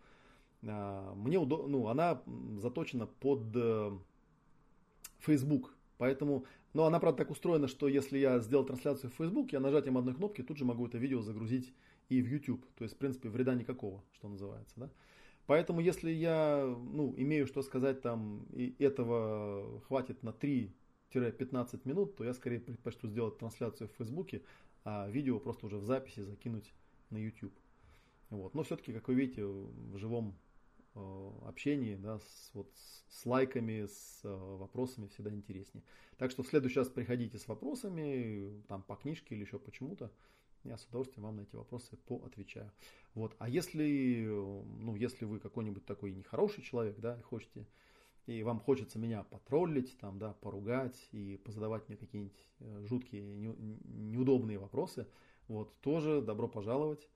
а, 0.64 1.14
мне 1.14 1.38
удобно, 1.38 1.68
ну, 1.68 1.88
она 1.88 2.22
заточена 2.58 3.06
под 3.06 3.42
э, 3.54 3.90
Facebook, 5.18 5.74
поэтому, 5.98 6.44
но 6.72 6.84
она, 6.84 7.00
правда, 7.00 7.18
так 7.18 7.30
устроена, 7.30 7.66
что 7.66 7.88
если 7.88 8.18
я 8.18 8.38
сделал 8.38 8.64
трансляцию 8.64 9.10
в 9.10 9.14
Facebook, 9.14 9.52
я 9.52 9.60
нажатием 9.60 9.98
одной 9.98 10.14
кнопки 10.14 10.42
тут 10.42 10.58
же 10.58 10.64
могу 10.64 10.86
это 10.86 10.98
видео 10.98 11.20
загрузить 11.20 11.72
и 12.08 12.22
в 12.22 12.28
YouTube, 12.28 12.64
то 12.76 12.84
есть, 12.84 12.94
в 12.94 12.98
принципе, 12.98 13.28
вреда 13.28 13.54
никакого, 13.54 14.04
что 14.12 14.28
называется, 14.28 14.74
да. 14.76 14.90
Поэтому, 15.46 15.80
если 15.80 16.10
я, 16.10 16.64
ну, 16.64 17.12
имею 17.16 17.48
что 17.48 17.62
сказать 17.62 18.00
там, 18.00 18.46
и 18.52 18.76
этого 18.78 19.80
хватит 19.88 20.22
на 20.22 20.32
3 20.32 20.72
15 21.12 21.84
минут, 21.84 22.16
то 22.16 22.24
я 22.24 22.34
скорее 22.34 22.60
предпочту 22.60 23.08
сделать 23.08 23.38
трансляцию 23.38 23.88
в 23.88 23.92
Фейсбуке, 23.92 24.42
а 24.84 25.08
видео 25.08 25.38
просто 25.38 25.66
уже 25.66 25.76
в 25.76 25.84
записи 25.84 26.20
закинуть 26.20 26.72
на 27.10 27.18
YouTube. 27.18 27.54
Вот. 28.30 28.54
Но 28.54 28.62
все-таки, 28.62 28.92
как 28.92 29.08
вы 29.08 29.14
видите, 29.14 29.44
в 29.44 29.98
живом 29.98 30.38
э, 30.94 31.30
общении, 31.46 31.96
да, 31.96 32.18
с, 32.18 32.50
вот, 32.54 32.70
с 33.08 33.26
лайками, 33.26 33.86
с 33.86 34.20
э, 34.24 34.28
вопросами 34.28 35.06
всегда 35.08 35.30
интереснее. 35.30 35.84
Так 36.16 36.30
что 36.30 36.42
в 36.42 36.46
следующий 36.46 36.78
раз 36.78 36.88
приходите 36.88 37.38
с 37.38 37.46
вопросами, 37.46 38.62
там 38.68 38.82
по 38.82 38.96
книжке 38.96 39.34
или 39.34 39.42
еще 39.42 39.58
почему-то. 39.58 40.10
Я 40.64 40.78
с 40.78 40.84
удовольствием 40.86 41.24
вам 41.24 41.36
на 41.36 41.40
эти 41.42 41.56
вопросы 41.56 41.96
поотвечаю. 42.06 42.72
Вот. 43.14 43.34
А 43.38 43.48
если, 43.48 44.26
ну, 44.26 44.94
если 44.94 45.24
вы 45.24 45.40
какой-нибудь 45.40 45.84
такой 45.84 46.12
нехороший 46.12 46.62
человек, 46.62 46.98
да, 47.00 47.20
хотите 47.22 47.66
и 48.26 48.42
вам 48.42 48.60
хочется 48.60 48.98
меня 48.98 49.24
потроллить, 49.24 49.96
там, 49.98 50.18
да, 50.18 50.34
поругать 50.34 51.08
и 51.12 51.40
позадавать 51.44 51.88
мне 51.88 51.96
какие-нибудь 51.96 52.36
э, 52.60 52.84
жуткие, 52.86 53.22
неудобные 53.22 54.58
вопросы, 54.58 55.08
вот, 55.48 55.74
тоже 55.80 56.22
добро 56.22 56.48
пожаловать. 56.48 57.08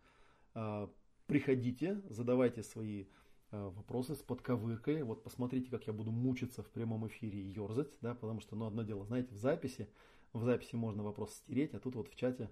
А, 0.55 0.91
приходите, 1.27 2.03
задавайте 2.09 2.63
свои 2.63 3.05
э, 3.53 3.71
вопросы 3.77 4.15
с 4.15 4.23
подковыркой. 4.23 5.03
Вот 5.03 5.23
посмотрите, 5.23 5.71
как 5.71 5.87
я 5.87 5.93
буду 5.93 6.11
мучиться 6.11 6.63
в 6.63 6.71
прямом 6.71 7.07
эфире 7.07 7.41
и 7.41 7.53
ерзать, 7.53 7.97
да, 8.01 8.15
потому 8.15 8.41
что, 8.41 8.57
ну, 8.57 8.67
одно 8.67 8.83
дело, 8.83 9.05
знаете, 9.05 9.33
в 9.33 9.37
записи, 9.37 9.89
в 10.33 10.43
записи 10.43 10.75
можно 10.75 11.03
вопрос 11.03 11.35
стереть, 11.35 11.75
а 11.75 11.79
тут 11.79 11.95
вот 11.95 12.09
в 12.09 12.17
чате 12.17 12.51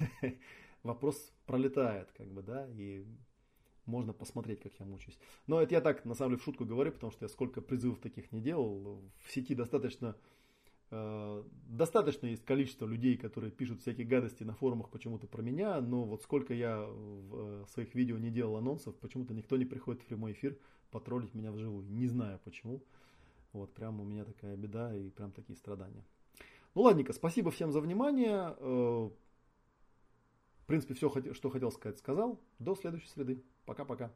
вопрос 0.82 1.32
пролетает, 1.46 2.10
как 2.12 2.28
бы, 2.28 2.42
да, 2.42 2.66
и 2.68 3.04
можно 3.86 4.12
посмотреть, 4.12 4.60
как 4.60 4.72
я 4.78 4.86
мучаюсь. 4.86 5.18
Но 5.46 5.60
это 5.60 5.74
я 5.74 5.80
так, 5.80 6.04
на 6.04 6.14
самом 6.14 6.32
деле, 6.32 6.40
в 6.40 6.44
шутку 6.44 6.64
говорю, 6.64 6.92
потому 6.92 7.12
что 7.12 7.24
я 7.24 7.28
сколько 7.28 7.60
призывов 7.60 7.98
таких 7.98 8.32
не 8.32 8.40
делал. 8.40 9.00
В 9.24 9.32
сети 9.32 9.54
достаточно, 9.54 10.16
э, 10.90 11.44
достаточно 11.68 12.26
есть 12.26 12.44
количество 12.44 12.86
людей, 12.86 13.16
которые 13.16 13.50
пишут 13.50 13.80
всякие 13.80 14.06
гадости 14.06 14.44
на 14.44 14.54
форумах 14.54 14.90
почему-то 14.90 15.26
про 15.26 15.42
меня, 15.42 15.80
но 15.80 16.04
вот 16.04 16.22
сколько 16.22 16.54
я 16.54 16.84
в 16.84 17.62
э, 17.62 17.64
своих 17.72 17.94
видео 17.94 18.18
не 18.18 18.30
делал 18.30 18.56
анонсов, 18.56 18.94
почему-то 18.96 19.34
никто 19.34 19.56
не 19.56 19.64
приходит 19.64 20.02
в 20.02 20.06
прямой 20.06 20.32
эфир 20.32 20.58
потроллить 20.90 21.34
меня 21.34 21.52
вживую. 21.52 21.86
Не 21.86 22.06
знаю 22.06 22.40
почему. 22.44 22.82
Вот, 23.52 23.72
прям 23.72 24.00
у 24.00 24.04
меня 24.04 24.24
такая 24.24 24.56
беда 24.56 24.94
и 24.94 25.10
прям 25.10 25.32
такие 25.32 25.56
страдания. 25.56 26.04
Ну 26.74 26.82
ладненько, 26.82 27.14
спасибо 27.14 27.50
всем 27.50 27.72
за 27.72 27.80
внимание. 27.80 28.54
В 30.66 30.68
принципе, 30.68 30.94
все, 30.94 31.12
что 31.32 31.48
хотел 31.48 31.70
сказать, 31.70 31.96
сказал. 31.96 32.42
До 32.58 32.74
следующей 32.74 33.06
среды. 33.06 33.44
Пока-пока. 33.66 34.12